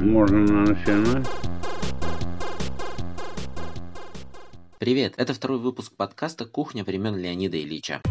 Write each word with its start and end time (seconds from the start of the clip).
Можно 0.00 0.40
начинать? 0.40 1.26
Привет, 4.80 5.14
это 5.16 5.32
второй 5.32 5.58
выпуск 5.60 5.92
подкаста 5.96 6.46
«Кухня 6.46 6.82
времен 6.82 7.16
Леонида 7.16 7.62
Ильича». 7.62 8.02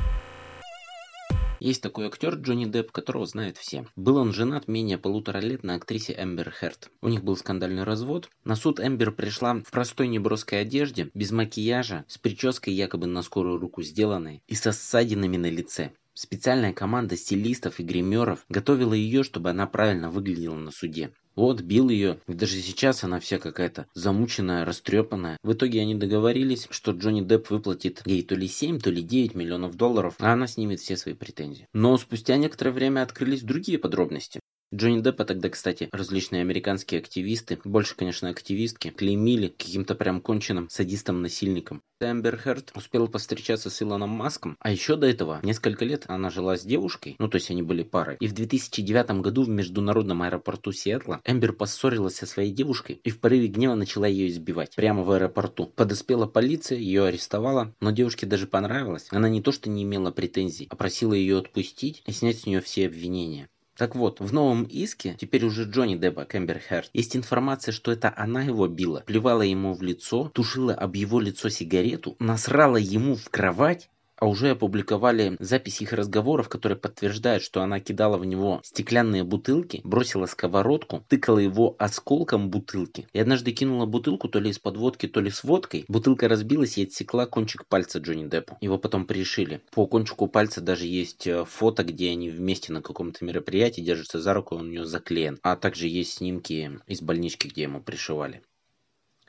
Есть 1.60 1.82
такой 1.82 2.08
актер 2.08 2.36
Джонни 2.36 2.66
Депп, 2.66 2.92
которого 2.92 3.26
знают 3.26 3.58
все. 3.58 3.86
Был 3.98 4.18
он 4.18 4.34
женат 4.34 4.68
менее 4.68 4.98
полутора 4.98 5.40
лет 5.40 5.64
на 5.64 5.76
актрисе 5.76 6.16
Эмбер 6.18 6.52
Херт. 6.52 6.90
У 7.02 7.10
них 7.10 7.24
был 7.24 7.36
скандальный 7.36 7.84
развод. 7.84 8.30
На 8.46 8.56
суд 8.56 8.80
Эмбер 8.80 9.12
пришла 9.12 9.54
в 9.54 9.70
простой 9.70 10.08
неброской 10.08 10.62
одежде, 10.62 11.10
без 11.14 11.32
макияжа, 11.32 12.06
с 12.08 12.18
прической 12.18 12.74
якобы 12.74 13.08
на 13.08 13.22
скорую 13.22 13.60
руку 13.60 13.82
сделанной 13.82 14.42
и 14.48 14.56
со 14.56 14.72
ссадинами 14.72 15.38
на 15.38 15.50
лице. 15.50 15.92
Специальная 16.14 16.74
команда 16.74 17.18
стилистов 17.18 17.80
и 17.80 17.84
гримеров 17.84 18.46
готовила 18.48 18.94
ее, 18.94 19.24
чтобы 19.24 19.50
она 19.50 19.66
правильно 19.66 20.10
выглядела 20.12 20.56
на 20.56 20.72
суде. 20.72 21.12
Вот, 21.36 21.62
бил 21.62 21.90
ее. 21.90 22.20
И 22.28 22.34
даже 22.34 22.62
сейчас 22.62 23.04
она 23.04 23.20
вся 23.20 23.40
какая-то 23.40 23.88
замученная, 23.94 24.66
растрепанная. 24.66 25.38
В 25.44 25.54
итоге 25.54 25.82
они 25.82 25.96
договорились, 25.96 26.68
что 26.70 26.92
Джонни 26.92 27.22
Депп 27.22 27.50
выплатит 27.50 28.02
ей 28.06 28.24
то 28.24 28.36
ли 28.36 28.48
7, 28.48 28.80
то 28.80 28.92
ли 28.92 29.02
9 29.02 29.34
миллионов 29.36 29.76
долларов, 29.76 30.16
а 30.20 30.34
она 30.34 30.48
снимет 30.48 30.80
все 30.80 30.96
свои 30.96 31.16
претензии. 31.16 31.68
Но 31.74 31.98
спустя 31.98 32.38
некоторое 32.38 32.72
время 32.72 33.02
открылись 33.02 33.42
другие 33.42 33.80
подробности. 33.80 34.40
Джонни 34.74 35.02
Деппа 35.02 35.24
тогда, 35.24 35.50
кстати, 35.50 35.88
различные 35.92 36.42
американские 36.42 37.00
активисты, 37.00 37.60
больше, 37.64 37.96
конечно, 37.96 38.30
активистки, 38.30 38.90
клеймили 38.90 39.50
каким-то 39.50 39.94
прям 39.94 40.20
конченным 40.20 40.68
садистом-насильником. 40.68 41.84
Эмбер 42.02 42.42
Херт 42.44 42.72
успела 42.76 43.06
повстречаться 43.06 43.70
с 43.70 43.84
Илоном 43.84 44.10
Маском, 44.10 44.58
а 44.60 44.72
еще 44.72 44.96
до 44.96 45.06
этого 45.06 45.40
несколько 45.44 45.86
лет 45.86 46.06
она 46.08 46.32
жила 46.32 46.58
с 46.58 46.64
девушкой, 46.64 47.16
ну 47.20 47.28
то 47.28 47.36
есть 47.36 47.52
они 47.52 47.62
были 47.62 47.84
парой. 47.84 48.18
И 48.20 48.28
в 48.28 48.34
2009 48.34 49.22
году 49.22 49.44
в 49.44 49.50
международном 49.50 50.24
аэропорту 50.24 50.72
Сиэтла 50.72 51.22
Эмбер 51.24 51.54
поссорилась 51.54 52.16
со 52.16 52.26
своей 52.26 52.52
девушкой 52.52 53.00
и 53.04 53.12
в 53.12 53.20
порыве 53.20 53.50
гнева 53.50 53.76
начала 53.76 54.08
ее 54.08 54.28
избивать 54.28 54.76
прямо 54.76 55.04
в 55.04 55.12
аэропорту. 55.12 55.68
Подоспела 55.68 56.26
полиция, 56.26 56.80
ее 56.80 57.06
арестовала, 57.06 57.76
но 57.80 57.92
девушке 57.92 58.26
даже 58.26 58.48
понравилось. 58.48 59.06
Она 59.12 59.30
не 59.30 59.44
то 59.44 59.52
что 59.52 59.70
не 59.70 59.84
имела 59.84 60.10
претензий, 60.10 60.66
а 60.72 60.76
просила 60.76 61.14
ее 61.14 61.38
отпустить 61.38 62.02
и 62.08 62.12
снять 62.12 62.40
с 62.40 62.46
нее 62.48 62.60
все 62.60 62.88
обвинения. 62.88 63.50
Так 63.78 63.96
вот, 63.96 64.20
в 64.20 64.32
новом 64.32 64.64
иске, 64.64 65.16
теперь 65.20 65.46
уже 65.46 65.64
Джонни 65.64 65.96
Деппа, 65.96 66.26
Кэмбер 66.26 66.60
Херт, 66.60 66.90
есть 66.94 67.16
информация, 67.16 67.72
что 67.72 67.92
это 67.92 68.14
она 68.16 68.44
его 68.44 68.68
била, 68.68 69.02
плевала 69.02 69.42
ему 69.42 69.74
в 69.74 69.82
лицо, 69.82 70.30
тушила 70.30 70.76
об 70.76 70.96
его 70.96 71.20
лицо 71.20 71.50
сигарету, 71.50 72.16
насрала 72.20 72.78
ему 72.78 73.16
в 73.16 73.30
кровать 73.30 73.90
а 74.24 74.26
уже 74.26 74.52
опубликовали 74.52 75.36
запись 75.42 75.82
их 75.82 75.92
разговоров, 75.92 76.48
которые 76.48 76.78
подтверждают, 76.78 77.44
что 77.44 77.62
она 77.62 77.82
кидала 77.82 78.18
в 78.18 78.26
него 78.26 78.62
стеклянные 78.64 79.26
бутылки, 79.26 79.82
бросила 79.84 80.28
сковородку, 80.28 81.04
тыкала 81.10 81.40
его 81.40 81.76
осколком 81.78 82.50
бутылки 82.50 83.06
и 83.12 83.20
однажды 83.20 83.52
кинула 83.52 83.86
бутылку 83.86 84.30
то 84.30 84.40
ли 84.40 84.52
из-под 84.52 84.78
водки, 84.78 85.10
то 85.10 85.20
ли 85.20 85.30
с 85.30 85.44
водкой. 85.44 85.84
Бутылка 85.90 86.30
разбилась 86.30 86.78
и 86.78 86.84
отсекла 86.84 87.26
кончик 87.26 87.66
пальца 87.68 88.00
Джонни 88.00 88.30
Деппу. 88.30 88.58
Его 88.62 88.78
потом 88.78 89.08
пришили. 89.08 89.60
По 89.72 89.88
кончику 89.88 90.28
пальца 90.28 90.62
даже 90.62 90.86
есть 90.86 91.28
э, 91.28 91.44
фото, 91.44 91.84
где 91.84 92.12
они 92.12 92.30
вместе 92.30 92.72
на 92.72 92.82
каком-то 92.82 93.26
мероприятии 93.26 93.82
держатся 93.82 94.22
за 94.22 94.34
руку, 94.34 94.56
он 94.56 94.68
у 94.70 94.72
него 94.72 94.86
заклеен. 94.86 95.38
А 95.44 95.58
также 95.58 95.90
есть 95.90 96.14
снимки 96.14 96.80
из 96.88 97.02
больнички, 97.02 97.50
где 97.50 97.64
ему 97.64 97.82
пришивали. 97.82 98.42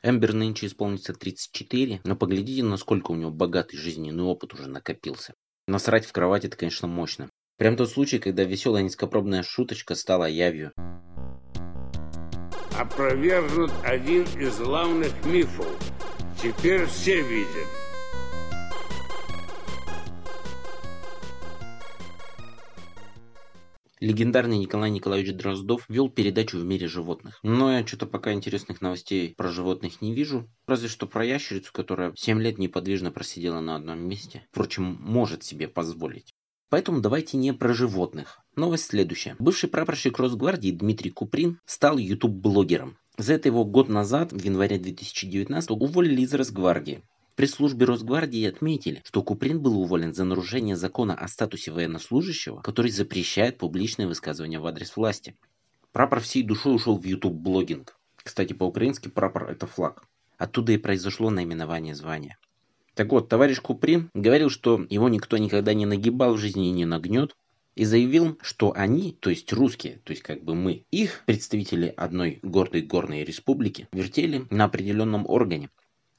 Эмбер 0.07 0.33
нынче 0.33 0.67
исполнится 0.67 1.15
34, 1.15 2.01
но 2.03 2.15
поглядите, 2.15 2.61
насколько 2.61 3.09
у 3.09 3.15
него 3.15 3.31
богатый 3.31 3.77
жизненный 3.77 4.21
опыт 4.21 4.53
уже 4.53 4.67
накопился. 4.67 5.33
Насрать 5.67 6.05
в 6.05 6.11
кровать 6.11 6.45
это, 6.45 6.55
конечно, 6.55 6.87
мощно. 6.87 7.31
Прям 7.57 7.75
тот 7.75 7.89
случай, 7.89 8.19
когда 8.19 8.43
веселая 8.43 8.83
низкопробная 8.83 9.41
шуточка 9.41 9.95
стала 9.95 10.25
явью. 10.25 10.73
Опровергнут 12.77 13.71
один 13.83 14.25
из 14.39 14.59
главных 14.59 15.11
мифов. 15.25 15.75
Теперь 16.39 16.85
все 16.85 17.23
видят. 17.23 17.84
Легендарный 24.01 24.57
Николай 24.57 24.91
Николаевич 24.91 25.33
Дроздов 25.35 25.85
вел 25.87 26.09
передачу 26.09 26.57
в 26.57 26.65
мире 26.65 26.87
животных. 26.87 27.39
Но 27.43 27.71
я 27.71 27.87
что-то 27.87 28.05
пока 28.05 28.33
интересных 28.33 28.81
новостей 28.81 29.33
про 29.35 29.49
животных 29.49 30.01
не 30.01 30.13
вижу. 30.13 30.49
Разве 30.67 30.89
что 30.89 31.07
про 31.07 31.23
ящерицу, 31.23 31.71
которая 31.71 32.13
7 32.13 32.41
лет 32.41 32.57
неподвижно 32.57 33.11
просидела 33.11 33.61
на 33.61 33.75
одном 33.77 33.99
месте. 33.99 34.45
Впрочем, 34.51 34.97
может 34.99 35.43
себе 35.43 35.69
позволить. 35.69 36.33
Поэтому 36.69 36.99
давайте 36.99 37.37
не 37.37 37.53
про 37.53 37.73
животных. 37.73 38.39
Новость 38.57 38.87
следующая. 38.87 39.37
Бывший 39.39 39.69
прапорщик 39.69 40.19
Росгвардии 40.19 40.71
Дмитрий 40.71 41.11
Куприн 41.11 41.59
стал 41.65 41.97
YouTube-блогером. 41.97 42.97
За 43.17 43.33
это 43.35 43.47
его 43.47 43.63
год 43.63 43.87
назад, 43.87 44.33
в 44.33 44.43
январе 44.43 44.77
2019, 44.77 45.69
уволили 45.71 46.21
из 46.21 46.33
Росгвардии. 46.33 47.01
Пресс-службе 47.35 47.85
Росгвардии 47.85 48.45
отметили, 48.45 49.01
что 49.03 49.21
Куприн 49.21 49.59
был 49.61 49.77
уволен 49.81 50.13
за 50.13 50.23
нарушение 50.23 50.77
закона 50.77 51.15
о 51.15 51.27
статусе 51.27 51.71
военнослужащего, 51.71 52.61
который 52.61 52.91
запрещает 52.91 53.57
публичные 53.57 54.07
высказывания 54.07 54.57
в 54.57 54.65
адрес 54.65 54.95
власти. 54.95 55.35
Прапор 55.91 56.21
всей 56.21 56.43
душой 56.43 56.75
ушел 56.75 56.97
в 56.97 57.03
YouTube-блогинг. 57.03 57.97
Кстати, 58.15 58.53
по-украински 58.53 59.09
прапор– 59.09 59.49
это 59.49 59.67
флаг. 59.67 60.07
Оттуда 60.37 60.71
и 60.71 60.77
произошло 60.77 61.29
наименование 61.29 61.93
звания. 61.93 62.37
Так 62.93 63.11
вот, 63.11 63.27
товарищ 63.27 63.59
Куприн 63.59 64.09
говорил, 64.13 64.49
что 64.49 64.85
его 64.89 65.09
никто 65.09 65.37
никогда 65.37 65.73
не 65.73 65.85
нагибал 65.85 66.35
в 66.35 66.37
жизни 66.37 66.69
и 66.69 66.71
не 66.71 66.85
нагнет, 66.85 67.35
и 67.75 67.83
заявил, 67.83 68.39
что 68.41 68.71
они, 68.73 69.11
то 69.11 69.29
есть 69.29 69.51
русские, 69.51 69.99
то 70.05 70.11
есть 70.11 70.23
как 70.23 70.41
бы 70.41 70.55
мы, 70.55 70.85
их, 70.91 71.23
представители 71.25 71.93
одной 71.97 72.39
гордой 72.41 72.81
горной 72.81 73.25
республики, 73.25 73.89
вертели 73.91 74.45
на 74.49 74.63
определенном 74.63 75.25
органе, 75.27 75.69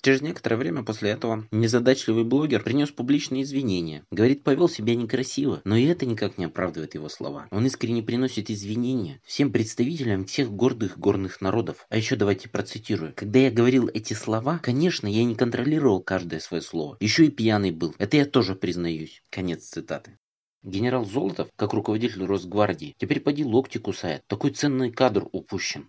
Через 0.06 0.22
некоторое 0.22 0.54
время 0.54 0.84
после 0.84 1.10
этого 1.10 1.48
незадачливый 1.50 2.22
блогер 2.22 2.62
принес 2.62 2.92
публичные 2.92 3.42
извинения. 3.42 4.04
Говорит, 4.12 4.44
повел 4.44 4.68
себя 4.68 4.94
некрасиво, 4.94 5.60
но 5.64 5.74
и 5.74 5.84
это 5.86 6.06
никак 6.06 6.38
не 6.38 6.44
оправдывает 6.44 6.94
его 6.94 7.08
слова. 7.08 7.48
Он 7.50 7.66
искренне 7.66 8.04
приносит 8.04 8.48
извинения 8.48 9.20
всем 9.24 9.50
представителям 9.50 10.24
всех 10.24 10.52
гордых 10.52 10.96
горных 10.96 11.40
народов. 11.40 11.84
А 11.88 11.96
еще 11.96 12.14
давайте 12.14 12.48
процитирую. 12.48 13.14
Когда 13.16 13.40
я 13.40 13.50
говорил 13.50 13.90
эти 13.92 14.12
слова, 14.12 14.60
конечно, 14.62 15.08
я 15.08 15.24
не 15.24 15.34
контролировал 15.34 16.00
каждое 16.00 16.38
свое 16.38 16.62
слово. 16.62 16.96
Еще 17.00 17.26
и 17.26 17.30
пьяный 17.30 17.72
был. 17.72 17.92
Это 17.98 18.16
я 18.16 18.26
тоже 18.26 18.54
признаюсь. 18.54 19.24
Конец 19.28 19.64
цитаты. 19.64 20.20
Генерал 20.62 21.04
Золотов, 21.04 21.48
как 21.56 21.72
руководитель 21.72 22.26
Росгвардии, 22.26 22.94
теперь 22.96 23.18
поди 23.18 23.44
локти 23.44 23.78
кусает. 23.78 24.22
Такой 24.28 24.52
ценный 24.52 24.92
кадр 24.92 25.26
упущен. 25.32 25.88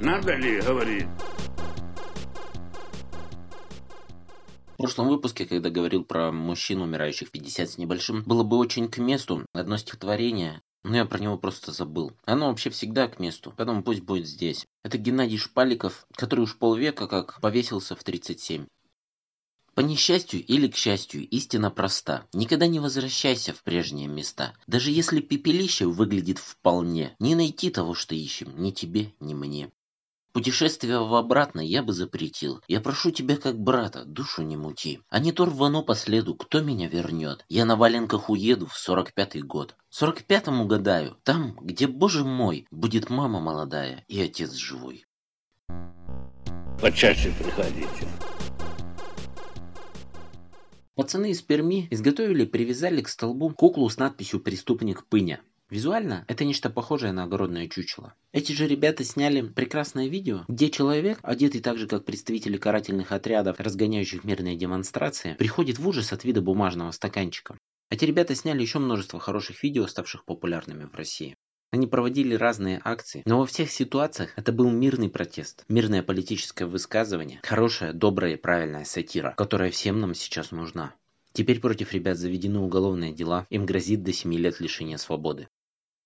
Надо 0.00 0.34
ли 0.36 0.58
говорить? 0.62 1.06
Прошлом 4.82 5.06
выпуске, 5.06 5.46
когда 5.46 5.70
говорил 5.70 6.04
про 6.04 6.32
мужчин, 6.32 6.82
умирающих 6.82 7.30
50 7.30 7.70
с 7.70 7.78
небольшим, 7.78 8.24
было 8.24 8.42
бы 8.42 8.56
очень 8.56 8.88
к 8.88 8.98
месту 8.98 9.46
одно 9.52 9.76
стихотворение, 9.76 10.60
но 10.82 10.96
я 10.96 11.04
про 11.04 11.20
него 11.20 11.38
просто 11.38 11.70
забыл. 11.70 12.10
Оно 12.24 12.48
вообще 12.48 12.68
всегда 12.70 13.06
к 13.06 13.20
месту, 13.20 13.54
поэтому 13.56 13.84
пусть 13.84 14.00
будет 14.00 14.26
здесь. 14.26 14.66
Это 14.82 14.98
Геннадий 14.98 15.38
Шпаликов, 15.38 16.04
который 16.16 16.40
уж 16.40 16.58
полвека 16.58 17.06
как 17.06 17.40
повесился 17.40 17.94
в 17.94 18.02
37. 18.02 18.66
По 19.74 19.80
несчастью 19.82 20.44
или 20.44 20.66
к 20.66 20.74
счастью, 20.74 21.28
истина 21.28 21.70
проста. 21.70 22.26
Никогда 22.32 22.66
не 22.66 22.80
возвращайся 22.80 23.52
в 23.52 23.62
прежние 23.62 24.08
места. 24.08 24.52
Даже 24.66 24.90
если 24.90 25.20
пепелище 25.20 25.86
выглядит 25.86 26.40
вполне, 26.40 27.14
не 27.20 27.36
найти 27.36 27.70
того, 27.70 27.94
что 27.94 28.16
ищем, 28.16 28.60
ни 28.60 28.72
тебе, 28.72 29.14
ни 29.20 29.34
мне. 29.34 29.70
Путешествие 30.32 30.98
в 30.98 31.14
обратно 31.14 31.60
я 31.60 31.82
бы 31.82 31.92
запретил. 31.92 32.62
Я 32.66 32.80
прошу 32.80 33.10
тебя 33.10 33.36
как 33.36 33.58
брата, 33.58 34.04
душу 34.06 34.42
не 34.42 34.56
мути. 34.56 35.00
А 35.10 35.18
не 35.18 35.30
то 35.30 35.44
рвано 35.44 35.82
по 35.82 35.94
следу, 35.94 36.34
кто 36.34 36.62
меня 36.62 36.88
вернет? 36.88 37.44
Я 37.50 37.66
на 37.66 37.76
валенках 37.76 38.30
уеду 38.30 38.66
в 38.66 38.78
сорок 38.78 39.12
пятый 39.12 39.42
год. 39.42 39.76
Сорок 39.90 40.22
пятом 40.22 40.62
угадаю, 40.62 41.18
там, 41.22 41.54
где, 41.60 41.86
боже 41.86 42.24
мой, 42.24 42.66
будет 42.70 43.10
мама 43.10 43.40
молодая 43.40 44.06
и 44.08 44.22
отец 44.22 44.52
живой. 44.54 45.04
Почаще 46.80 47.30
приходите. 47.38 48.08
Пацаны 50.94 51.30
из 51.30 51.42
Перми 51.42 51.88
изготовили 51.90 52.46
привязали 52.46 53.02
к 53.02 53.08
столбу 53.08 53.50
куклу 53.50 53.88
с 53.88 53.98
надписью 53.98 54.40
«Преступник 54.40 55.06
Пыня». 55.06 55.40
Визуально 55.72 56.26
это 56.28 56.44
нечто 56.44 56.68
похожее 56.68 57.12
на 57.12 57.22
огородное 57.22 57.66
чучело. 57.66 58.12
Эти 58.32 58.52
же 58.52 58.66
ребята 58.66 59.04
сняли 59.04 59.40
прекрасное 59.40 60.06
видео, 60.06 60.44
где 60.46 60.68
человек, 60.68 61.18
одетый 61.22 61.62
так 61.62 61.78
же 61.78 61.86
как 61.86 62.04
представители 62.04 62.58
карательных 62.58 63.10
отрядов, 63.10 63.58
разгоняющих 63.58 64.22
мирные 64.22 64.54
демонстрации, 64.54 65.32
приходит 65.38 65.78
в 65.78 65.88
ужас 65.88 66.12
от 66.12 66.24
вида 66.24 66.42
бумажного 66.42 66.90
стаканчика. 66.90 67.56
Эти 67.88 68.04
ребята 68.04 68.34
сняли 68.34 68.60
еще 68.60 68.80
множество 68.80 69.18
хороших 69.18 69.62
видео, 69.62 69.86
ставших 69.86 70.26
популярными 70.26 70.84
в 70.84 70.94
России. 70.94 71.36
Они 71.70 71.86
проводили 71.86 72.34
разные 72.34 72.78
акции, 72.84 73.22
но 73.24 73.38
во 73.38 73.46
всех 73.46 73.70
ситуациях 73.70 74.34
это 74.36 74.52
был 74.52 74.70
мирный 74.70 75.08
протест, 75.08 75.64
мирное 75.70 76.02
политическое 76.02 76.66
высказывание, 76.66 77.40
хорошая, 77.44 77.94
добрая 77.94 78.34
и 78.34 78.36
правильная 78.36 78.84
сатира, 78.84 79.32
которая 79.38 79.70
всем 79.70 80.00
нам 80.00 80.12
сейчас 80.12 80.50
нужна. 80.50 80.94
Теперь 81.32 81.60
против 81.60 81.94
ребят 81.94 82.18
заведены 82.18 82.58
уголовные 82.58 83.14
дела, 83.14 83.46
им 83.48 83.64
грозит 83.64 84.02
до 84.02 84.12
7 84.12 84.34
лет 84.34 84.60
лишения 84.60 84.98
свободы. 84.98 85.48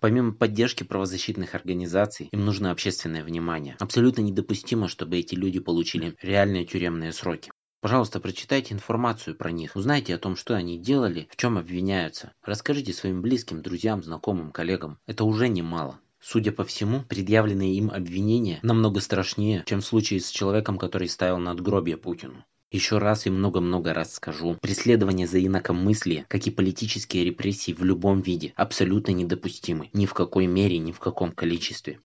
Помимо 0.00 0.32
поддержки 0.32 0.84
правозащитных 0.84 1.54
организаций, 1.54 2.28
им 2.30 2.44
нужно 2.44 2.70
общественное 2.70 3.24
внимание. 3.24 3.76
Абсолютно 3.78 4.20
недопустимо, 4.20 4.88
чтобы 4.88 5.16
эти 5.16 5.34
люди 5.34 5.58
получили 5.58 6.16
реальные 6.20 6.66
тюремные 6.66 7.12
сроки. 7.12 7.50
Пожалуйста, 7.80 8.20
прочитайте 8.20 8.74
информацию 8.74 9.36
про 9.36 9.50
них, 9.50 9.76
узнайте 9.76 10.14
о 10.14 10.18
том, 10.18 10.36
что 10.36 10.54
они 10.54 10.78
делали, 10.78 11.28
в 11.30 11.36
чем 11.36 11.56
обвиняются. 11.56 12.32
Расскажите 12.42 12.92
своим 12.92 13.22
близким, 13.22 13.62
друзьям, 13.62 14.02
знакомым, 14.02 14.50
коллегам. 14.50 14.98
Это 15.06 15.24
уже 15.24 15.48
немало. 15.48 16.00
Судя 16.20 16.50
по 16.52 16.64
всему, 16.64 17.02
предъявленные 17.02 17.74
им 17.74 17.90
обвинения 17.90 18.58
намного 18.62 19.00
страшнее, 19.00 19.62
чем 19.66 19.80
в 19.80 19.86
случае 19.86 20.20
с 20.20 20.30
человеком, 20.30 20.78
который 20.78 21.08
ставил 21.08 21.38
надгробие 21.38 21.96
Путину. 21.96 22.44
Еще 22.72 22.98
раз 22.98 23.26
и 23.26 23.30
много-много 23.30 23.94
раз 23.94 24.14
скажу, 24.14 24.58
преследование 24.60 25.28
за 25.28 25.44
инакомыслие, 25.44 26.26
как 26.26 26.48
и 26.48 26.50
политические 26.50 27.24
репрессии 27.24 27.70
в 27.72 27.84
любом 27.84 28.22
виде, 28.22 28.54
абсолютно 28.56 29.12
недопустимы. 29.12 29.88
Ни 29.92 30.04
в 30.04 30.14
какой 30.14 30.46
мере, 30.46 30.78
ни 30.78 30.90
в 30.90 30.98
каком 30.98 31.30
количестве. 31.30 32.00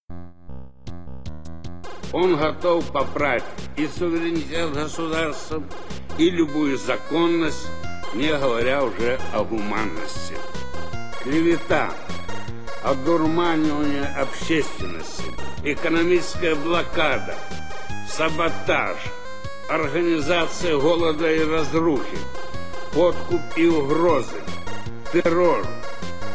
Он 2.13 2.37
готов 2.37 2.91
поправить 2.91 3.43
и 3.75 3.87
суверенитет 3.87 4.71
государства, 4.71 5.63
и 6.19 6.29
любую 6.29 6.77
законность, 6.77 7.67
не 8.13 8.29
говоря 8.29 8.83
уже 8.83 9.19
о 9.33 9.43
гуманности. 9.43 10.35
Клевета, 11.23 11.91
одурманивание 12.83 14.05
общественности, 14.05 15.23
экономическая 15.63 16.53
блокада, 16.53 17.35
саботаж– 18.07 18.97
организация 19.71 20.77
голода 20.77 21.33
и 21.33 21.45
разрухи, 21.45 22.17
подкуп 22.93 23.39
и 23.55 23.67
угрозы, 23.67 24.41
террор, 25.13 25.65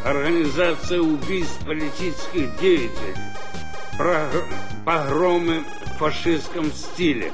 организация 0.06 1.03
убийств 1.03 1.62
политических 1.67 2.59
деятелей, 2.59 3.15
погромы 4.87 5.65
в 5.85 5.99
фашистском 5.99 6.73
стиле. 6.73 7.31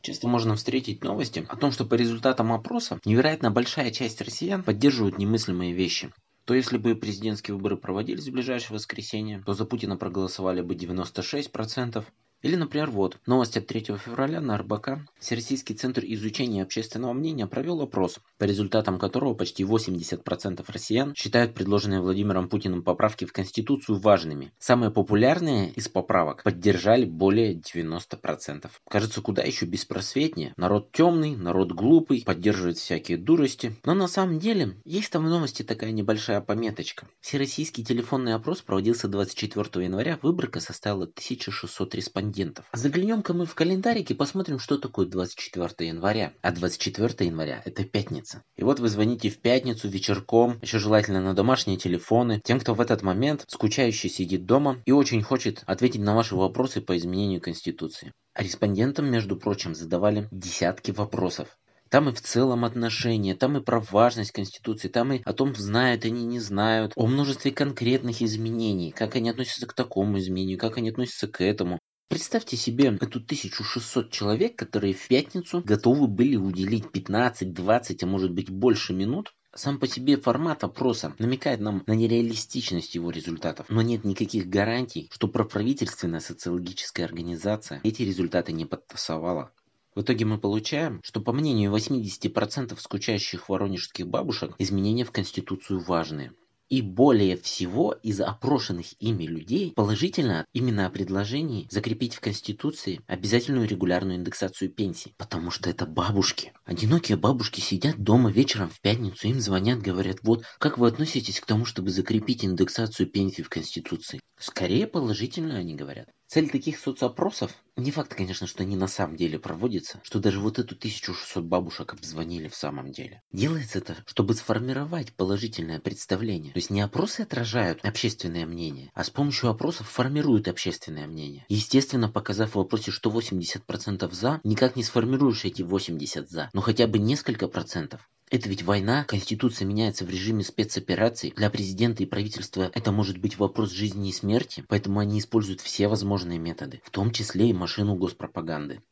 Часто 0.00 0.26
можно 0.26 0.56
встретить 0.56 1.04
новости 1.04 1.46
о 1.48 1.56
том, 1.56 1.70
что 1.70 1.84
по 1.84 1.94
результатам 1.94 2.52
опроса 2.52 2.98
невероятно 3.04 3.52
большая 3.52 3.92
часть 3.92 4.20
россиян 4.20 4.64
поддерживают 4.64 5.16
немыслимые 5.16 5.72
вещи 5.72 6.12
то 6.46 6.54
если 6.54 6.78
бы 6.78 6.94
президентские 6.94 7.56
выборы 7.56 7.76
проводились 7.76 8.28
в 8.28 8.32
ближайшее 8.32 8.76
воскресенье, 8.76 9.42
то 9.44 9.52
за 9.52 9.64
Путина 9.64 9.96
проголосовали 9.96 10.62
бы 10.62 10.76
96%, 10.76 12.04
или, 12.46 12.54
например, 12.54 12.92
вот, 12.92 13.18
новость 13.26 13.56
от 13.56 13.66
3 13.66 13.96
февраля 13.96 14.40
на 14.40 14.56
РБК. 14.56 15.00
Всероссийский 15.18 15.74
центр 15.74 16.04
изучения 16.04 16.62
общественного 16.62 17.12
мнения 17.12 17.48
провел 17.48 17.80
опрос, 17.80 18.20
по 18.38 18.44
результатам 18.44 19.00
которого 19.00 19.34
почти 19.34 19.64
80% 19.64 20.64
россиян 20.68 21.12
считают 21.16 21.54
предложенные 21.54 22.00
Владимиром 22.00 22.48
Путиным 22.48 22.84
поправки 22.84 23.24
в 23.24 23.32
Конституцию 23.32 23.98
важными. 23.98 24.52
Самые 24.60 24.92
популярные 24.92 25.72
из 25.72 25.88
поправок 25.88 26.44
поддержали 26.44 27.04
более 27.04 27.54
90%. 27.54 28.70
Кажется, 28.88 29.20
куда 29.22 29.42
еще 29.42 29.66
беспросветнее. 29.66 30.54
Народ 30.56 30.92
темный, 30.92 31.34
народ 31.34 31.72
глупый, 31.72 32.22
поддерживает 32.24 32.78
всякие 32.78 33.18
дурости. 33.18 33.74
Но 33.84 33.94
на 33.94 34.06
самом 34.06 34.38
деле, 34.38 34.76
есть 34.84 35.10
там 35.10 35.24
в 35.24 35.28
новости 35.28 35.64
такая 35.64 35.90
небольшая 35.90 36.40
пометочка. 36.40 37.08
Всероссийский 37.20 37.82
телефонный 37.82 38.34
опрос 38.34 38.62
проводился 38.62 39.08
24 39.08 39.84
января, 39.84 40.20
выборка 40.22 40.60
составила 40.60 41.06
1600 41.06 41.96
респондентов 41.96 42.35
корреспондентов. 42.36 42.66
Заглянем-ка 42.72 43.32
мы 43.32 43.46
в 43.46 43.54
календарик 43.54 44.10
и 44.10 44.14
посмотрим, 44.14 44.58
что 44.58 44.78
такое 44.78 45.06
24 45.06 45.88
января. 45.88 46.32
А 46.42 46.52
24 46.52 47.28
января 47.28 47.62
это 47.64 47.84
пятница. 47.84 48.42
И 48.56 48.62
вот 48.62 48.80
вы 48.80 48.88
звоните 48.88 49.30
в 49.30 49.38
пятницу 49.38 49.88
вечерком, 49.88 50.58
еще 50.62 50.78
желательно 50.78 51.20
на 51.20 51.34
домашние 51.34 51.78
телефоны, 51.78 52.40
тем, 52.44 52.60
кто 52.60 52.74
в 52.74 52.80
этот 52.80 53.02
момент 53.02 53.44
скучающий 53.48 54.10
сидит 54.10 54.44
дома 54.44 54.82
и 54.84 54.92
очень 54.92 55.22
хочет 55.22 55.62
ответить 55.66 56.02
на 56.02 56.14
ваши 56.14 56.36
вопросы 56.36 56.80
по 56.80 56.96
изменению 56.96 57.40
Конституции. 57.40 58.12
А 58.34 58.42
респондентам, 58.42 59.10
между 59.10 59.36
прочим, 59.36 59.74
задавали 59.74 60.28
десятки 60.30 60.90
вопросов. 60.90 61.48
Там 61.88 62.08
и 62.08 62.12
в 62.12 62.20
целом 62.20 62.64
отношения, 62.64 63.36
там 63.36 63.56
и 63.56 63.62
про 63.62 63.78
важность 63.78 64.32
Конституции, 64.32 64.88
там 64.88 65.12
и 65.12 65.22
о 65.24 65.32
том, 65.32 65.54
знают 65.54 66.04
они, 66.04 66.24
не 66.24 66.40
знают, 66.40 66.92
о 66.96 67.06
множестве 67.06 67.52
конкретных 67.52 68.22
изменений, 68.22 68.90
как 68.90 69.14
они 69.14 69.30
относятся 69.30 69.66
к 69.66 69.72
такому 69.72 70.18
изменению, 70.18 70.58
как 70.58 70.78
они 70.78 70.90
относятся 70.90 71.28
к 71.28 71.40
этому. 71.42 71.78
Представьте 72.08 72.56
себе 72.56 72.96
эту 73.00 73.18
1600 73.18 74.10
человек, 74.10 74.56
которые 74.56 74.94
в 74.94 75.08
пятницу 75.08 75.60
готовы 75.64 76.06
были 76.06 76.36
уделить 76.36 76.92
15, 76.92 77.52
20, 77.52 78.02
а 78.02 78.06
может 78.06 78.32
быть 78.32 78.48
больше 78.48 78.94
минут 78.94 79.34
сам 79.56 79.80
по 79.80 79.88
себе 79.88 80.16
формат 80.16 80.62
опроса 80.64 81.14
намекает 81.18 81.60
нам 81.60 81.82
на 81.86 81.94
нереалистичность 81.94 82.94
его 82.94 83.10
результатов, 83.10 83.66
но 83.70 83.82
нет 83.82 84.04
никаких 84.04 84.48
гарантий, 84.48 85.08
что 85.10 85.28
проправительственная 85.28 86.20
социологическая 86.20 87.04
организация 87.04 87.80
эти 87.82 88.02
результаты 88.02 88.52
не 88.52 88.66
подтасовала. 88.66 89.50
В 89.94 90.02
итоге 90.02 90.26
мы 90.26 90.38
получаем, 90.38 91.00
что 91.02 91.22
по 91.22 91.32
мнению 91.32 91.74
80% 91.74 92.78
скучающих 92.78 93.48
воронежских 93.48 94.06
бабушек 94.06 94.54
изменения 94.58 95.04
в 95.04 95.10
Конституцию 95.10 95.80
важные. 95.80 96.34
И 96.68 96.82
более 96.82 97.36
всего 97.36 97.92
из 98.02 98.20
опрошенных 98.20 99.00
ими 99.00 99.24
людей 99.24 99.72
положительно 99.72 100.44
именно 100.52 100.86
о 100.86 100.90
предложении 100.90 101.68
закрепить 101.70 102.14
в 102.14 102.20
Конституции 102.20 103.00
обязательную 103.06 103.68
регулярную 103.68 104.16
индексацию 104.16 104.70
пенсий. 104.70 105.14
Потому 105.16 105.52
что 105.52 105.70
это 105.70 105.86
бабушки. 105.86 106.52
Одинокие 106.64 107.16
бабушки 107.16 107.60
сидят 107.60 107.98
дома 107.98 108.32
вечером 108.32 108.68
в 108.68 108.80
пятницу, 108.80 109.28
им 109.28 109.40
звонят, 109.40 109.80
говорят, 109.80 110.18
вот, 110.22 110.44
как 110.58 110.78
вы 110.78 110.88
относитесь 110.88 111.40
к 111.40 111.46
тому, 111.46 111.64
чтобы 111.64 111.90
закрепить 111.90 112.44
индексацию 112.44 113.08
пенсий 113.08 113.42
в 113.42 113.48
Конституции? 113.48 114.20
Скорее 114.38 114.86
положительно 114.86 115.56
они 115.56 115.74
говорят. 115.74 116.08
Цель 116.28 116.50
таких 116.50 116.78
соцопросов, 116.78 117.54
не 117.76 117.92
факт, 117.92 118.12
конечно, 118.12 118.48
что 118.48 118.64
они 118.64 118.74
на 118.74 118.88
самом 118.88 119.16
деле 119.16 119.38
проводятся, 119.38 120.00
что 120.02 120.18
даже 120.18 120.40
вот 120.40 120.58
эту 120.58 120.74
1600 120.74 121.44
бабушек 121.44 121.92
обзвонили 121.92 122.48
в 122.48 122.56
самом 122.56 122.90
деле. 122.90 123.22
Делается 123.30 123.78
это, 123.78 123.96
чтобы 124.06 124.34
сформировать 124.34 125.12
положительное 125.14 125.78
представление. 125.78 126.52
То 126.52 126.58
есть 126.58 126.70
не 126.70 126.80
опросы 126.80 127.20
отражают 127.20 127.84
общественное 127.84 128.44
мнение, 128.44 128.90
а 128.94 129.04
с 129.04 129.10
помощью 129.10 129.50
опросов 129.50 129.88
формируют 129.88 130.48
общественное 130.48 131.06
мнение. 131.06 131.44
Естественно, 131.48 132.08
показав 132.08 132.52
в 132.52 132.56
вопросе, 132.56 132.90
что 132.90 133.10
80% 133.10 134.10
за, 134.12 134.40
никак 134.42 134.74
не 134.74 134.82
сформируешь 134.82 135.44
эти 135.44 135.62
80 135.62 136.28
за, 136.28 136.50
но 136.52 136.60
хотя 136.60 136.88
бы 136.88 136.98
несколько 136.98 137.46
процентов. 137.46 138.08
Это 138.36 138.50
ведь 138.50 138.64
война, 138.64 139.04
конституция 139.04 139.64
меняется 139.64 140.04
в 140.04 140.10
режиме 140.10 140.44
спецопераций. 140.44 141.32
Для 141.34 141.48
президента 141.48 142.02
и 142.02 142.06
правительства 142.06 142.70
это 142.74 142.92
может 142.92 143.16
быть 143.16 143.38
вопрос 143.38 143.70
жизни 143.70 144.10
и 144.10 144.12
смерти, 144.12 144.62
поэтому 144.68 145.00
они 145.00 145.20
используют 145.20 145.62
все 145.62 145.88
возможные 145.88 146.38
методы, 146.38 146.82
в 146.84 146.90
том 146.90 147.12
числе 147.12 147.48
и 147.48 147.54
машину 147.54 147.94
госпропаганды. 147.94 148.82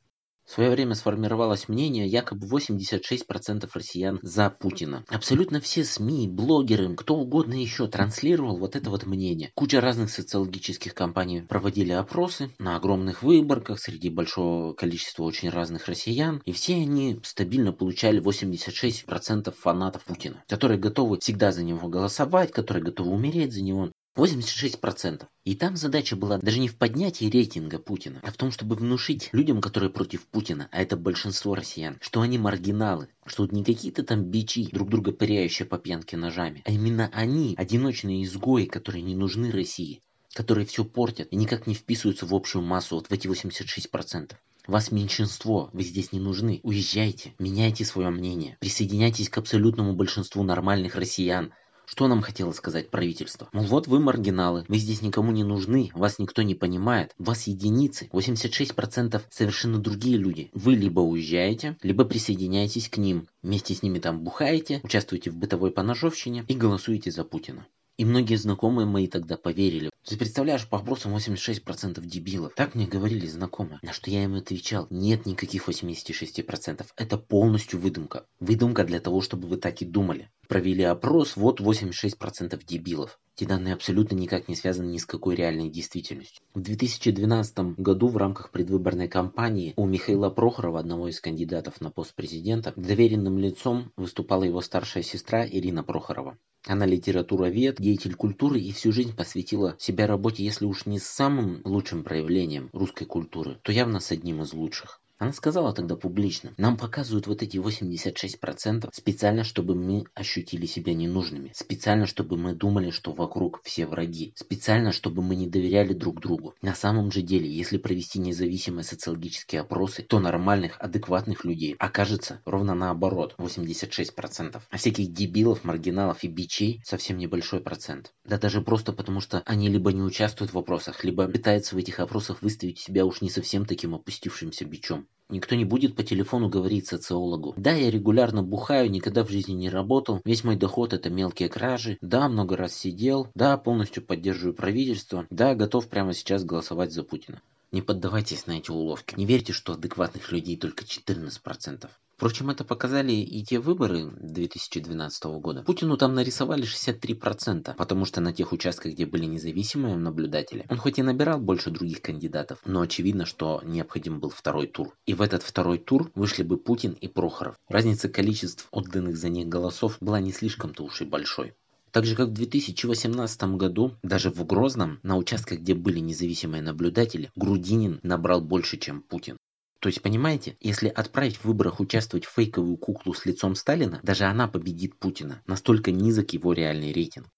В 0.46 0.50
свое 0.50 0.70
время 0.70 0.94
сформировалось 0.94 1.68
мнение, 1.68 2.06
якобы 2.06 2.46
86% 2.46 3.68
россиян 3.72 4.18
за 4.22 4.50
Путина. 4.50 5.04
Абсолютно 5.08 5.58
все 5.60 5.84
СМИ, 5.84 6.28
блогеры, 6.28 6.94
кто 6.94 7.16
угодно 7.16 7.54
еще 7.54 7.86
транслировал 7.86 8.58
вот 8.58 8.76
это 8.76 8.90
вот 8.90 9.06
мнение. 9.06 9.52
Куча 9.54 9.80
разных 9.80 10.10
социологических 10.10 10.94
компаний 10.94 11.40
проводили 11.40 11.92
опросы 11.92 12.50
на 12.58 12.76
огромных 12.76 13.22
выборках 13.22 13.80
среди 13.80 14.10
большого 14.10 14.74
количества 14.74 15.24
очень 15.24 15.48
разных 15.48 15.86
россиян. 15.86 16.42
И 16.44 16.52
все 16.52 16.74
они 16.74 17.20
стабильно 17.22 17.72
получали 17.72 18.20
86% 18.20 19.50
фанатов 19.58 20.04
Путина, 20.04 20.44
которые 20.46 20.78
готовы 20.78 21.18
всегда 21.20 21.52
за 21.52 21.62
него 21.62 21.88
голосовать, 21.88 22.52
которые 22.52 22.84
готовы 22.84 23.12
умереть 23.12 23.54
за 23.54 23.62
него. 23.62 23.90
86%. 24.16 25.26
И 25.44 25.54
там 25.56 25.76
задача 25.76 26.14
была 26.14 26.38
даже 26.38 26.60
не 26.60 26.68
в 26.68 26.76
поднятии 26.76 27.24
рейтинга 27.24 27.78
Путина, 27.78 28.20
а 28.22 28.30
в 28.30 28.36
том, 28.36 28.52
чтобы 28.52 28.76
внушить 28.76 29.28
людям, 29.32 29.60
которые 29.60 29.90
против 29.90 30.26
Путина, 30.26 30.68
а 30.70 30.80
это 30.80 30.96
большинство 30.96 31.54
россиян, 31.54 31.98
что 32.00 32.20
они 32.20 32.38
маргиналы, 32.38 33.08
что 33.26 33.42
вот 33.42 33.52
не 33.52 33.64
какие-то 33.64 34.04
там 34.04 34.24
бичи, 34.24 34.70
друг 34.70 34.88
друга 34.88 35.12
пыряющие 35.12 35.66
по 35.66 35.78
пьянке 35.78 36.16
ножами, 36.16 36.62
а 36.64 36.70
именно 36.70 37.10
они, 37.12 37.54
одиночные 37.56 38.22
изгои, 38.24 38.66
которые 38.66 39.02
не 39.02 39.16
нужны 39.16 39.50
России, 39.50 40.02
которые 40.32 40.66
все 40.66 40.84
портят 40.84 41.28
и 41.30 41.36
никак 41.36 41.66
не 41.66 41.74
вписываются 41.74 42.26
в 42.26 42.34
общую 42.34 42.62
массу, 42.62 42.96
вот 42.96 43.08
в 43.08 43.12
эти 43.12 43.26
86%. 43.26 44.32
Вас 44.66 44.90
меньшинство, 44.90 45.68
вы 45.74 45.82
здесь 45.82 46.12
не 46.12 46.20
нужны. 46.20 46.60
Уезжайте, 46.62 47.34
меняйте 47.38 47.84
свое 47.84 48.08
мнение, 48.08 48.56
присоединяйтесь 48.60 49.28
к 49.28 49.36
абсолютному 49.36 49.92
большинству 49.92 50.42
нормальных 50.42 50.94
россиян, 50.94 51.52
что 51.86 52.08
нам 52.08 52.22
хотело 52.22 52.52
сказать 52.52 52.90
правительство? 52.90 53.48
Мол, 53.52 53.64
вот 53.64 53.86
вы 53.86 54.00
маргиналы, 54.00 54.64
вы 54.68 54.78
здесь 54.78 55.02
никому 55.02 55.32
не 55.32 55.44
нужны, 55.44 55.90
вас 55.94 56.18
никто 56.18 56.42
не 56.42 56.54
понимает, 56.54 57.14
вас 57.18 57.46
единицы, 57.46 58.08
86% 58.12 59.22
совершенно 59.30 59.78
другие 59.78 60.16
люди. 60.16 60.50
Вы 60.52 60.74
либо 60.74 61.00
уезжаете, 61.00 61.76
либо 61.82 62.04
присоединяетесь 62.04 62.88
к 62.88 62.98
ним, 62.98 63.28
вместе 63.42 63.74
с 63.74 63.82
ними 63.82 63.98
там 63.98 64.20
бухаете, 64.20 64.80
участвуете 64.82 65.30
в 65.30 65.36
бытовой 65.36 65.70
поножовщине 65.70 66.44
и 66.48 66.54
голосуете 66.54 67.10
за 67.10 67.24
Путина. 67.24 67.66
И 67.96 68.04
многие 68.04 68.34
знакомые 68.34 68.86
мои 68.86 69.06
тогда 69.06 69.36
поверили. 69.36 69.90
Ты 70.04 70.16
представляешь, 70.16 70.68
по 70.68 70.78
опросам 70.78 71.14
86% 71.14 72.04
дебилов. 72.04 72.52
Так 72.54 72.74
мне 72.74 72.86
говорили 72.86 73.26
знакомые. 73.26 73.78
На 73.82 73.92
что 73.92 74.10
я 74.10 74.24
им 74.24 74.34
отвечал, 74.34 74.88
нет 74.90 75.26
никаких 75.26 75.68
86%. 75.68 76.84
Это 76.96 77.18
полностью 77.18 77.78
выдумка. 77.78 78.26
Выдумка 78.40 78.84
для 78.84 78.98
того, 78.98 79.20
чтобы 79.20 79.46
вы 79.46 79.58
так 79.58 79.80
и 79.80 79.84
думали. 79.84 80.30
Провели 80.48 80.82
опрос, 80.82 81.36
вот 81.36 81.60
86% 81.60 82.60
дебилов. 82.66 83.20
Эти 83.36 83.48
данные 83.48 83.74
абсолютно 83.74 84.14
никак 84.14 84.46
не 84.46 84.54
связаны 84.54 84.92
ни 84.92 84.98
с 84.98 85.04
какой 85.04 85.34
реальной 85.34 85.68
действительностью. 85.68 86.40
В 86.54 86.60
2012 86.60 87.76
году 87.78 88.06
в 88.06 88.16
рамках 88.16 88.52
предвыборной 88.52 89.08
кампании 89.08 89.74
у 89.74 89.86
Михаила 89.86 90.30
Прохорова, 90.30 90.78
одного 90.78 91.08
из 91.08 91.20
кандидатов 91.20 91.80
на 91.80 91.90
пост 91.90 92.14
президента, 92.14 92.72
доверенным 92.76 93.38
лицом 93.38 93.90
выступала 93.96 94.44
его 94.44 94.60
старшая 94.60 95.02
сестра 95.02 95.44
Ирина 95.44 95.82
Прохорова. 95.82 96.38
Она 96.64 96.86
литературовед, 96.86 97.80
деятель 97.80 98.14
культуры 98.14 98.60
и 98.60 98.70
всю 98.70 98.92
жизнь 98.92 99.16
посвятила 99.16 99.74
себя 99.80 100.06
работе, 100.06 100.44
если 100.44 100.64
уж 100.64 100.86
не 100.86 101.00
с 101.00 101.04
самым 101.04 101.60
лучшим 101.64 102.04
проявлением 102.04 102.70
русской 102.72 103.04
культуры, 103.04 103.58
то 103.62 103.72
явно 103.72 103.98
с 103.98 104.12
одним 104.12 104.42
из 104.42 104.52
лучших. 104.52 105.00
Она 105.18 105.32
сказала 105.32 105.72
тогда 105.72 105.94
публично, 105.96 106.52
нам 106.56 106.76
показывают 106.76 107.28
вот 107.28 107.42
эти 107.42 107.56
86% 107.56 108.90
специально, 108.92 109.44
чтобы 109.44 109.76
мы 109.76 110.04
ощутили 110.12 110.66
себя 110.66 110.92
ненужными, 110.92 111.52
специально, 111.54 112.06
чтобы 112.06 112.36
мы 112.36 112.52
думали, 112.52 112.90
что 112.90 113.12
вокруг 113.12 113.60
все 113.62 113.86
враги, 113.86 114.32
специально, 114.34 114.90
чтобы 114.90 115.22
мы 115.22 115.36
не 115.36 115.46
доверяли 115.46 115.92
друг 115.92 116.20
другу. 116.20 116.54
На 116.62 116.74
самом 116.74 117.12
же 117.12 117.22
деле, 117.22 117.48
если 117.48 117.78
провести 117.78 118.18
независимые 118.18 118.82
социологические 118.82 119.60
опросы, 119.60 120.02
то 120.02 120.18
нормальных, 120.18 120.80
адекватных 120.80 121.44
людей 121.44 121.76
окажется 121.78 122.40
ровно 122.44 122.74
наоборот, 122.74 123.36
86%. 123.38 124.60
А 124.68 124.76
всяких 124.76 125.12
дебилов, 125.12 125.62
маргиналов 125.62 126.24
и 126.24 126.28
бичей 126.28 126.82
совсем 126.84 127.18
небольшой 127.18 127.60
процент. 127.60 128.12
Да 128.24 128.36
даже 128.36 128.62
просто 128.62 128.92
потому, 128.92 129.20
что 129.20 129.42
они 129.46 129.68
либо 129.68 129.92
не 129.92 130.02
участвуют 130.02 130.50
в 130.50 130.54
вопросах, 130.54 131.04
либо 131.04 131.28
пытаются 131.28 131.76
в 131.76 131.78
этих 131.78 132.00
опросах 132.00 132.42
выставить 132.42 132.80
себя 132.80 133.06
уж 133.06 133.20
не 133.20 133.30
совсем 133.30 133.64
таким 133.64 133.94
опустившимся 133.94 134.64
бичом. 134.64 135.03
Никто 135.30 135.54
не 135.54 135.64
будет 135.64 135.96
по 135.96 136.02
телефону 136.02 136.48
говорить 136.48 136.86
социологу. 136.86 137.54
Да, 137.56 137.72
я 137.72 137.90
регулярно 137.90 138.42
бухаю, 138.42 138.90
никогда 138.90 139.24
в 139.24 139.30
жизни 139.30 139.52
не 139.54 139.70
работал. 139.70 140.20
Весь 140.24 140.44
мой 140.44 140.56
доход 140.56 140.92
это 140.92 141.08
мелкие 141.08 141.48
кражи. 141.48 141.96
Да, 142.02 142.28
много 142.28 142.56
раз 142.56 142.74
сидел. 142.74 143.28
Да, 143.34 143.56
полностью 143.56 144.04
поддерживаю 144.04 144.54
правительство. 144.54 145.26
Да, 145.30 145.54
готов 145.54 145.88
прямо 145.88 146.12
сейчас 146.12 146.44
голосовать 146.44 146.92
за 146.92 147.02
Путина. 147.02 147.40
Не 147.74 147.82
поддавайтесь 147.82 148.46
на 148.46 148.58
эти 148.58 148.70
уловки. 148.70 149.16
Не 149.16 149.26
верьте, 149.26 149.52
что 149.52 149.72
адекватных 149.72 150.30
людей 150.30 150.56
только 150.56 150.84
14%. 150.84 151.90
Впрочем, 152.14 152.50
это 152.50 152.62
показали 152.62 153.10
и 153.10 153.42
те 153.42 153.58
выборы 153.58 154.12
2012 154.16 155.24
года. 155.40 155.64
Путину 155.64 155.96
там 155.96 156.14
нарисовали 156.14 156.62
63%, 156.62 157.74
потому 157.74 158.04
что 158.04 158.20
на 158.20 158.32
тех 158.32 158.52
участках, 158.52 158.92
где 158.92 159.06
были 159.06 159.24
независимые 159.24 159.96
наблюдатели, 159.96 160.66
он 160.70 160.76
хоть 160.76 161.00
и 161.00 161.02
набирал 161.02 161.40
больше 161.40 161.72
других 161.72 162.00
кандидатов, 162.00 162.60
но 162.64 162.80
очевидно, 162.80 163.26
что 163.26 163.60
необходим 163.64 164.20
был 164.20 164.30
второй 164.30 164.68
тур. 164.68 164.96
И 165.06 165.14
в 165.14 165.20
этот 165.20 165.42
второй 165.42 165.78
тур 165.78 166.12
вышли 166.14 166.44
бы 166.44 166.58
Путин 166.58 166.92
и 166.92 167.08
Прохоров. 167.08 167.56
Разница 167.66 168.08
количеств 168.08 168.68
отданных 168.70 169.16
за 169.16 169.30
них 169.30 169.48
голосов 169.48 169.96
была 170.00 170.20
не 170.20 170.30
слишком-то 170.30 170.84
уж 170.84 171.00
и 171.00 171.04
большой. 171.04 171.56
Так 171.94 172.06
же, 172.06 172.16
как 172.16 172.30
в 172.30 172.32
2018 172.32 173.42
году, 173.54 173.92
даже 174.02 174.30
в 174.30 174.44
Грозном, 174.44 174.98
на 175.04 175.16
участках, 175.16 175.60
где 175.60 175.74
были 175.74 176.00
независимые 176.00 176.60
наблюдатели, 176.60 177.30
Грудинин 177.36 178.00
набрал 178.02 178.40
больше, 178.40 178.78
чем 178.78 179.00
Путин. 179.00 179.36
То 179.78 179.88
есть, 179.88 180.02
понимаете, 180.02 180.56
если 180.58 180.88
отправить 180.88 181.36
в 181.36 181.44
выборах 181.44 181.78
участвовать 181.78 182.24
фейковую 182.24 182.78
куклу 182.78 183.14
с 183.14 183.24
лицом 183.26 183.54
Сталина, 183.54 184.00
даже 184.02 184.24
она 184.24 184.48
победит 184.48 184.98
Путина. 184.98 185.40
Настолько 185.46 185.92
низок 185.92 186.32
его 186.32 186.52
реальный 186.52 186.92
рейтинг. 186.92 187.28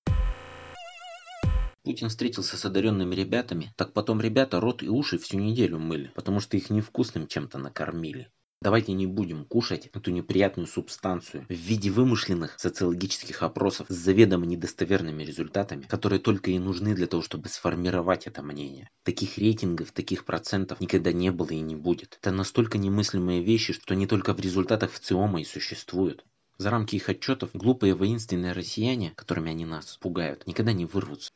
Путин 1.84 2.08
встретился 2.08 2.56
с 2.56 2.64
одаренными 2.64 3.14
ребятами, 3.14 3.74
так 3.76 3.92
потом 3.92 4.22
ребята 4.22 4.58
рот 4.58 4.82
и 4.82 4.88
уши 4.88 5.18
всю 5.18 5.38
неделю 5.38 5.78
мыли, 5.78 6.10
потому 6.14 6.40
что 6.40 6.56
их 6.56 6.70
невкусным 6.70 7.26
чем-то 7.26 7.58
накормили. 7.58 8.30
Давайте 8.62 8.94
не 8.94 9.06
будем 9.06 9.44
кушать 9.44 9.90
эту 9.92 10.10
неприятную 10.10 10.66
субстанцию 10.66 11.44
в 11.46 11.52
виде 11.52 11.90
вымышленных 11.90 12.58
социологических 12.58 13.42
опросов 13.42 13.86
с 13.90 13.94
заведомо 13.94 14.46
недостоверными 14.46 15.22
результатами, 15.22 15.82
которые 15.82 16.20
только 16.20 16.50
и 16.50 16.58
нужны 16.58 16.94
для 16.94 17.06
того, 17.06 17.22
чтобы 17.22 17.50
сформировать 17.50 18.26
это 18.26 18.42
мнение. 18.42 18.88
Таких 19.04 19.36
рейтингов, 19.36 19.92
таких 19.92 20.24
процентов 20.24 20.80
никогда 20.80 21.12
не 21.12 21.30
было 21.30 21.50
и 21.50 21.60
не 21.60 21.76
будет. 21.76 22.18
Это 22.22 22.30
настолько 22.30 22.78
немыслимые 22.78 23.42
вещи, 23.42 23.74
что 23.74 23.94
не 23.94 24.06
только 24.06 24.32
в 24.32 24.40
результатах 24.40 24.90
ВЦИОМа 24.92 25.42
и 25.42 25.44
существуют. 25.44 26.24
За 26.56 26.70
рамки 26.70 26.96
их 26.96 27.10
отчетов 27.10 27.50
глупые 27.52 27.94
воинственные 27.94 28.52
россияне, 28.52 29.12
которыми 29.16 29.50
они 29.50 29.66
нас 29.66 29.98
пугают, 29.98 30.46
никогда 30.46 30.72
не 30.72 30.86
вырвутся. 30.86 31.30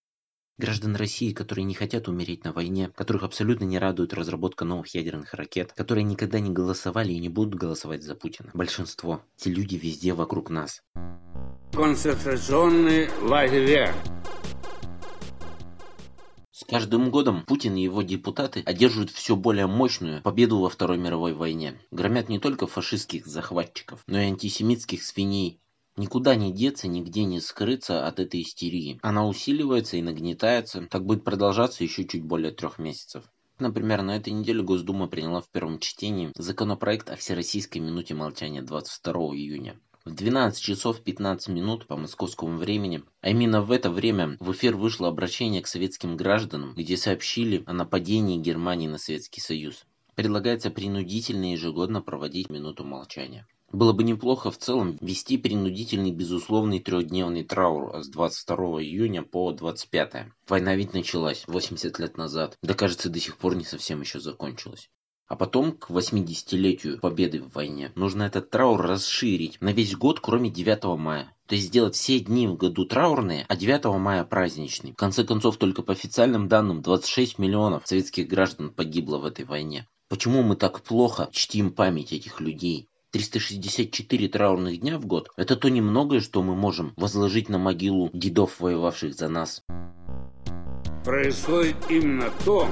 Граждан 0.61 0.95
России, 0.95 1.33
которые 1.33 1.64
не 1.64 1.73
хотят 1.73 2.07
умереть 2.07 2.45
на 2.45 2.52
войне, 2.52 2.90
которых 2.95 3.23
абсолютно 3.23 3.64
не 3.64 3.79
радует 3.79 4.12
разработка 4.12 4.67
новых 4.67 4.95
ядерных 4.95 5.33
ракет, 5.33 5.73
которые 5.73 6.05
никогда 6.05 6.38
не 6.38 6.50
голосовали 6.50 7.14
и 7.14 7.19
не 7.19 7.31
будут 7.31 7.55
голосовать 7.55 8.02
за 8.02 8.14
Путина. 8.14 8.50
Большинство. 8.52 9.23
Эти 9.38 9.49
люди 9.49 9.76
везде 9.76 10.12
вокруг 10.12 10.50
нас. 10.50 10.83
Концентрационный 11.73 13.09
лагеря. 13.23 13.95
С 16.52 16.64
каждым 16.64 17.11
годом 17.11 17.43
Путин 17.47 17.76
и 17.76 17.83
его 17.83 18.02
депутаты 18.02 18.62
одерживают 18.67 19.11
все 19.11 19.37
более 19.37 19.67
мощную 19.67 20.21
победу 20.21 20.59
во 20.59 20.69
Второй 20.69 20.99
мировой 20.99 21.33
войне. 21.33 21.81
Громят 21.90 22.29
не 22.29 22.38
только 22.38 22.67
фашистских 22.67 23.26
захватчиков, 23.26 24.02
но 24.07 24.21
и 24.21 24.25
антисемитских 24.25 25.02
свиней, 25.02 25.59
Никуда 25.97 26.35
не 26.37 26.52
деться, 26.52 26.88
нигде 26.88 27.25
не 27.25 27.40
скрыться 27.40 28.06
от 28.06 28.20
этой 28.20 28.42
истерии. 28.42 28.99
Она 29.02 29.26
усиливается 29.26 29.97
и 29.97 30.02
нагнетается. 30.02 30.87
Так 30.90 31.04
будет 31.04 31.25
продолжаться 31.25 31.85
еще 31.85 32.06
чуть 32.06 32.23
более 32.23 32.52
трех 32.52 32.78
месяцев. 32.78 33.25
Например, 33.59 34.00
на 34.02 34.16
этой 34.16 34.32
неделе 34.32 34.62
Госдума 34.62 35.06
приняла 35.06 35.42
в 35.42 35.50
первом 35.50 35.78
чтении 35.80 36.32
законопроект 36.37 37.11
о 37.11 37.16
Всероссийской 37.16 37.82
минуте 37.82 38.14
молчания 38.14 38.62
22 38.62 39.12
июня. 39.37 39.78
В 40.06 40.14
12 40.14 40.62
часов 40.62 41.02
15 41.02 41.49
минут 41.49 41.87
по 41.87 41.94
московскому 41.94 42.56
времени, 42.56 43.04
а 43.20 43.28
именно 43.28 43.61
в 43.61 43.70
это 43.70 43.90
время 43.90 44.38
в 44.40 44.52
эфир 44.52 44.75
вышло 44.75 45.09
обращение 45.09 45.61
к 45.61 45.66
советским 45.66 46.16
гражданам, 46.16 46.73
где 46.75 46.97
сообщили 46.97 47.62
о 47.66 47.75
нападении 47.75 48.38
Германии 48.38 48.88
на 48.88 48.97
Советский 48.97 49.42
Союз. 49.42 49.85
Предлагается 50.14 50.70
принудительно 50.70 51.52
ежегодно 51.52 52.00
проводить 52.00 52.49
минуту 52.49 52.85
молчания. 52.85 53.47
Было 53.73 53.93
бы 53.93 54.03
неплохо 54.03 54.50
в 54.50 54.59
целом 54.59 54.99
ввести 55.00 55.39
принудительный 55.39 56.11
безусловный 56.11 56.81
трехдневный 56.81 57.45
траур 57.45 58.03
с 58.03 58.09
22 58.09 58.57
июня 58.83 59.23
по 59.23 59.53
25. 59.53 60.27
Война 60.49 60.75
ведь 60.75 60.93
началась 60.93 61.45
80 61.47 62.00
лет 62.00 62.17
назад, 62.17 62.59
да 62.62 62.75
кажется 62.75 63.09
до 63.09 63.21
сих 63.21 63.37
пор 63.37 63.55
не 63.55 63.62
совсем 63.62 64.00
еще 64.00 64.19
закончилась. 64.19 64.91
А 65.29 65.37
потом, 65.37 65.71
к 65.71 65.91
80-летию 65.91 66.99
победы 66.99 67.41
в 67.41 67.53
войне, 67.53 67.93
нужно 67.95 68.25
этот 68.25 68.50
траур 68.50 68.83
расширить 68.83 69.61
на 69.61 69.73
весь 69.73 69.95
год, 69.95 70.19
кроме 70.19 70.50
9 70.50 70.99
мая. 70.99 71.33
То 71.47 71.55
есть 71.55 71.69
сделать 71.69 71.95
все 71.95 72.19
дни 72.19 72.49
в 72.49 72.57
году 72.57 72.85
траурные, 72.85 73.47
а 73.49 73.55
9 73.55 73.85
мая 74.00 74.25
праздничный. 74.25 74.91
В 74.91 74.97
конце 74.97 75.23
концов, 75.23 75.59
только 75.59 75.83
по 75.83 75.93
официальным 75.93 76.49
данным 76.49 76.83
26 76.83 77.39
миллионов 77.39 77.87
советских 77.87 78.27
граждан 78.27 78.71
погибло 78.71 79.19
в 79.19 79.25
этой 79.25 79.45
войне. 79.45 79.87
Почему 80.09 80.43
мы 80.43 80.57
так 80.57 80.83
плохо 80.83 81.29
чтим 81.31 81.71
память 81.71 82.12
этих 82.12 82.41
людей? 82.41 82.89
364 83.11 84.29
траурных 84.29 84.81
дня 84.81 84.99
в 84.99 85.07
год– 85.07 85.31
это 85.37 85.57
то 85.57 85.69
немногое, 85.69 86.21
что 86.21 86.43
мы 86.43 86.55
можем 86.55 86.93
возложить 86.97 87.49
на 87.49 87.59
могилу 87.59 88.11
дедов, 88.12 88.61
воевавших 88.61 89.14
за 89.14 89.29
нас. 89.29 89.64
Происходит 91.05 91.76
именно 91.88 92.31
то, 92.45 92.69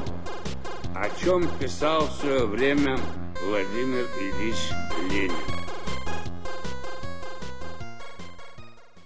о 0.95 1.11
чем 1.21 1.49
писал 1.59 2.07
в 2.07 2.13
свое 2.13 2.47
время 2.47 2.99
Владимир 3.43 4.07
Ильич 4.21 4.57
Ленин. 5.11 5.33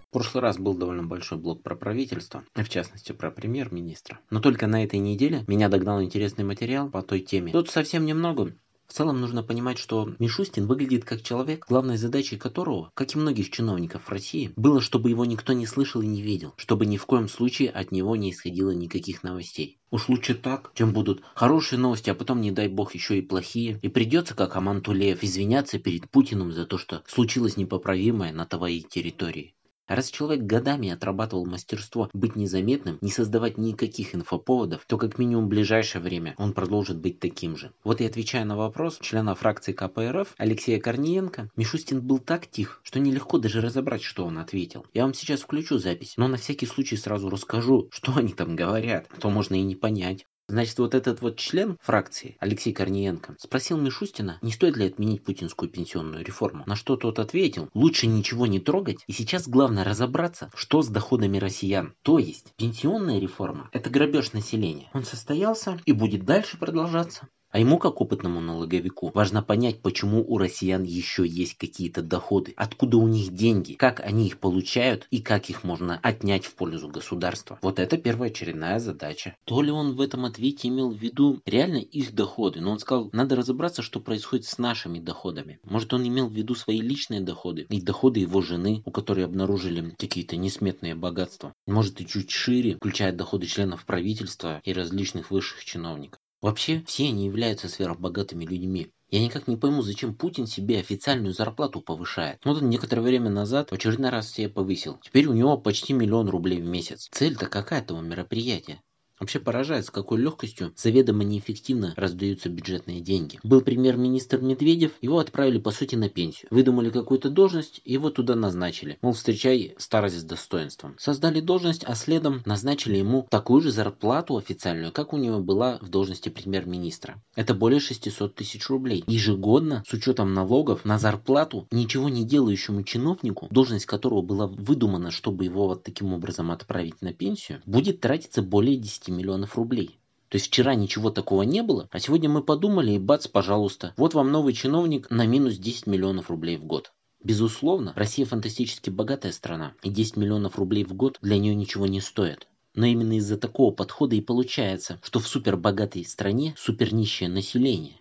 В 0.09 0.13
прошлый 0.13 0.43
раз 0.43 0.59
был 0.59 0.75
довольно 0.75 1.05
большой 1.05 1.39
блок 1.39 1.63
про 1.63 1.75
правительство, 1.75 2.45
в 2.55 2.69
частности 2.69 3.13
про 3.13 3.31
премьер-министра. 3.31 4.21
Но 4.29 4.41
только 4.41 4.67
на 4.67 4.85
этой 4.85 4.99
неделе 4.99 5.45
меня 5.47 5.71
догнал 5.71 6.03
интересный 6.03 6.45
материал 6.45 6.91
по 6.91 7.01
той 7.01 7.21
теме. 7.21 7.53
Тут 7.53 7.71
совсем 7.71 8.05
немного, 8.05 8.53
в 8.89 8.93
целом 8.93 9.21
нужно 9.21 9.43
понимать, 9.43 9.79
что 9.79 10.15
Мишустин 10.19 10.67
выглядит 10.67 11.05
как 11.05 11.23
человек, 11.23 11.67
главной 11.69 11.97
задачей 11.97 12.37
которого, 12.37 12.91
как 12.95 13.15
и 13.15 13.19
многих 13.19 13.51
чиновников 13.51 14.09
России, 14.09 14.53
было, 14.57 14.81
чтобы 14.81 15.09
его 15.09 15.25
никто 15.25 15.53
не 15.53 15.67
слышал 15.67 16.03
и 16.03 16.07
не 16.07 16.23
видел, 16.23 16.53
чтобы 16.57 16.87
ни 16.87 16.97
в 16.97 17.07
коем 17.07 17.29
случае 17.29 17.71
от 17.71 17.93
него 17.93 18.17
не 18.17 18.31
исходило 18.31 18.71
никаких 18.71 19.23
новостей. 19.23 19.79
Уж 19.91 20.09
лучше 20.09 20.35
так, 20.35 20.73
чем 20.75 20.93
будут 20.93 21.23
хорошие 21.35 21.79
новости, 21.79 22.11
а 22.11 22.15
потом, 22.15 22.41
не 22.41 22.51
дай 22.51 22.69
бог, 22.69 22.95
еще 22.95 23.19
и 23.19 23.23
плохие. 23.23 23.79
И 23.83 23.89
придется, 23.89 24.35
как 24.35 24.57
Аман 24.57 24.83
Тулеев, 24.83 25.23
извиняться 25.23 25.79
перед 25.79 26.11
Путиным 26.11 26.53
за 26.53 26.67
то, 26.67 26.79
что 26.79 27.03
случилось 27.07 27.57
непоправимое 27.57 28.33
на 28.33 28.47
твоей 28.47 28.83
территории. 28.83 29.55
Раз 29.89 30.11
человек 30.11 30.45
годами 30.45 30.91
отрабатывал 30.91 31.45
мастерство 31.45 32.09
быть 32.13 32.37
незаметным, 32.37 32.99
не 33.01 33.11
создавать 33.11 33.59
никаких 33.59 34.15
инфоповодов, 34.15 34.85
то 34.87 34.97
как 34.97 35.19
минимум 35.19 35.47
в 35.47 35.49
ближайшее 35.49 36.03
время 36.03 36.35
он 36.39 36.53
продолжит 36.53 36.99
быть 36.99 37.19
таким 37.19 37.57
же. 37.57 37.73
Вот 37.85 38.01
и 38.01 38.07
отвечая 38.07 38.45
на 38.45 38.57
вопрос 38.57 38.99
члена 39.01 39.35
фракции 39.35 39.73
КПРФ 39.73 40.35
Алексея 40.39 40.81
Корниенко, 40.81 41.51
Мишустин 41.57 42.01
был 42.01 42.19
так 42.19 42.47
тих, 42.47 42.81
что 42.85 43.01
нелегко 43.01 43.39
даже 43.39 43.61
разобрать, 43.61 44.03
что 44.03 44.25
он 44.25 44.39
ответил. 44.39 44.87
Я 44.95 45.03
вам 45.03 45.15
сейчас 45.15 45.41
включу 45.41 45.79
запись, 45.79 46.15
но 46.17 46.29
на 46.29 46.37
всякий 46.37 46.67
случай 46.67 46.97
сразу 46.97 47.29
расскажу, 47.29 47.89
что 47.91 48.17
они 48.17 48.33
там 48.33 48.57
говорят, 48.57 49.09
а 49.11 49.21
то 49.21 49.31
можно 49.31 49.55
и 49.55 49.63
не 49.63 49.75
понять. 49.75 50.27
Значит, 50.49 50.79
вот 50.79 50.95
этот 50.95 51.21
вот 51.23 51.37
член 51.37 51.79
фракции, 51.81 52.37
Алексей 52.41 52.73
Корниенко, 52.73 53.37
спросил 53.39 53.79
Мишустина, 53.79 54.39
не 54.43 54.53
стоит 54.53 54.77
ли 54.77 54.87
отменить 54.87 55.25
путинскую 55.25 55.71
пенсионную 55.71 56.25
реформу. 56.25 56.65
На 56.67 56.77
что 56.77 56.97
тот 56.97 57.19
ответил, 57.19 57.71
лучше 57.75 58.07
ничего 58.07 58.47
не 58.47 58.61
трогать, 58.61 59.05
и 59.07 59.13
сейчас 59.13 59.49
главное 59.49 59.85
разобраться, 59.85 60.51
что 60.55 60.83
с 60.83 60.89
доходами 60.89 61.39
россиян. 61.39 61.95
То 62.03 62.19
есть, 62.19 62.53
пенсионная 62.57 63.19
реформа– 63.19 63.71
это 63.73 63.89
грабеж 63.89 64.33
населения. 64.33 64.91
Он 64.93 65.05
состоялся 65.05 65.81
и 65.85 65.93
будет 65.93 66.25
дальше 66.25 66.59
продолжаться. 66.59 67.29
А 67.53 67.59
ему, 67.59 67.79
как 67.79 68.01
опытному 68.01 68.41
налоговику, 68.41 69.11
важно 69.13 69.43
понять, 69.43 69.83
почему 69.83 70.25
у 70.27 70.39
россиян 70.39 70.85
еще 70.85 71.27
есть 71.27 71.59
какие-то 71.59 72.01
доходы, 72.01 72.55
откуда 72.57 72.97
у 72.97 73.07
них 73.07 73.35
деньги, 73.35 73.75
как 73.75 74.01
они 74.01 74.27
их 74.27 74.39
получают 74.39 75.07
и 75.11 75.21
как 75.21 75.51
их 75.51 75.63
можно 75.63 76.01
отнять 76.03 76.47
в 76.47 76.55
пользу 76.55 76.89
государства. 76.89 77.59
Вот 77.61 77.79
это 77.79 77.99
первоочередная 77.99 78.79
задача. 78.79 79.37
То 79.45 79.61
ли 79.61 79.71
он 79.71 79.97
в 79.97 80.01
этом 80.01 80.25
ответе 80.25 80.69
имел 80.69 80.91
в 80.91 80.97
виду 80.97 81.43
реально 81.45 81.77
их 81.77 82.15
доходы, 82.15 82.63
но 82.63 82.71
он 82.71 82.79
сказал, 82.79 83.11
надо 83.13 83.37
разобраться, 83.37 83.83
что 83.83 84.01
происходит 84.01 84.47
с 84.47 84.57
нашими 84.57 84.99
доходами. 84.99 85.61
Может 85.63 85.93
он 85.93 86.09
имел 86.09 86.29
в 86.29 86.33
виду 86.33 86.55
свои 86.55 86.81
личные 86.81 87.21
доходы 87.21 87.67
и 87.69 87.83
доходы 87.83 88.21
его 88.21 88.41
жены, 88.41 88.81
у 88.87 88.91
которой 88.91 89.27
обнаружили 89.27 89.95
какие-то 89.99 90.37
несметные 90.37 90.95
богатства. 90.95 91.53
Может 91.67 92.01
и 92.01 92.07
чуть 92.07 92.31
шире, 92.31 92.77
включая 92.77 93.13
доходы 93.13 93.45
членов 93.45 93.85
правительства 93.85 94.63
и 94.65 94.73
различных 94.73 95.31
высших 95.31 95.67
чиновников. 95.67 96.22
Вообще, 96.43 96.83
все 96.87 97.07
они 97.09 97.25
являются 97.25 97.69
сверхбогатыми 97.69 98.45
людьми. 98.45 98.93
Я 99.11 99.23
никак 99.23 99.47
не 99.47 99.57
пойму, 99.57 99.81
зачем 99.83 100.15
Путин 100.15 100.47
себе 100.47 100.81
официальную 100.81 101.33
зарплату 101.33 101.81
повышает. 101.81 102.45
Вот 102.45 102.61
он 102.61 102.69
некоторое 102.69 103.03
время 103.03 103.31
назад 103.31 103.71
в 103.71 103.75
очередной 103.75 104.11
раз 104.11 104.31
себе 104.31 104.49
повысил. 104.49 104.99
Теперь 105.03 105.27
у 105.27 105.35
него 105.35 105.57
почти 105.57 105.93
миллион 105.93 106.29
рублей 106.29 106.61
в 106.61 106.65
месяц. 106.67 107.09
Цель-то 107.13 107.47
какая 107.47 107.81
этого 107.81 108.01
мероприятия? 108.01 108.83
Вообще 109.23 109.39
поражает, 109.39 109.87
с 109.87 109.91
какой 109.91 110.21
легкостью 110.21 110.73
заведомо 110.75 111.23
неэффективно 111.23 111.95
раздаются 111.97 112.49
бюджетные 112.49 113.01
деньги. 113.01 113.39
Был 113.45 113.61
премьер-министр 113.61 114.41
Медведев, 114.41 114.91
его 115.01 115.21
отправили 115.21 115.59
по 115.59 115.71
сути 115.71 115.95
на 115.95 116.09
пенсию. 116.09 116.49
Выдумали 116.51 116.91
какую-то 116.91 117.31
должность, 117.31 117.81
его 117.85 118.11
туда 118.11 118.35
назначили. 118.35 118.99
Мол, 119.01 119.13
встречай 119.13 119.77
старость 119.79 120.19
с 120.19 120.25
достоинством. 120.25 120.97
Создали 120.99 121.39
должность, 121.39 121.85
а 121.85 121.95
следом 121.95 122.43
назначили 122.47 122.97
ему 122.97 123.29
такую 123.31 123.63
же 123.63 123.71
зарплату 123.71 124.37
официальную, 124.37 124.91
как 124.91 125.13
у 125.13 125.19
него 125.19 125.39
была 125.39 125.79
в 125.81 125.89
должности 125.89 126.29
премьер-министра. 126.29 127.23
Это 127.37 127.55
более 127.55 127.79
600 127.79 128.35
тысяч 128.35 128.69
рублей. 128.69 129.05
Ежегодно, 129.07 129.85
с 129.87 129.93
учетом 129.93 130.35
налогов, 130.35 130.85
на 130.85 130.99
зарплату 130.99 131.69
ничего 131.71 132.09
не 132.09 132.25
делающему 132.25 132.83
чиновнику, 132.83 133.47
должность 133.53 133.87
которого 133.87 134.23
была 134.23 134.49
выдумана, 134.49 135.13
чтобы 135.13 135.45
его 135.45 135.69
вот 135.69 135.85
таким 135.85 136.13
образом 136.13 136.51
отправить 136.51 137.01
на 137.03 137.13
пенсию, 137.13 137.63
будет 137.67 138.01
тратиться 138.01 138.43
более 138.43 138.77
10 138.77 139.12
миллионов 139.13 139.57
рублей. 139.57 139.99
То 140.29 140.37
есть 140.37 140.47
вчера 140.47 140.75
ничего 140.75 141.11
такого 141.11 141.43
не 141.43 141.63
было, 141.63 141.89
а 141.93 142.01
сегодня 142.01 142.29
мы 142.31 142.43
подумали 142.43 142.93
и 142.93 142.99
бац, 142.99 143.27
пожалуйста, 143.27 143.93
вот 143.97 144.15
вам 144.15 144.33
новый 144.33 144.55
чиновник 144.55 145.11
на 145.11 145.27
минус 145.27 145.59
10 145.59 145.87
миллионов 145.87 146.31
рублей 146.31 146.57
в 146.57 146.65
год. 146.65 146.93
Безусловно, 147.23 147.93
Россия 147.95 148.27
фантастически 148.27 148.91
богатая 148.91 149.33
страна, 149.33 149.75
и 149.83 149.91
10 149.91 150.17
миллионов 150.17 150.59
рублей 150.59 150.85
в 150.85 150.95
год 150.95 151.19
для 151.23 151.39
нее 151.39 151.55
ничего 151.55 151.87
не 151.87 152.01
стоит. 152.01 152.49
Но 152.75 152.87
именно 152.87 153.19
из-за 153.19 153.37
такого 153.37 153.73
подхода 153.73 154.17
и 154.17 154.21
получается, 154.21 154.99
что 155.03 155.21
в 155.21 155.29
супербогатой 155.29 156.05
стране 156.05 156.55
супернищее 156.57 157.29
население. 157.29 158.01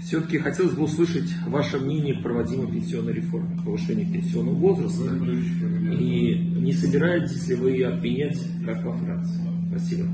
Все-таки 0.00 0.38
хотелось 0.38 0.74
бы 0.74 0.84
услышать 0.84 1.30
ваше 1.46 1.78
мнение 1.78 2.14
по 2.14 2.24
проводимой 2.24 2.66
пенсионной 2.66 3.12
реформе, 3.12 3.58
повышению 3.64 4.12
пенсионного 4.12 4.54
возраста. 4.54 5.04
И 5.04 6.34
не 6.60 6.72
собираетесь 6.72 7.48
ли 7.48 7.54
вы 7.54 7.70
ее 7.70 7.88
отменять, 7.88 8.38
как 8.64 8.84
во 8.84 8.92
Франции? 8.94 9.40
Спасибо. 9.70 10.08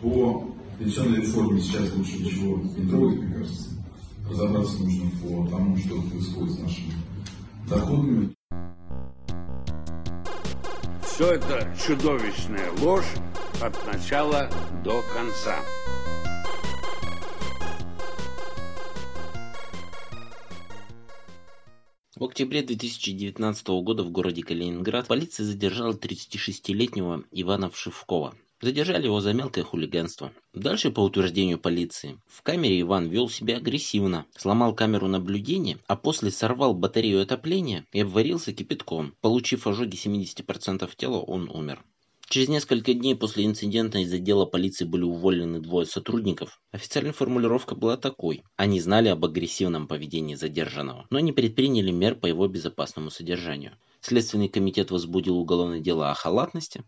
По 0.00 0.54
пенсионной 0.78 1.20
реформе 1.20 1.60
сейчас 1.60 1.94
лучше 1.94 2.18
ничего 2.18 2.58
не 2.76 2.88
трогать, 2.88 3.20
мне 3.20 3.34
кажется. 3.34 3.70
Разобраться 4.28 4.78
нужно 4.82 5.10
по 5.22 5.46
тому, 5.48 5.76
что 5.76 6.02
происходит 6.02 6.54
с 6.54 6.58
нашими 6.60 6.92
доходами. 7.68 8.30
Все 11.06 11.32
это 11.32 11.74
чудовищная 11.78 12.70
ложь 12.80 13.14
от 13.62 13.86
начала 13.86 14.50
до 14.84 15.04
конца. 15.14 15.56
В 22.16 22.24
октябре 22.24 22.62
2019 22.62 23.68
года 23.84 24.02
в 24.02 24.10
городе 24.10 24.42
Калининград 24.42 25.06
полиция 25.06 25.46
задержала 25.46 25.92
36-летнего 25.92 27.22
Ивана 27.30 27.70
Вшивкова. 27.70 28.34
Задержали 28.60 29.06
его 29.06 29.20
за 29.20 29.32
мелкое 29.32 29.62
хулиганство. 29.62 30.32
Дальше, 30.52 30.90
по 30.90 31.00
утверждению 31.00 31.58
полиции, 31.58 32.18
в 32.26 32.42
камере 32.42 32.80
Иван 32.80 33.08
вел 33.08 33.28
себя 33.28 33.58
агрессивно, 33.58 34.26
сломал 34.36 34.74
камеру 34.74 35.06
наблюдения, 35.06 35.78
а 35.86 35.94
после 35.94 36.32
сорвал 36.32 36.74
батарею 36.74 37.22
отопления 37.22 37.86
и 37.92 38.00
обварился 38.00 38.52
кипятком. 38.52 39.14
Получив 39.20 39.68
ожоги 39.68 39.96
70% 39.96 40.90
тела, 40.96 41.18
он 41.18 41.48
умер. 41.48 41.84
Через 42.32 42.48
несколько 42.48 42.94
дней 42.94 43.14
после 43.14 43.44
инцидента 43.44 43.98
из 43.98 44.10
отдела 44.10 44.46
полиции 44.46 44.86
были 44.86 45.02
уволены 45.02 45.60
двое 45.60 45.84
сотрудников. 45.84 46.62
Официальная 46.70 47.12
формулировка 47.12 47.74
была 47.74 47.98
такой. 47.98 48.42
Они 48.56 48.80
знали 48.80 49.08
об 49.08 49.22
агрессивном 49.26 49.86
поведении 49.86 50.34
задержанного, 50.34 51.06
но 51.10 51.20
не 51.20 51.32
предприняли 51.32 51.90
мер 51.90 52.14
по 52.14 52.24
его 52.24 52.48
безопасному 52.48 53.10
содержанию. 53.10 53.76
Следственный 54.00 54.48
комитет 54.48 54.90
возбудил 54.90 55.36
уголовное 55.36 55.80
дело 55.80 56.10
о 56.10 56.14
халатности, 56.14 56.84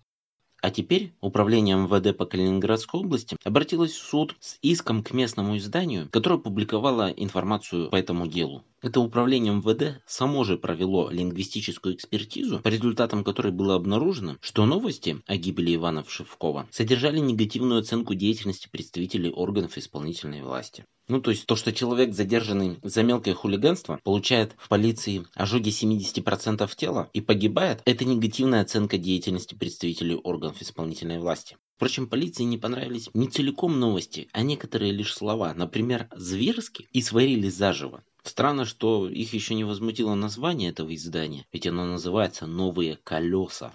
а 0.63 0.71
теперь 0.71 1.13
управление 1.21 1.77
МВД 1.77 2.17
по 2.17 2.25
Калининградской 2.25 3.01
области 3.01 3.37
обратилось 3.45 3.93
в 3.93 4.03
суд 4.03 4.35
с 4.41 4.57
иском 4.63 5.03
к 5.03 5.13
местному 5.13 5.59
изданию, 5.59 6.09
которое 6.09 6.39
публиковало 6.39 7.11
информацию 7.11 7.91
по 7.91 7.97
этому 7.97 8.27
делу. 8.29 8.65
Это 8.85 9.01
управление 9.01 9.55
МВД 9.55 10.03
само 10.07 10.45
же 10.45 10.59
провело 10.59 11.09
лингвистическую 11.09 11.95
экспертизу, 11.95 12.59
по 12.59 12.69
результатам 12.69 13.25
которой 13.25 13.51
было 13.51 13.77
обнаружено, 13.77 14.37
что 14.43 14.67
новости 14.67 15.23
о 15.27 15.37
гибели 15.39 15.75
Ивана 15.75 16.05
Шевкова 16.07 16.69
содержали 16.71 17.19
негативную 17.19 17.81
оценку 17.81 18.15
деятельности 18.15 18.69
представителей 18.71 19.31
органов 19.31 19.79
исполнительной 19.79 20.43
власти. 20.43 20.85
Ну, 21.09 21.23
то 21.23 21.31
есть 21.31 21.47
то, 21.47 21.57
что 21.57 21.73
человек, 21.73 22.13
задержанный 22.13 22.79
за 22.83 23.03
мелкое 23.03 23.33
хулиганство, 23.33 24.01
получает 24.05 24.55
в 24.59 24.69
полиции 24.69 25.25
ожоги 25.35 25.71
70% 25.71 26.71
тела 26.77 27.09
и 27.15 27.23
погибает, 27.23 27.81
это 27.87 28.05
негативная 28.05 28.61
оценка 28.61 28.99
деятельности 28.99 29.55
представителей 29.55 30.17
органов 30.17 30.61
исполнительной 30.61 31.21
власти. 31.21 31.57
Впрочем, 31.77 32.07
полиции 32.07 32.45
не 32.45 32.57
понравились 32.57 33.11
не 33.15 33.29
целиком 33.29 33.81
новости, 33.81 34.29
а 34.33 34.43
некоторые 34.43 34.93
лишь 34.93 35.13
слова. 35.13 35.53
Например, 35.55 36.09
«зверски» 36.15 36.89
и 36.93 37.03
«сварили 37.03 37.49
заживо». 37.49 38.05
Странно, 38.23 38.65
что 38.65 39.09
их 39.09 39.35
еще 39.35 39.55
не 39.55 39.65
возмутило 39.65 40.15
название 40.15 40.71
этого 40.71 40.95
издания, 40.95 41.47
ведь 41.53 41.67
оно 41.67 41.85
называется 41.85 42.47
«Новые 42.47 42.99
колеса». 43.03 43.75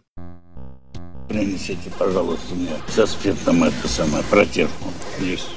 Принесите, 1.28 1.92
пожалуйста, 2.00 2.56
мне 2.56 2.72
со 2.88 3.06
спиртом 3.06 3.64
это 3.64 3.88
самое, 3.88 4.24
протирку. 4.24 4.86
Есть. 5.20 5.50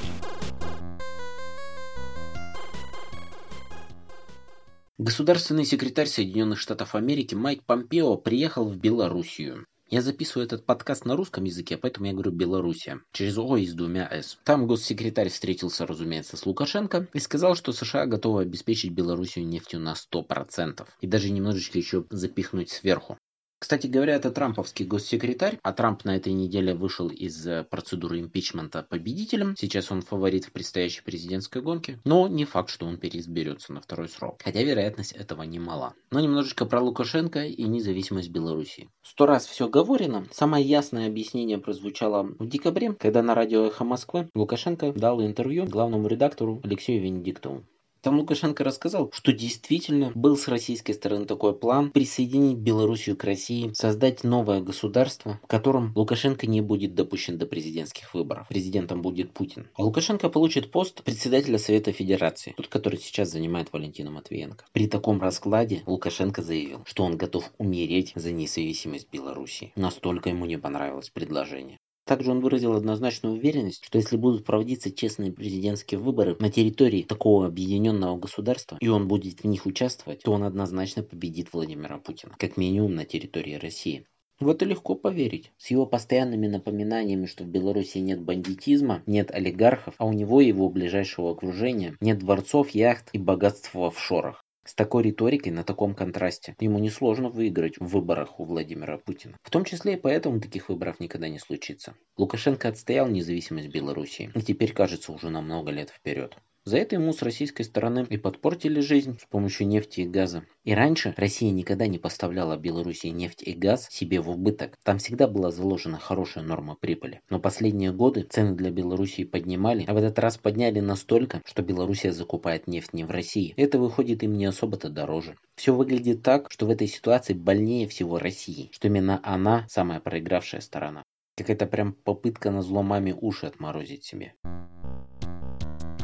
Государственный 4.99 5.65
секретарь 5.65 6.07
Соединенных 6.07 6.59
Штатов 6.59 6.93
Америки 6.93 7.33
Майк 7.33 7.63
Помпео 7.63 8.17
приехал 8.17 8.69
в 8.69 8.77
Белоруссию. 8.77 9.65
Я 9.93 10.01
записываю 10.01 10.47
этот 10.47 10.65
подкаст 10.65 11.05
на 11.05 11.15
русском 11.15 11.43
языке, 11.43 11.77
поэтому 11.77 12.07
я 12.07 12.13
говорю 12.13 12.31
Белоруссия, 12.31 13.01
через 13.11 13.37
О 13.37 13.57
и 13.57 13.67
с 13.67 13.75
двумя 13.75 14.09
С. 14.11 14.39
Там 14.43 14.65
госсекретарь 14.65 15.29
встретился, 15.29 15.85
разумеется, 15.85 16.35
с 16.35 16.47
Лукашенко 16.47 17.09
и 17.13 17.19
сказал, 17.19 17.53
что 17.53 17.73
США 17.73 18.07
готовы 18.07 18.41
обеспечить 18.41 18.91
Белоруссию 18.91 19.45
нефтью 19.45 19.81
на 19.81 19.93
100%. 19.93 20.87
И 21.01 21.05
даже 21.05 21.29
немножечко 21.29 21.77
еще 21.77 22.05
запихнуть 22.09 22.71
сверху. 22.71 23.19
Кстати 23.63 23.87
говоря, 23.87 24.15
это 24.15 24.29
трамповский 24.29 24.85
госсекретарь, 24.85 25.57
а 25.63 25.71
Трамп 25.71 26.03
на 26.03 26.17
этой 26.17 26.33
неделе 26.33 26.73
вышел 26.75 27.07
из 27.07 27.47
э, 27.47 27.63
процедуры 27.63 28.19
импичмента 28.19 28.83
победителем. 28.83 29.55
Сейчас 29.57 29.89
он 29.89 30.01
фаворит 30.01 30.43
в 30.43 30.51
предстоящей 30.51 31.01
президентской 31.01 31.61
гонке, 31.61 31.97
но 32.03 32.27
не 32.27 32.43
факт, 32.43 32.69
что 32.69 32.85
он 32.85 32.97
переизберется 32.97 33.71
на 33.71 33.79
второй 33.79 34.09
срок. 34.09 34.41
Хотя 34.43 34.61
вероятность 34.63 35.13
этого 35.13 35.43
немала. 35.43 35.93
Но 36.11 36.19
немножечко 36.19 36.65
про 36.65 36.81
Лукашенко 36.81 37.45
и 37.45 37.63
независимость 37.63 38.31
Беларуси. 38.31 38.89
Сто 39.01 39.25
раз 39.27 39.45
все 39.47 39.69
говорено. 39.69 40.25
Самое 40.33 40.65
ясное 40.65 41.07
объяснение 41.07 41.57
прозвучало 41.57 42.23
в 42.23 42.45
декабре, 42.45 42.91
когда 42.91 43.23
на 43.23 43.33
радио 43.33 43.67
«Эхо 43.67 43.85
Москвы» 43.85 44.29
Лукашенко 44.35 44.91
дал 44.91 45.21
интервью 45.21 45.67
главному 45.67 46.09
редактору 46.09 46.59
Алексею 46.65 47.01
Венедиктову. 47.01 47.63
Там 48.03 48.19
Лукашенко 48.19 48.65
рассказал, 48.65 49.09
что 49.13 49.31
действительно 49.31 50.11
был 50.13 50.35
с 50.35 50.49
российской 50.49 50.91
стороны 50.91 51.25
такой 51.25 51.57
план 51.57 51.89
присоединить 51.89 52.57
Белоруссию 52.57 53.15
к 53.15 53.23
России, 53.23 53.71
создать 53.73 54.25
новое 54.25 54.59
государство, 54.59 55.39
в 55.41 55.47
котором 55.47 55.93
Лукашенко 55.95 56.45
не 56.45 56.59
будет 56.59 56.95
допущен 56.95 57.37
до 57.37 57.45
президентских 57.45 58.13
выборов. 58.13 58.49
Президентом 58.49 59.01
будет 59.01 59.31
Путин. 59.31 59.69
А 59.75 59.83
Лукашенко 59.83 60.27
получит 60.27 60.69
пост 60.69 61.01
председателя 61.03 61.57
Совета 61.57 61.93
Федерации, 61.93 62.53
тот, 62.57 62.67
который 62.67 62.99
сейчас 62.99 63.31
занимает 63.31 63.71
Валентина 63.71 64.11
Матвиенко. 64.11 64.65
При 64.73 64.87
таком 64.87 65.21
раскладе 65.21 65.81
Лукашенко 65.85 66.41
заявил, 66.41 66.81
что 66.85 67.05
он 67.05 67.15
готов 67.15 67.53
умереть 67.57 68.11
за 68.15 68.33
независимость 68.33 69.07
Белоруссии. 69.13 69.71
Настолько 69.77 70.27
ему 70.27 70.45
не 70.45 70.57
понравилось 70.57 71.09
предложение. 71.09 71.79
Также 72.05 72.31
он 72.31 72.41
выразил 72.41 72.73
однозначную 72.73 73.35
уверенность, 73.35 73.85
что 73.85 73.97
если 73.97 74.17
будут 74.17 74.45
проводиться 74.45 74.91
честные 74.91 75.31
президентские 75.31 75.99
выборы 75.99 76.35
на 76.39 76.51
территории 76.51 77.03
такого 77.03 77.45
объединенного 77.45 78.17
государства, 78.17 78.77
и 78.81 78.89
он 78.89 79.07
будет 79.07 79.41
в 79.41 79.47
них 79.47 79.65
участвовать, 79.65 80.21
то 80.21 80.33
он 80.33 80.43
однозначно 80.43 81.03
победит 81.03 81.53
Владимира 81.53 81.97
Путина, 81.97 82.35
как 82.37 82.57
минимум 82.57 82.95
на 82.95 83.05
территории 83.05 83.55
России. 83.55 84.05
В 84.39 84.49
это 84.49 84.65
легко 84.65 84.95
поверить. 84.95 85.53
С 85.57 85.71
его 85.71 85.85
постоянными 85.85 86.47
напоминаниями, 86.47 87.27
что 87.27 87.45
в 87.45 87.47
Беларуси 87.47 87.99
нет 87.99 88.21
бандитизма, 88.21 89.01
нет 89.05 89.31
олигархов, 89.31 89.95
а 89.99 90.05
у 90.05 90.11
него 90.11 90.41
и 90.41 90.47
его 90.47 90.69
ближайшего 90.69 91.31
окружения 91.31 91.95
нет 92.01 92.19
дворцов, 92.19 92.71
яхт 92.71 93.09
и 93.13 93.17
богатств 93.17 93.73
в 93.73 93.81
офшорах. 93.81 94.42
С 94.65 94.75
такой 94.75 95.03
риторикой, 95.03 95.51
на 95.51 95.63
таком 95.63 95.93
контрасте, 95.93 96.55
ему 96.59 96.79
несложно 96.79 97.29
выиграть 97.29 97.77
в 97.79 97.85
выборах 97.85 98.39
у 98.39 98.45
Владимира 98.45 98.97
Путина. 98.97 99.37
В 99.43 99.49
том 99.49 99.65
числе 99.65 99.93
и 99.93 99.97
поэтому 99.97 100.39
таких 100.39 100.69
выборов 100.69 101.01
никогда 101.01 101.27
не 101.27 101.37
случится. 101.37 101.95
Лукашенко 102.15 102.69
отстоял 102.69 103.09
независимость 103.09 103.67
Белоруссии 103.67 104.31
и 104.33 104.41
теперь 104.41 104.71
кажется 104.71 105.11
уже 105.11 105.29
на 105.29 105.41
много 105.41 105.71
лет 105.71 105.89
вперед. 105.89 106.37
За 106.65 106.77
это 106.77 106.95
ему 106.95 107.11
с 107.11 107.21
российской 107.21 107.63
стороны 107.63 108.07
и 108.09 108.15
подпортили 108.15 108.79
жизнь 108.79 109.19
с 109.19 109.25
помощью 109.25 109.67
нефти 109.67 110.01
и 110.01 110.07
газа. 110.07 110.45
И 110.63 110.73
раньше 110.73 111.13
Россия 111.17 111.51
никогда 111.51 111.87
не 111.87 111.99
поставляла 111.99 112.55
Белоруссии 112.55 113.09
нефть 113.09 113.43
и 113.45 113.51
газ 113.51 113.89
себе 113.89 114.21
в 114.21 114.29
убыток. 114.29 114.77
Там 114.83 114.97
всегда 114.97 115.27
была 115.27 115.51
заложена 115.51 115.99
хорошая 115.99 116.45
норма 116.45 116.77
прибыли. 116.79 117.19
Но 117.29 117.41
последние 117.41 117.91
годы 117.91 118.21
цены 118.21 118.55
для 118.55 118.71
Белоруссии 118.71 119.25
поднимали, 119.25 119.83
а 119.85 119.93
в 119.93 119.97
этот 119.97 120.17
раз 120.19 120.37
подняли 120.37 120.79
настолько, 120.79 121.41
что 121.43 121.63
Белоруссия 121.63 122.13
закупает 122.13 122.65
нефть 122.65 122.93
не 122.93 123.03
в 123.03 123.11
России. 123.11 123.53
Это 123.57 123.77
выходит 123.77 124.23
им 124.23 124.37
не 124.37 124.45
особо-то 124.45 124.89
дороже. 124.89 125.35
Все 125.55 125.75
выглядит 125.75 126.23
так, 126.23 126.49
что 126.49 126.65
в 126.65 126.69
этой 126.69 126.87
ситуации 126.87 127.33
больнее 127.33 127.89
всего 127.89 128.19
России, 128.19 128.69
что 128.71 128.87
именно 128.87 129.19
она 129.21 129.65
самая 129.67 129.99
проигравшая 129.99 130.61
сторона. 130.61 131.03
Какая-то 131.35 131.65
прям 131.65 131.91
попытка 131.91 132.51
на 132.51 132.61
зло 132.61 132.85
уши 133.19 133.47
отморозить 133.47 134.05
себе 134.05 134.33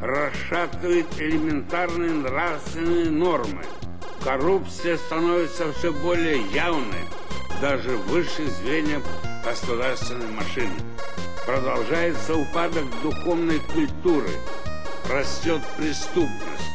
расшатывает 0.01 1.07
элементарные 1.17 2.11
нравственные 2.11 3.09
нормы. 3.09 3.63
Коррупция 4.23 4.97
становится 4.97 5.71
все 5.73 5.91
более 5.91 6.41
явной 6.51 7.03
даже 7.61 7.89
в 7.89 8.07
высших 8.07 8.47
звеньях 8.47 9.01
государственной 9.43 10.27
машины. 10.27 10.73
Продолжается 11.45 12.35
упадок 12.35 12.85
духовной 13.01 13.59
культуры, 13.73 14.29
растет 15.09 15.61
преступность. 15.77 16.68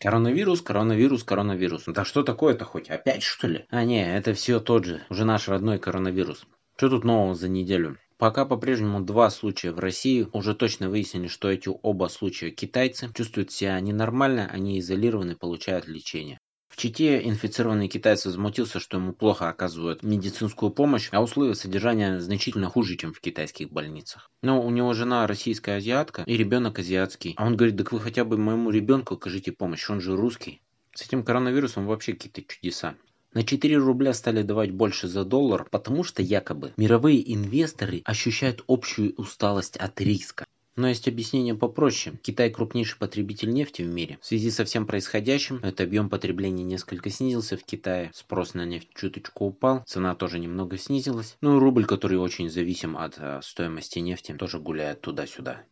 Коронавирус, 0.00 0.62
коронавирус, 0.62 1.24
коронавирус. 1.24 1.84
Да 1.86 2.06
что 2.06 2.22
такое-то 2.22 2.64
хоть? 2.64 2.88
Опять 2.88 3.22
что 3.22 3.46
ли? 3.46 3.66
А 3.68 3.84
не, 3.84 4.16
это 4.16 4.32
все 4.32 4.58
тот 4.58 4.86
же, 4.86 5.02
уже 5.10 5.26
наш 5.26 5.46
родной 5.46 5.78
коронавирус. 5.78 6.46
Что 6.78 6.88
тут 6.88 7.04
нового 7.04 7.34
за 7.34 7.50
неделю? 7.50 7.98
Пока 8.16 8.46
по-прежнему 8.46 9.02
два 9.02 9.28
случая 9.28 9.72
в 9.72 9.78
России. 9.78 10.26
Уже 10.32 10.54
точно 10.54 10.88
выяснили, 10.88 11.26
что 11.26 11.50
эти 11.50 11.68
оба 11.82 12.08
случая 12.08 12.50
китайцы. 12.50 13.12
Чувствуют 13.14 13.52
себя 13.52 13.78
ненормально, 13.78 14.48
они 14.50 14.78
изолированы, 14.78 15.36
получают 15.36 15.86
лечение. 15.86 16.38
Чите 16.80 17.20
инфицированный 17.28 17.88
китаец 17.88 18.24
возмутился, 18.24 18.80
что 18.80 18.96
ему 18.96 19.12
плохо 19.12 19.50
оказывают 19.50 20.02
медицинскую 20.02 20.72
помощь, 20.72 21.10
а 21.12 21.22
условия 21.22 21.54
содержания 21.54 22.20
значительно 22.20 22.70
хуже, 22.70 22.96
чем 22.96 23.12
в 23.12 23.20
китайских 23.20 23.70
больницах. 23.70 24.30
Но 24.40 24.62
у 24.62 24.70
него 24.70 24.94
жена 24.94 25.26
российская 25.26 25.76
азиатка 25.76 26.22
и 26.22 26.38
ребенок 26.38 26.78
азиатский. 26.78 27.34
А 27.36 27.44
он 27.44 27.58
говорит, 27.58 27.76
так 27.76 27.92
вы 27.92 28.00
хотя 28.00 28.24
бы 28.24 28.38
моему 28.38 28.70
ребенку 28.70 29.16
окажите 29.16 29.52
помощь, 29.52 29.90
он 29.90 30.00
же 30.00 30.16
русский. 30.16 30.62
С 30.94 31.02
этим 31.02 31.22
коронавирусом 31.22 31.86
вообще 31.86 32.14
какие-то 32.14 32.44
чудеса. 32.50 32.94
На 33.34 33.42
4 33.44 33.76
рубля 33.76 34.14
стали 34.14 34.40
давать 34.40 34.70
больше 34.70 35.06
за 35.06 35.26
доллар, 35.26 35.68
потому 35.70 36.02
что 36.02 36.22
якобы 36.22 36.72
мировые 36.78 37.30
инвесторы 37.34 38.00
ощущают 38.06 38.64
общую 38.68 39.12
усталость 39.16 39.76
от 39.76 40.00
риска. 40.00 40.46
Но 40.80 40.88
есть 40.88 41.06
объяснение 41.08 41.54
попроще. 41.54 42.18
Китай 42.22 42.48
крупнейший 42.48 42.98
потребитель 42.98 43.50
нефти 43.50 43.82
в 43.82 43.88
мире. 43.88 44.18
В 44.22 44.26
связи 44.26 44.50
со 44.50 44.64
всем 44.64 44.86
происходящим, 44.86 45.56
этот 45.56 45.82
объем 45.82 46.08
потребления 46.08 46.64
несколько 46.64 47.10
снизился 47.10 47.58
в 47.58 47.64
Китае. 47.64 48.10
Спрос 48.14 48.54
на 48.54 48.64
нефть 48.64 48.88
чуточку 48.94 49.44
упал, 49.44 49.84
цена 49.86 50.14
тоже 50.14 50.38
немного 50.38 50.78
снизилась. 50.78 51.36
Ну 51.42 51.58
и 51.58 51.60
рубль, 51.60 51.84
который 51.84 52.16
очень 52.16 52.48
зависим 52.48 52.96
от 52.96 53.18
э, 53.18 53.40
стоимости 53.42 53.98
нефти, 53.98 54.32
тоже 54.32 54.58
гуляет 54.58 55.02
туда-сюда. 55.02 55.64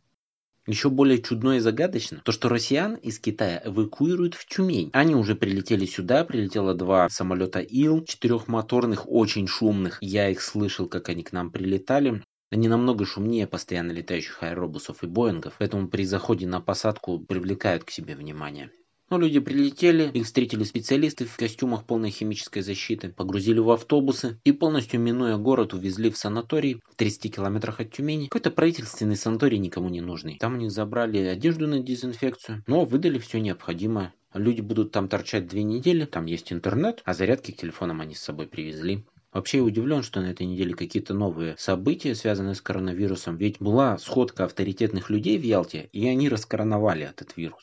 Еще 0.67 0.91
более 0.91 1.23
чудно 1.23 1.57
и 1.57 1.61
загадочно 1.61 2.21
то, 2.23 2.31
что 2.31 2.51
россиян 2.51 2.97
из 2.97 3.19
Китая 3.19 3.63
эвакуируют 3.65 4.35
в 4.35 4.47
Тюмень. 4.47 4.91
Они 4.93 5.15
уже 5.15 5.37
прилетели 5.37 5.87
сюда, 5.87 6.23
прилетело 6.25 6.75
два 6.75 7.09
самолета 7.09 7.61
Ил, 7.61 8.05
четырехмоторных, 8.05 9.11
очень 9.11 9.47
шумных. 9.47 9.97
Я 10.03 10.29
их 10.29 10.43
слышал, 10.43 10.87
как 10.87 11.09
они 11.09 11.23
к 11.23 11.33
нам 11.33 11.51
прилетали. 11.51 12.23
Они 12.51 12.67
намного 12.67 13.05
шумнее 13.05 13.47
постоянно 13.47 13.93
летающих 13.93 14.43
аэробусов 14.43 15.05
и 15.05 15.07
боингов, 15.07 15.57
поэтому 15.59 15.89
при 15.89 16.05
заходе 16.05 16.47
на 16.47 16.61
посадку 16.61 17.19
привлекают 17.19 17.85
к 17.85 17.91
себе 17.91 18.15
внимание. 18.15 18.71
Но 19.11 19.19
люди 19.19 19.41
прилетели, 19.41 20.11
их 20.13 20.27
встретили 20.27 20.65
специалисты 20.65 21.25
в 21.25 21.37
костюмах 21.37 21.85
полной 21.85 22.11
химической 22.11 22.61
защиты, 22.61 23.09
погрузили 23.09 23.59
в 23.59 23.71
автобусы 23.71 24.39
и 24.45 24.53
полностью 24.53 25.01
минуя 25.01 25.39
город 25.39 25.73
увезли 25.73 26.11
в 26.11 26.19
санаторий 26.19 26.81
в 26.91 26.95
30 26.95 27.35
километрах 27.35 27.81
от 27.81 27.93
Тюмени. 27.93 28.27
Какой-то 28.27 28.51
правительственный 28.51 29.17
санаторий 29.17 29.59
никому 29.59 29.89
не 29.89 30.03
нужный. 30.03 30.37
Там 30.39 30.55
у 30.55 30.57
них 30.59 30.71
забрали 30.71 31.19
одежду 31.19 31.67
на 31.67 31.81
дезинфекцию, 31.81 32.63
но 32.67 32.85
выдали 32.85 33.19
все 33.19 33.41
необходимое. 33.41 34.13
Люди 34.35 34.61
будут 34.61 34.93
там 34.93 35.09
торчать 35.09 35.47
две 35.47 35.63
недели, 35.63 36.05
там 36.05 36.27
есть 36.27 36.53
интернет, 36.53 37.01
а 37.07 37.15
зарядки 37.15 37.53
к 37.53 37.57
телефонам 37.57 38.03
они 38.03 38.15
с 38.15 38.21
собой 38.21 38.47
привезли. 38.47 39.07
Вообще 39.31 39.61
удивлен, 39.61 40.03
что 40.03 40.23
на 40.23 40.31
этой 40.31 40.47
неделе 40.47 40.73
какие-то 40.75 41.13
новые 41.13 41.55
события, 41.59 42.15
связанные 42.15 42.55
с 42.55 42.63
коронавирусом. 42.63 43.37
Ведь 43.37 43.61
была 43.61 43.99
сходка 43.99 44.45
авторитетных 44.45 45.11
людей 45.11 45.37
в 45.37 45.43
Ялте, 45.43 45.91
и 45.93 46.09
они 46.09 46.31
раскороновали 46.31 47.05
этот 47.05 47.37
вирус. 47.37 47.61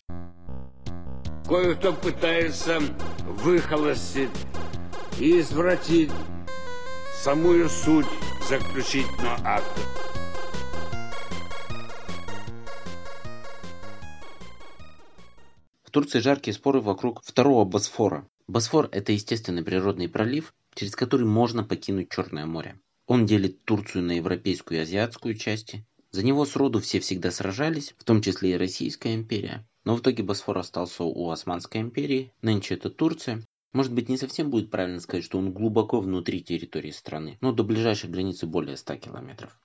Кое-кто 1.47 1.93
пытается 1.93 2.79
выхолостить 3.25 4.29
и 5.19 5.39
извратить 5.39 6.11
самую 7.23 7.67
суть 7.69 8.05
заключительного 8.47 9.37
акта. 9.43 9.81
В 15.83 15.89
Турции 15.89 16.19
жаркие 16.19 16.53
споры 16.53 16.79
вокруг 16.79 17.23
второго 17.23 17.65
Босфора. 17.65 18.27
Босфор– 18.47 18.87
это 18.91 19.13
естественный 19.13 19.63
природный 19.63 20.07
пролив, 20.07 20.53
через 20.75 20.95
который 20.95 21.25
можно 21.25 21.63
покинуть 21.63 22.11
Черное 22.11 22.45
море. 22.45 22.79
Он 23.07 23.25
делит 23.25 23.63
Турцию 23.65 24.03
на 24.03 24.13
европейскую 24.13 24.79
и 24.79 24.81
азиатскую 24.81 25.35
части. 25.35 25.85
За 26.11 26.23
него 26.23 26.45
сроду 26.45 26.79
все 26.79 26.99
всегда 26.99 27.31
сражались, 27.31 27.95
в 27.97 28.03
том 28.03 28.21
числе 28.21 28.51
и 28.51 28.57
Российская 28.57 29.15
империя. 29.15 29.67
Но 29.83 29.95
в 29.95 30.01
итоге 30.01 30.23
Босфор 30.23 30.57
остался 30.57 31.03
у 31.03 31.29
Османской 31.29 31.81
империи, 31.81 32.31
нынче 32.41 32.75
это 32.75 32.89
Турция. 32.89 33.43
Может 33.73 33.93
быть 33.93 34.09
не 34.09 34.17
совсем 34.17 34.49
будет 34.49 34.71
правильно 34.71 34.99
сказать, 34.99 35.25
что 35.25 35.37
он 35.37 35.51
глубоко 35.51 35.99
внутри 35.99 36.41
территории 36.41 36.91
страны, 36.91 37.37
но 37.41 37.51
до 37.51 37.63
ближайшей 37.63 38.09
границы 38.09 38.47
более 38.47 38.77
100 38.77 38.95
километров. 38.95 39.59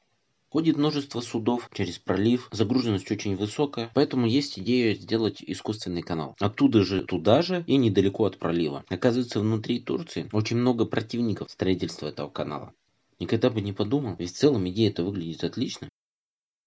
Ходит 0.51 0.77
множество 0.77 1.21
судов 1.21 1.71
через 1.73 2.01
пролив, 2.01 2.49
загруженность 2.51 3.09
очень 3.13 3.37
высокая, 3.37 3.89
поэтому 3.95 4.27
есть 4.27 4.59
идея 4.59 4.97
сделать 4.97 5.45
искусственный 5.47 6.03
канал. 6.03 6.35
Оттуда 6.41 6.83
же 6.83 7.05
туда 7.05 7.41
же 7.41 7.63
и 7.69 7.77
недалеко 7.77 8.25
от 8.25 8.37
пролива. 8.37 8.85
Оказывается, 8.89 9.39
внутри 9.39 9.79
Турции 9.79 10.29
очень 10.33 10.57
много 10.57 10.87
противников 10.87 11.53
строительства 11.53 12.09
этого 12.09 12.31
канала. 12.31 12.73
Никогда 13.21 13.49
бы 13.49 13.61
не 13.61 13.73
подумал, 13.73 14.17
ведь 14.19 14.33
в 14.33 14.37
целом 14.39 14.69
идея 14.69 14.91
это 14.91 15.05
выглядит 15.05 15.45
отлично. 15.45 15.89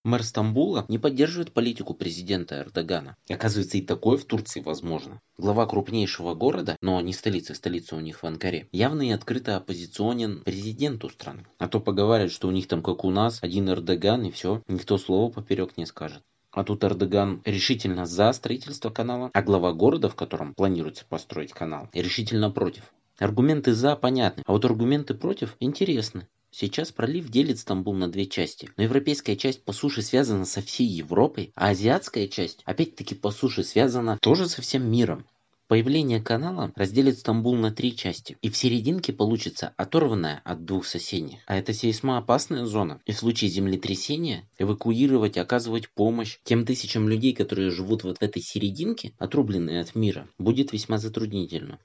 Мэр 0.06 0.22
Стамбула 0.22 0.84
не 0.90 0.98
поддерживает 0.98 1.54
политику 1.54 1.94
президента 1.94 2.60
Эрдогана. 2.60 3.16
Оказывается, 3.30 3.78
и 3.78 3.82
такое 3.82 4.18
в 4.18 4.26
Турции 4.26 4.60
возможно. 4.60 5.22
Глава 5.38 5.66
крупнейшего 5.66 6.34
города, 6.34 6.76
но 6.82 7.00
не 7.00 7.14
столица, 7.14 7.54
столица 7.54 7.96
у 7.96 8.02
них 8.02 8.22
в 8.22 8.26
Анкаре, 8.26 8.68
явно 8.74 9.04
и 9.04 9.12
открыто 9.12 9.56
оппозиционен 9.56 10.42
президенту 10.44 11.08
страны. 11.08 11.48
А 11.58 11.70
то 11.70 11.80
поговаривают, 11.80 12.34
что 12.34 12.50
у 12.50 12.52
них 12.52 12.68
там, 12.68 12.84
как 12.84 13.06
у 13.06 13.12
нас, 13.12 13.40
один 13.42 13.70
Эрдоган 13.70 14.26
и 14.26 14.32
все, 14.32 14.62
никто 14.68 14.98
слова 14.98 15.32
поперек 15.32 15.78
не 15.78 15.86
скажет. 15.86 16.22
А 16.52 16.66
тут 16.66 16.84
Эрдоган 16.84 17.42
решительно 17.46 18.06
за 18.06 18.34
строительство 18.34 18.90
канала, 18.90 19.32
а 19.34 19.42
глава 19.42 19.72
города, 19.72 20.10
в 20.10 20.16
котором 20.16 20.54
планируется 20.54 21.06
построить 21.08 21.54
канал, 21.54 21.88
решительно 21.94 22.52
против. 22.52 22.92
Аргументы 23.20 23.74
за 23.74 23.96
понятны, 23.96 24.44
а 24.46 24.52
вот 24.52 24.66
аргументы 24.66 25.14
против 25.14 25.56
интересны. 25.62 26.28
Сейчас 26.56 26.92
пролив 26.92 27.30
делит 27.30 27.58
Стамбул 27.58 27.96
на 27.96 28.08
две 28.08 28.28
части, 28.28 28.70
но 28.78 28.84
европейская 28.84 29.36
часть 29.36 29.64
по 29.64 29.74
суше 29.74 30.04
связана 30.04 30.46
со 30.46 30.62
всей 30.62 30.86
Европой, 30.86 31.52
а 31.56 31.70
азиатская 31.70 32.28
часть 32.28 32.62
опять-таки 32.66 33.16
по 33.16 33.32
суше 33.32 33.64
связана 33.64 34.20
тоже 34.22 34.48
со 34.48 34.62
всем 34.62 34.88
миром. 34.88 35.26
Появление 35.68 36.22
канала 36.22 36.72
разделит 36.76 37.18
Стамбул 37.18 37.56
на 37.56 37.72
три 37.72 37.96
части, 37.96 38.38
и 38.44 38.52
в 38.52 38.56
серединке 38.56 39.14
получится 39.14 39.74
оторванная 39.78 40.42
от 40.46 40.64
двух 40.66 40.86
соседних. 40.86 41.40
А 41.48 41.58
это 41.58 41.74
сейсмоопасная 41.74 42.66
зона, 42.66 43.02
и 43.08 43.14
в 43.14 43.18
случае 43.18 43.50
землетрясения 43.50 44.48
эвакуировать, 44.60 45.40
оказывать 45.40 45.90
помощь 45.90 46.38
тем 46.44 46.68
тысячам 46.68 47.10
людей, 47.10 47.34
которые 47.34 47.72
живут 47.72 48.04
вот 48.04 48.20
в 48.20 48.22
этой 48.22 48.44
серединке, 48.44 49.14
отрубленные 49.18 49.82
от 49.82 49.96
мира, 49.96 50.28
будет 50.38 50.72
весьма 50.72 51.00
затруднительно. 51.00 51.80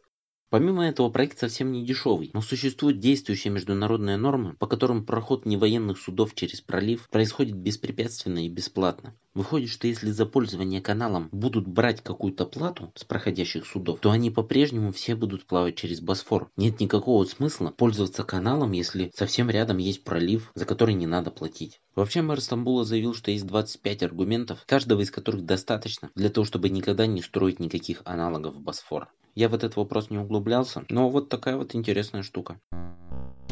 Помимо 0.51 0.89
этого, 0.89 1.11
проект 1.11 1.39
совсем 1.39 1.73
не 1.73 1.85
дешевый, 1.85 2.31
но 2.33 2.41
существуют 2.41 3.01
действующие 3.01 3.53
международные 3.53 4.17
нормы, 4.17 4.55
по 4.55 4.67
которым 4.67 5.05
проход 5.05 5.45
невоенных 5.45 5.99
судов 5.99 6.35
через 6.35 6.63
пролив 6.63 7.07
происходит 7.11 7.55
беспрепятственно 7.55 8.47
и 8.47 8.49
бесплатно. 8.49 9.15
Выходит, 9.35 9.69
что 9.69 9.87
если 9.87 10.11
за 10.11 10.25
пользование 10.25 10.81
каналом 10.81 11.29
будут 11.33 11.69
брать 11.69 12.03
какую-то 12.03 12.47
плату 12.47 12.93
с 12.95 13.05
проходящих 13.05 13.67
судов, 13.67 14.01
то 14.01 14.11
они 14.11 14.31
по-прежнему 14.31 14.91
все 14.91 15.15
будут 15.15 15.45
плавать 15.45 15.77
через 15.77 16.01
Босфор. 16.01 16.51
Нет 16.57 16.81
никакого 16.81 17.25
смысла 17.27 17.69
пользоваться 17.77 18.25
каналом, 18.25 18.73
если 18.73 19.13
совсем 19.15 19.51
рядом 19.51 19.77
есть 19.77 20.03
пролив, 20.03 20.51
за 20.55 20.65
который 20.65 20.95
не 20.95 21.07
надо 21.07 21.31
платить. 21.31 21.83
Вообще 21.95 22.23
мэр 22.23 22.41
Стамбула 22.41 22.85
заявил, 22.85 23.13
что 23.13 23.31
есть 23.31 23.47
25 23.47 24.03
аргументов, 24.03 24.65
каждого 24.67 25.03
из 25.03 25.11
которых 25.11 25.45
достаточно 25.45 26.11
для 26.15 26.31
того, 26.31 26.47
чтобы 26.47 26.71
никогда 26.71 27.07
не 27.07 27.21
строить 27.21 27.61
никаких 27.61 28.01
аналогов 28.07 28.59
Босфора. 28.59 29.11
Я 29.39 29.49
в 29.49 29.55
этот 29.55 29.77
вопрос 29.77 30.11
не 30.11 30.19
углублялся, 30.19 30.85
но 30.89 31.09
вот 31.09 31.29
такая 31.29 31.57
вот 31.57 31.77
интересная 31.77 32.25
штука. 32.25 32.61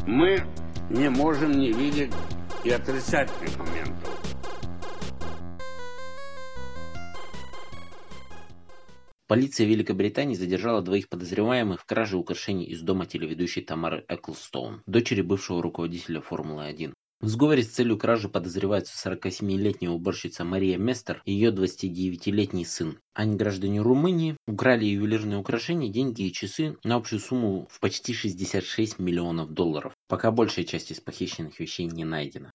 Мы 0.05 0.43
не 0.89 1.09
можем 1.09 1.53
не 1.53 1.71
видеть 1.71 2.11
и 2.65 2.69
отрицательных 2.71 3.57
моментов. 3.57 4.19
Полиция 9.27 9.65
Великобритании 9.65 10.35
задержала 10.35 10.81
двоих 10.81 11.07
подозреваемых 11.07 11.79
в 11.79 11.85
краже 11.85 12.17
украшений 12.17 12.65
из 12.65 12.81
дома 12.81 13.05
телеведущей 13.05 13.61
Тамары 13.61 14.03
Эклстоун, 14.09 14.81
дочери 14.87 15.21
бывшего 15.21 15.63
руководителя 15.63 16.19
Формулы-1. 16.19 16.91
В 17.19 17.29
сговоре 17.29 17.63
с 17.63 17.69
целью 17.69 17.97
кражи 17.97 18.29
подозреваются 18.29 19.09
47-летняя 19.09 19.89
уборщица 19.89 20.43
Мария 20.43 20.77
Местер 20.77 21.23
и 21.25 21.31
ее 21.31 21.49
29-летний 21.49 22.63
сын. 22.63 22.99
Они 23.15 23.35
граждане 23.35 23.81
Румынии, 23.81 24.37
украли 24.45 24.85
ювелирные 24.85 25.39
украшения, 25.39 25.89
деньги 25.89 26.27
и 26.27 26.31
часы 26.31 26.77
на 26.83 26.93
общую 26.93 27.19
сумму 27.19 27.67
в 27.71 27.79
почти 27.79 28.13
66 28.13 28.99
миллионов 28.99 29.51
долларов. 29.51 29.93
Пока 30.07 30.29
большая 30.29 30.63
часть 30.63 30.91
из 30.91 30.99
похищенных 30.99 31.59
вещей 31.59 31.85
не 31.87 32.05
найдена. 32.05 32.51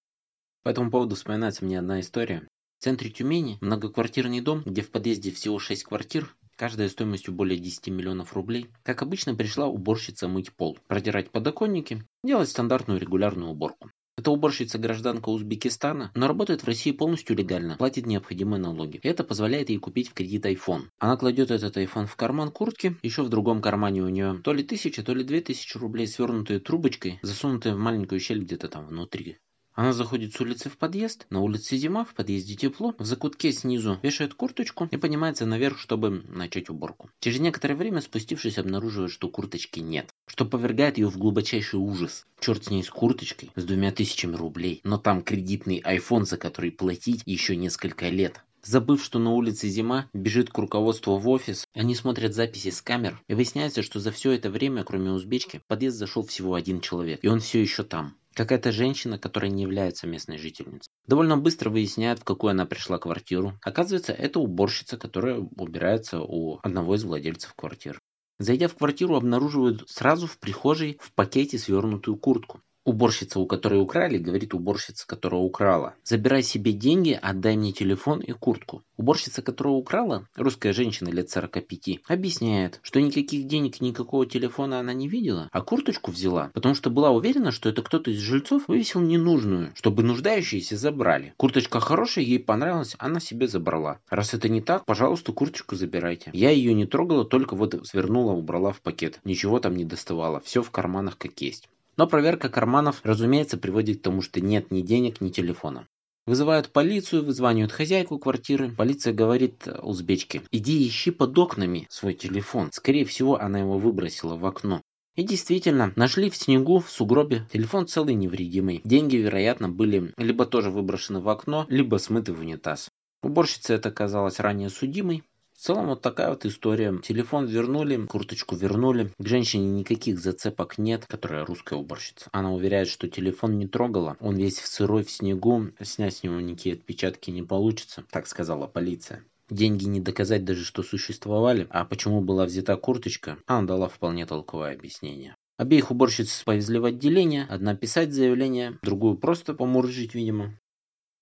По 0.63 0.69
этому 0.69 0.89
поводу 0.91 1.15
вспоминается 1.15 1.65
мне 1.65 1.77
одна 1.77 1.99
история. 1.99 2.47
В 2.79 2.83
центре 2.85 3.09
Тюмени 3.09 3.57
многоквартирный 3.59 4.39
дом, 4.39 4.63
где 4.65 4.81
в 4.81 4.91
подъезде 4.91 5.31
всего 5.31 5.59
6 5.59 5.83
квартир, 5.83 6.33
каждая 6.55 6.87
стоимостью 6.87 7.33
более 7.33 7.59
10 7.59 7.89
миллионов 7.89 8.31
рублей. 8.31 8.67
Как 8.83 9.01
обычно, 9.01 9.35
пришла 9.35 9.67
уборщица 9.67 10.29
мыть 10.29 10.53
пол, 10.53 10.79
протирать 10.87 11.31
подоконники, 11.31 12.07
делать 12.23 12.47
стандартную 12.47 13.01
регулярную 13.01 13.51
уборку. 13.51 13.91
Эта 14.15 14.29
уборщица 14.29 14.77
гражданка 14.77 15.29
Узбекистана, 15.29 16.11
но 16.13 16.27
работает 16.27 16.61
в 16.61 16.67
России 16.67 16.91
полностью 16.91 17.35
легально, 17.35 17.77
платит 17.77 18.05
необходимые 18.05 18.61
налоги. 18.61 18.99
Это 19.01 19.23
позволяет 19.23 19.69
ей 19.69 19.79
купить 19.79 20.09
в 20.09 20.13
кредит 20.13 20.45
iPhone. 20.45 20.83
Она 20.99 21.17
кладет 21.17 21.49
этот 21.49 21.77
iPhone 21.77 22.05
в 22.05 22.15
карман 22.15 22.51
куртки, 22.51 22.95
еще 23.01 23.23
в 23.23 23.29
другом 23.29 23.59
кармане 23.59 24.03
у 24.03 24.09
нее 24.09 24.39
то 24.43 24.53
ли 24.53 24.63
тысяча, 24.63 25.03
то 25.03 25.15
ли 25.15 25.23
две 25.23 25.41
тысячи 25.41 25.77
рублей, 25.77 26.05
свернутые 26.05 26.59
трубочкой, 26.59 27.17
засунутые 27.23 27.73
в 27.73 27.79
маленькую 27.79 28.19
щель 28.19 28.43
где-то 28.43 28.67
там 28.67 28.85
внутри. 28.85 29.39
Она 29.75 29.91
заходит 29.91 30.35
с 30.35 30.41
улицы 30.41 30.69
в 30.69 30.77
подъезд, 30.77 31.25
на 31.31 31.41
улице 31.41 31.77
зима, 31.77 32.05
в 32.05 32.13
подъезде 32.13 32.55
тепло, 32.55 32.93
в 32.99 33.05
закутке 33.05 33.51
снизу 33.51 33.99
вешает 34.03 34.35
курточку 34.35 34.87
и 34.91 34.97
поднимается 34.97 35.47
наверх, 35.47 35.79
чтобы 35.79 36.23
начать 36.27 36.69
уборку. 36.69 37.09
Через 37.19 37.39
некоторое 37.39 37.75
время, 37.75 38.01
спустившись, 38.01 38.59
обнаруживает, 38.59 39.11
что 39.11 39.29
курточки 39.29 39.79
нет, 39.79 40.13
что 40.27 40.45
повергает 40.45 40.99
ее 40.99 41.09
в 41.09 41.17
глубочайший 41.17 41.79
ужас. 41.79 42.25
Черт 42.39 42.65
с 42.65 42.69
ней 42.69 42.83
с 42.83 42.89
курточкой, 42.89 43.51
с 43.55 43.63
двумя 43.63 43.91
тысячами 43.91 44.35
рублей, 44.35 44.79
но 44.83 44.99
там 44.99 45.23
кредитный 45.23 45.81
iPhone, 45.81 46.25
за 46.25 46.37
который 46.37 46.71
платить 46.71 47.23
еще 47.25 47.55
несколько 47.55 48.09
лет. 48.09 48.43
Забыв, 48.61 49.03
что 49.03 49.19
на 49.19 49.31
улице 49.31 49.67
зима, 49.67 50.07
бежит 50.13 50.49
к 50.49 50.57
руководству 50.57 51.17
в 51.17 51.27
офис, 51.27 51.67
они 51.73 51.95
смотрят 51.95 52.33
записи 52.33 52.69
с 52.69 52.81
камер, 52.81 53.21
и 53.27 53.33
выясняется, 53.33 53.81
что 53.81 53.99
за 53.99 54.11
все 54.11 54.31
это 54.31 54.49
время, 54.49 54.83
кроме 54.83 55.11
узбечки, 55.11 55.57
в 55.57 55.65
подъезд 55.67 55.97
зашел 55.97 56.25
всего 56.25 56.53
один 56.53 56.79
человек, 56.79 57.19
и 57.23 57.27
он 57.27 57.41
все 57.41 57.59
еще 57.59 57.83
там. 57.83 58.15
Какая-то 58.33 58.71
женщина, 58.71 59.19
которая 59.19 59.51
не 59.51 59.63
является 59.63 60.07
местной 60.07 60.37
жительницей. 60.37 60.89
Довольно 61.05 61.37
быстро 61.37 61.69
выясняют, 61.69 62.19
в 62.19 62.23
какую 62.23 62.51
она 62.51 62.65
пришла 62.65 62.97
квартиру. 62.97 63.53
Оказывается, 63.61 64.13
это 64.13 64.39
уборщица, 64.39 64.97
которая 64.97 65.37
убирается 65.37 66.19
у 66.21 66.59
одного 66.63 66.95
из 66.95 67.03
владельцев 67.03 67.53
квартиры. 67.53 67.99
Зайдя 68.39 68.67
в 68.67 68.75
квартиру, 68.75 69.15
обнаруживают 69.15 69.87
сразу 69.89 70.25
в 70.27 70.39
прихожей 70.39 70.97
в 70.99 71.13
пакете 71.13 71.59
свернутую 71.59 72.17
куртку. 72.17 72.61
Уборщица, 72.85 73.39
у 73.39 73.45
которой 73.45 73.81
украли, 73.81 74.17
говорит 74.17 74.53
уборщица, 74.53 75.07
которая 75.07 75.39
украла. 75.39 75.95
Забирай 76.03 76.43
себе 76.43 76.73
деньги, 76.73 77.17
отдай 77.21 77.55
мне 77.55 77.71
телефон 77.71 78.19
и 78.19 78.33
куртку. 78.33 78.83
Уборщица, 78.97 79.41
которая 79.41 79.73
украла, 79.73 80.27
русская 80.35 80.73
женщина 80.73 81.07
лет 81.07 81.29
45, 81.29 82.01
объясняет, 82.09 82.81
что 82.83 82.99
никаких 82.99 83.47
денег, 83.47 83.79
никакого 83.79 84.25
телефона 84.25 84.79
она 84.79 84.93
не 84.93 85.07
видела, 85.07 85.49
а 85.53 85.61
курточку 85.61 86.11
взяла, 86.11 86.51
потому 86.53 86.75
что 86.75 86.89
была 86.89 87.11
уверена, 87.11 87.51
что 87.51 87.69
это 87.69 87.81
кто-то 87.83 88.11
из 88.11 88.19
жильцов 88.19 88.67
вывесил 88.67 88.99
ненужную, 88.99 89.71
чтобы 89.75 90.03
нуждающиеся 90.03 90.75
забрали. 90.75 91.33
Курточка 91.37 91.79
хорошая, 91.79 92.25
ей 92.25 92.39
понравилась, 92.39 92.95
она 92.99 93.21
себе 93.21 93.47
забрала. 93.47 93.99
Раз 94.09 94.33
это 94.33 94.49
не 94.49 94.61
так, 94.61 94.85
пожалуйста, 94.85 95.31
курточку 95.31 95.75
забирайте. 95.75 96.31
Я 96.33 96.49
ее 96.49 96.73
не 96.73 96.85
трогала, 96.85 97.23
только 97.23 97.55
вот 97.55 97.87
свернула, 97.87 98.33
убрала 98.33 98.73
в 98.73 98.81
пакет. 98.81 99.21
Ничего 99.23 99.59
там 99.59 99.77
не 99.77 99.85
доставала, 99.85 100.41
все 100.41 100.61
в 100.61 100.69
карманах 100.69 101.17
как 101.17 101.39
есть. 101.39 101.69
Но 101.95 102.07
проверка 102.07 102.49
карманов, 102.49 103.01
разумеется, 103.03 103.57
приводит 103.57 103.99
к 103.99 104.03
тому, 104.03 104.21
что 104.21 104.41
нет 104.41 104.71
ни 104.71 104.81
денег, 104.81 105.21
ни 105.21 105.29
телефона. 105.29 105.87
Вызывают 106.25 106.71
полицию, 106.71 107.25
вызванивают 107.25 107.71
хозяйку 107.71 108.17
квартиры. 108.17 108.71
Полиция 108.71 109.13
говорит 109.13 109.67
узбечке, 109.81 110.41
иди 110.51 110.87
ищи 110.87 111.11
под 111.11 111.37
окнами 111.37 111.85
свой 111.89 112.13
телефон. 112.13 112.69
Скорее 112.71 113.03
всего, 113.03 113.39
она 113.39 113.59
его 113.59 113.77
выбросила 113.77 114.35
в 114.35 114.45
окно. 114.45 114.81
И 115.15 115.23
действительно, 115.23 115.93
нашли 115.95 116.29
в 116.29 116.35
снегу, 116.35 116.79
в 116.79 116.89
сугробе, 116.89 117.45
телефон 117.51 117.87
целый 117.87 118.15
невредимый. 118.15 118.81
Деньги, 118.83 119.17
вероятно, 119.17 119.69
были 119.69 120.11
либо 120.17 120.45
тоже 120.45 120.71
выброшены 120.71 121.19
в 121.19 121.29
окно, 121.29 121.65
либо 121.69 121.97
смыты 121.97 122.33
в 122.33 122.39
унитаз. 122.39 122.89
Уборщица 123.21 123.75
это 123.75 123.89
оказалась 123.89 124.39
ранее 124.39 124.69
судимой, 124.69 125.23
целом 125.63 125.87
вот 125.87 126.01
такая 126.01 126.29
вот 126.29 126.45
история. 126.45 126.99
Телефон 127.01 127.45
вернули, 127.45 128.05
курточку 128.05 128.55
вернули. 128.55 129.09
К 129.17 129.25
женщине 129.25 129.69
никаких 129.69 130.19
зацепок 130.19 130.77
нет, 130.77 131.05
которая 131.07 131.45
русская 131.45 131.75
уборщица. 131.75 132.29
Она 132.33 132.53
уверяет, 132.53 132.89
что 132.89 133.07
телефон 133.07 133.57
не 133.57 133.67
трогала. 133.67 134.17
Он 134.19 134.35
весь 134.35 134.59
в 134.59 134.67
сырой, 134.67 135.03
в 135.03 135.11
снегу. 135.11 135.69
Снять 135.81 136.17
с 136.17 136.23
него 136.23 136.39
никакие 136.41 136.75
отпечатки 136.75 137.31
не 137.31 137.43
получится, 137.43 138.03
так 138.11 138.27
сказала 138.27 138.67
полиция. 138.67 139.23
Деньги 139.49 139.85
не 139.85 140.01
доказать 140.01 140.43
даже, 140.43 140.65
что 140.65 140.83
существовали, 140.83 141.67
а 141.69 141.85
почему 141.85 142.21
была 142.21 142.45
взята 142.45 142.75
курточка, 142.75 143.37
она 143.45 143.67
дала 143.67 143.87
вполне 143.87 144.25
толковое 144.25 144.73
объяснение. 144.73 145.35
Обеих 145.57 145.91
уборщиц 145.91 146.43
повезли 146.43 146.79
в 146.79 146.85
отделение, 146.85 147.45
одна 147.45 147.75
писать 147.75 148.11
заявление, 148.11 148.79
другую 148.81 149.15
просто 149.15 149.53
помуржить, 149.53 150.15
видимо. 150.15 150.57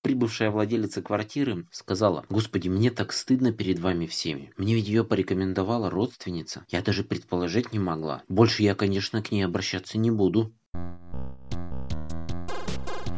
Прибывшая 0.01 0.49
владелица 0.49 1.03
квартиры 1.03 1.67
сказала, 1.71 2.25
«Господи, 2.29 2.69
мне 2.69 2.89
так 2.89 3.13
стыдно 3.13 3.53
перед 3.53 3.79
вами 3.79 4.07
всеми. 4.07 4.51
Мне 4.57 4.73
ведь 4.73 4.87
ее 4.87 5.03
порекомендовала 5.03 5.91
родственница. 5.91 6.65
Я 6.69 6.81
даже 6.81 7.03
предположить 7.03 7.71
не 7.71 7.77
могла. 7.77 8.23
Больше 8.27 8.63
я, 8.63 8.73
конечно, 8.73 9.21
к 9.21 9.31
ней 9.31 9.43
обращаться 9.43 9.99
не 9.99 10.09
буду». 10.09 10.51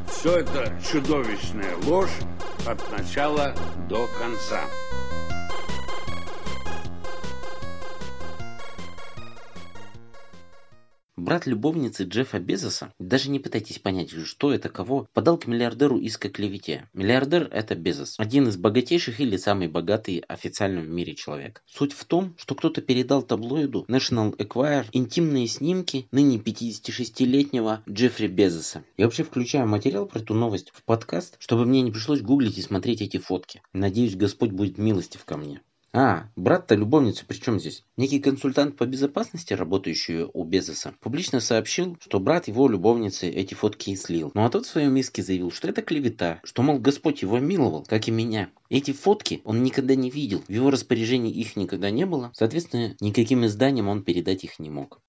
Все 0.10 0.39
это 0.39 0.78
чудовищная 0.91 1.76
ложь 1.86 2.19
от 2.65 2.91
начала 2.91 3.56
до 3.89 4.08
конца. 4.19 4.62
Брат 11.15 11.45
любовницы 11.45 12.06
Джеффа 12.06 12.39
Безоса, 12.39 12.91
даже 12.97 13.30
не 13.30 13.38
пытайтесь 13.38 13.78
понять, 13.78 14.10
что 14.26 14.52
это 14.52 14.67
кого, 14.67 15.08
подал 15.13 15.38
к 15.38 15.45
миллиардеру 15.45 15.99
иск 15.99 16.26
о 16.26 16.30
клевете. 16.30 16.89
Миллиардер– 16.91 17.47
это 17.52 17.76
Безос, 17.76 18.15
один 18.17 18.47
из 18.47 18.58
богатейших 18.58 19.19
или 19.19 19.38
самый 19.38 19.67
богатый 19.67 20.23
официально 20.28 20.82
в 20.82 20.89
мире 20.89 21.13
человек. 21.13 21.62
Суть 21.67 21.93
в 21.93 22.04
том, 22.06 22.34
что 22.39 22.56
кто-то 22.56 22.82
передал 22.82 23.21
таблоиду 23.21 23.86
National 23.88 24.36
Enquirer 24.36 24.88
интимные 24.91 25.45
снимки 25.45 26.08
ныне 26.10 26.38
56-летнего 26.38 27.84
Джеффри 27.88 28.26
Безоса. 28.26 28.84
Я 28.97 29.06
вообще 29.06 29.23
включаю 29.23 29.67
материал 29.67 30.08
про 30.08 30.17
эту 30.17 30.34
новость 30.34 30.71
в 30.73 30.84
подкаст, 30.84 31.36
чтобы 31.38 31.67
мне 31.67 31.84
не 31.84 31.91
пришлось 31.91 32.21
гуглить 32.21 32.58
и 32.58 32.63
смотреть 32.63 33.04
эти 33.04 33.17
фотки. 33.17 33.62
Надеюсь, 33.71 34.15
Господь 34.15 34.49
будет 34.49 34.80
милостив 34.80 35.23
ко 35.26 35.38
мне. 35.38 35.62
А, 35.95 36.23
брат-то 36.36 36.73
любовница 36.73 37.23
при 37.23 37.38
чем 37.38 37.60
здесь? 37.60 37.84
Некий 37.97 38.19
консультант 38.19 38.77
по 38.77 38.88
безопасности, 38.88 39.53
работающий 39.53 40.23
у 40.34 40.43
Безоса, 40.43 40.95
публично 40.99 41.39
сообщил, 41.39 41.97
что 42.01 42.19
брат 42.19 42.47
его 42.47 42.67
любовницы 42.67 43.29
эти 43.29 43.53
фотки 43.53 43.91
и 43.91 43.95
слил. 43.95 44.32
Ну 44.34 44.43
а 44.43 44.49
тот 44.49 44.65
в 44.65 44.69
своем 44.69 44.95
иске 44.97 45.21
заявил, 45.21 45.51
что 45.51 45.67
это 45.67 45.84
клевета, 45.84 46.39
что, 46.43 46.63
мол, 46.63 46.79
Господь 46.79 47.21
его 47.21 47.38
миловал, 47.38 47.86
как 47.88 48.08
и 48.08 48.12
меня. 48.12 48.49
Эти 48.71 48.91
фотки 48.91 49.41
он 49.43 49.62
никогда 49.62 49.93
не 49.93 50.10
видел, 50.10 50.41
в 50.47 50.51
его 50.51 50.71
распоряжении 50.71 51.32
их 51.32 51.56
никогда 51.56 51.91
не 51.91 52.08
было, 52.08 52.32
соответственно, 52.34 52.95
никаким 52.99 53.45
изданием 53.45 53.88
он 53.88 54.03
передать 54.03 54.43
их 54.43 54.58
не 54.58 54.71
мог. 54.71 54.99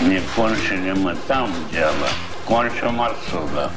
Не 0.00 0.20
кончили 0.34 0.92
мы 0.92 1.14
там 1.28 1.52
дело, 1.70 2.08
кончим 2.46 3.02
отсюда. 3.02 3.70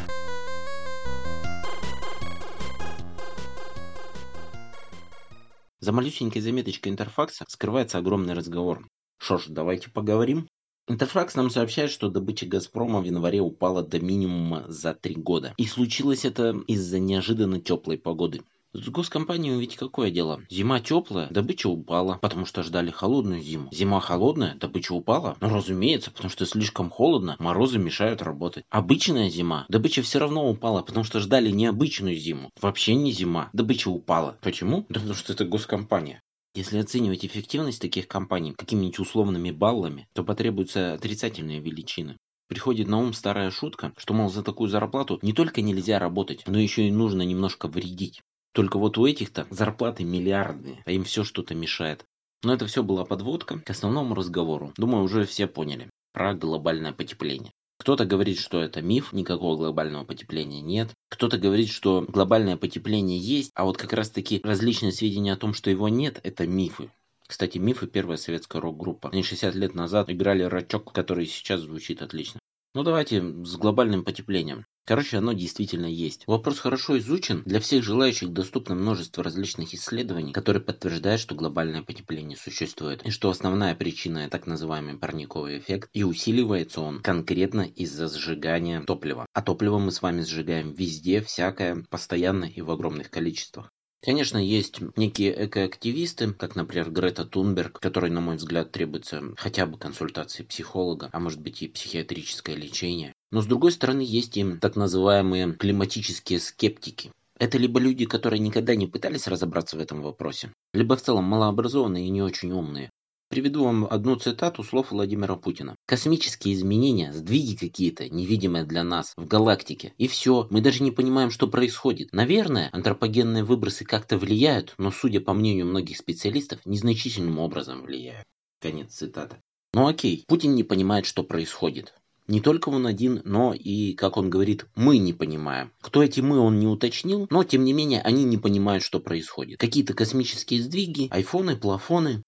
За 5.79 5.91
малюсенькой 5.91 6.41
заметочкой 6.41 6.91
интерфакса 6.91 7.45
скрывается 7.47 7.99
огромный 7.99 8.33
разговор. 8.33 8.87
Что 9.19 9.37
ж, 9.37 9.45
давайте 9.47 9.91
поговорим. 9.91 10.47
Интерфакс 10.87 11.35
нам 11.35 11.49
сообщает, 11.49 11.91
что 11.91 12.09
добыча 12.09 12.45
«Газпрома» 12.45 13.01
в 13.01 13.03
январе 13.03 13.41
упала 13.41 13.83
до 13.83 13.99
минимума 13.99 14.65
за 14.67 14.95
три 14.95 15.15
года. 15.15 15.53
И 15.57 15.65
случилось 15.65 16.25
это 16.25 16.55
из-за 16.65 16.97
неожиданно 16.99 17.59
теплой 17.59 17.97
погоды. 17.97 18.41
С 18.73 18.89
госкомпанией 18.89 19.57
ведь 19.57 19.77
какое 19.77 20.11
дело? 20.11 20.41
Зима 20.49 20.81
теплая, 20.81 21.29
добыча 21.29 21.67
упала, 21.67 22.19
потому 22.21 22.45
что 22.45 22.63
ждали 22.63 22.91
холодную 22.91 23.41
зиму. 23.41 23.69
Зима 23.71 24.01
холодная, 24.01 24.55
добыча 24.55 24.91
упала? 24.91 25.37
Ну, 25.39 25.47
разумеется, 25.49 26.11
потому 26.11 26.29
что 26.29 26.45
слишком 26.45 26.89
холодно, 26.89 27.37
морозы 27.39 27.79
мешают 27.79 28.21
работать. 28.21 28.65
Обычная 28.69 29.29
зима, 29.29 29.65
добыча 29.69 30.01
все 30.01 30.19
равно 30.19 30.49
упала, 30.49 30.81
потому 30.81 31.05
что 31.05 31.21
ждали 31.21 31.49
необычную 31.49 32.17
зиму. 32.17 32.51
Вообще 32.61 32.93
не 32.95 33.11
зима, 33.11 33.49
добыча 33.53 33.87
упала. 33.87 34.37
Почему? 34.41 34.85
Да 34.89 34.99
потому 34.99 35.15
что 35.15 35.31
это 35.31 35.45
госкомпания. 35.45 36.21
Если 36.53 36.77
оценивать 36.77 37.25
эффективность 37.25 37.81
таких 37.81 38.07
компаний 38.07 38.53
какими-нибудь 38.53 38.99
условными 38.99 39.51
баллами, 39.51 40.07
то 40.13 40.23
потребуются 40.23 40.93
отрицательные 40.93 41.59
величины. 41.59 42.17
Приходит 42.47 42.87
на 42.87 42.99
ум 42.99 43.13
старая 43.13 43.49
шутка, 43.51 43.93
что, 43.97 44.13
мол, 44.13 44.29
за 44.29 44.43
такую 44.43 44.69
зарплату 44.69 45.19
не 45.21 45.33
только 45.33 45.61
нельзя 45.61 45.99
работать, 45.99 46.43
но 46.47 46.59
еще 46.59 46.87
и 46.87 46.91
нужно 46.91 47.21
немножко 47.21 47.67
вредить. 47.67 48.21
Только 48.57 48.79
вот 48.79 48.97
у 48.97 49.05
этих-то 49.05 49.45
зарплаты 49.51 50.03
миллиардные, 50.03 50.81
а 50.83 50.91
им 50.91 51.03
все 51.03 51.23
что-то 51.23 51.53
мешает. 51.53 52.03
Но 52.41 52.55
это 52.55 52.65
все 52.65 52.81
была 52.81 53.05
подводка 53.05 53.59
к 53.59 53.69
основному 53.69 54.15
разговору. 54.15 54.73
Думаю, 54.77 55.03
уже 55.03 55.25
все 55.25 55.45
поняли 55.45 55.91
про 56.11 56.33
глобальное 56.33 56.91
потепление. 56.91 57.51
Кто-то 57.77 58.05
говорит, 58.05 58.39
что 58.39 58.59
это 58.59 58.81
миф, 58.81 59.13
никакого 59.13 59.57
глобального 59.57 60.05
потепления 60.05 60.61
нет. 60.61 60.89
Кто-то 61.09 61.37
говорит, 61.37 61.69
что 61.69 62.01
глобальное 62.01 62.57
потепление 62.57 63.19
есть, 63.19 63.51
а 63.53 63.63
вот 63.63 63.77
как 63.77 63.93
раз 63.93 64.09
таки 64.09 64.41
различные 64.43 64.91
сведения 64.91 65.33
о 65.33 65.37
том, 65.37 65.53
что 65.53 65.69
его 65.69 65.87
нет, 65.87 66.19
это 66.23 66.47
мифы. 66.47 66.89
Кстати, 67.27 67.59
мифы 67.59 67.85
первая 67.85 68.17
советская 68.17 68.59
рок-группа. 68.59 69.09
Они 69.09 69.21
60 69.21 69.53
лет 69.53 69.75
назад 69.75 70.09
играли 70.09 70.41
рачок, 70.41 70.91
который 70.93 71.27
сейчас 71.27 71.61
звучит 71.61 72.01
отлично. 72.01 72.39
Ну 72.73 72.81
давайте 72.81 73.21
с 73.21 73.55
глобальным 73.55 74.03
потеплением. 74.03 74.65
Короче, 74.87 75.17
оно 75.17 75.33
действительно 75.33 75.85
есть. 75.85 76.23
Вопрос 76.27 76.59
хорошо 76.59 76.97
изучен. 76.97 77.43
Для 77.45 77.59
всех 77.59 77.83
желающих 77.83 78.31
доступно 78.31 78.73
множество 78.73 79.21
различных 79.21 79.73
исследований, 79.73 80.31
которые 80.31 80.63
подтверждают, 80.63 81.19
что 81.19 81.35
глобальное 81.35 81.83
потепление 81.83 82.37
существует. 82.37 83.05
И 83.05 83.11
что 83.11 83.29
основная 83.29 83.75
причина 83.75 84.29
так 84.29 84.47
называемый 84.47 84.97
парниковый 84.97 85.59
эффект. 85.59 85.89
И 85.91 86.03
усиливается 86.03 86.79
он 86.79 87.01
конкретно 87.01 87.63
из-за 87.63 88.07
сжигания 88.07 88.81
топлива. 88.81 89.25
А 89.33 89.41
топливо 89.41 89.77
мы 89.77 89.91
с 89.91 90.01
вами 90.01 90.21
сжигаем 90.21 90.71
везде, 90.71 91.19
всякое, 91.19 91.83
постоянно 91.89 92.45
и 92.45 92.61
в 92.61 92.71
огромных 92.71 93.09
количествах. 93.09 93.73
Конечно, 94.01 94.37
есть 94.37 94.79
некие 94.95 95.45
экоактивисты, 95.45 96.33
как, 96.33 96.55
например, 96.55 96.89
Грета 96.89 97.25
Тунберг, 97.25 97.79
которой, 97.79 98.09
на 98.09 98.21
мой 98.21 98.37
взгляд, 98.37 98.71
требуется 98.71 99.21
хотя 99.37 99.65
бы 99.67 99.77
консультации 99.77 100.43
психолога, 100.43 101.09
а 101.11 101.19
может 101.19 101.41
быть 101.41 101.61
и 101.61 101.67
психиатрическое 101.67 102.55
лечение. 102.55 103.13
Но 103.31 103.41
с 103.41 103.45
другой 103.45 103.71
стороны 103.71 104.01
есть 104.01 104.37
и 104.37 104.55
так 104.57 104.75
называемые 104.75 105.53
климатические 105.53 106.39
скептики. 106.39 107.11
Это 107.39 107.57
либо 107.57 107.79
люди, 107.79 108.05
которые 108.05 108.39
никогда 108.39 108.75
не 108.75 108.87
пытались 108.87 109.27
разобраться 109.27 109.77
в 109.77 109.79
этом 109.79 110.01
вопросе, 110.01 110.51
либо 110.73 110.95
в 110.95 111.01
целом 111.01 111.25
малообразованные 111.25 112.07
и 112.07 112.11
не 112.11 112.21
очень 112.21 112.51
умные. 112.51 112.89
Приведу 113.29 113.65
вам 113.65 113.85
одну 113.89 114.15
цитату 114.15 114.63
слов 114.63 114.91
Владимира 114.91 115.35
Путина. 115.35 115.75
Космические 115.85 116.53
изменения, 116.53 117.11
сдвиги 117.11 117.55
какие-то, 117.57 118.07
невидимые 118.07 118.63
для 118.63 118.85
нас, 118.85 119.11
в 119.17 119.27
галактике. 119.27 119.93
И 119.97 120.07
все, 120.07 120.47
мы 120.49 120.61
даже 120.61 120.81
не 120.81 120.91
понимаем, 120.91 121.29
что 121.29 121.47
происходит. 121.47 122.13
Наверное, 122.13 122.69
антропогенные 122.71 123.43
выбросы 123.43 123.83
как-то 123.83 124.17
влияют, 124.17 124.75
но, 124.77 124.91
судя 124.91 125.19
по 125.19 125.33
мнению 125.33 125.65
многих 125.65 125.97
специалистов, 125.97 126.61
незначительным 126.63 127.37
образом 127.39 127.81
влияют. 127.81 128.25
Конец 128.61 128.93
цитаты. 128.93 129.35
Ну 129.73 129.87
окей, 129.87 130.23
Путин 130.25 130.55
не 130.55 130.63
понимает, 130.63 131.05
что 131.05 131.21
происходит. 131.23 131.93
Не 132.27 132.39
только 132.39 132.69
он 132.69 132.87
один, 132.87 133.21
но 133.25 133.53
и, 133.53 133.93
как 133.93 134.15
он 134.15 134.29
говорит, 134.29 134.65
мы 134.75 134.97
не 134.99 135.11
понимаем. 135.11 135.71
Кто 135.81 136.01
эти 136.01 136.21
мы, 136.21 136.39
он 136.39 136.59
не 136.59 136.67
уточнил, 136.67 137.27
но 137.29 137.43
тем 137.43 137.65
не 137.65 137.73
менее 137.73 138.01
они 138.01 138.23
не 138.23 138.37
понимают, 138.37 138.83
что 138.83 139.01
происходит. 139.01 139.59
Какие-то 139.59 139.93
космические 139.93 140.61
сдвиги, 140.61 141.07
айфоны, 141.11 141.57
плафоны. 141.57 142.23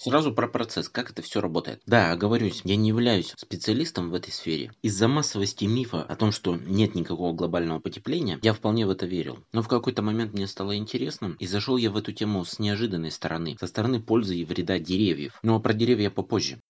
Сразу 0.00 0.32
про 0.32 0.46
процесс, 0.46 0.88
как 0.88 1.10
это 1.10 1.22
все 1.22 1.40
работает. 1.40 1.82
Да, 1.84 2.12
оговорюсь, 2.12 2.60
я 2.62 2.76
не 2.76 2.90
являюсь 2.90 3.34
специалистом 3.36 4.10
в 4.10 4.14
этой 4.14 4.32
сфере. 4.32 4.72
Из-за 4.80 5.08
массовости 5.08 5.64
мифа 5.64 6.04
о 6.04 6.14
том, 6.14 6.30
что 6.30 6.54
нет 6.54 6.94
никакого 6.94 7.32
глобального 7.32 7.80
потепления, 7.80 8.38
я 8.42 8.52
вполне 8.52 8.86
в 8.86 8.90
это 8.90 9.06
верил. 9.06 9.44
Но 9.52 9.60
в 9.60 9.66
какой-то 9.66 10.02
момент 10.02 10.34
мне 10.34 10.46
стало 10.46 10.76
интересно, 10.76 11.34
и 11.40 11.48
зашел 11.48 11.76
я 11.76 11.90
в 11.90 11.96
эту 11.96 12.12
тему 12.12 12.44
с 12.44 12.60
неожиданной 12.60 13.10
стороны, 13.10 13.56
со 13.58 13.66
стороны 13.66 14.00
пользы 14.00 14.36
и 14.36 14.44
вреда 14.44 14.78
деревьев. 14.78 15.40
Но 15.42 15.58
про 15.58 15.74
деревья 15.74 16.10
попозже. 16.10 16.60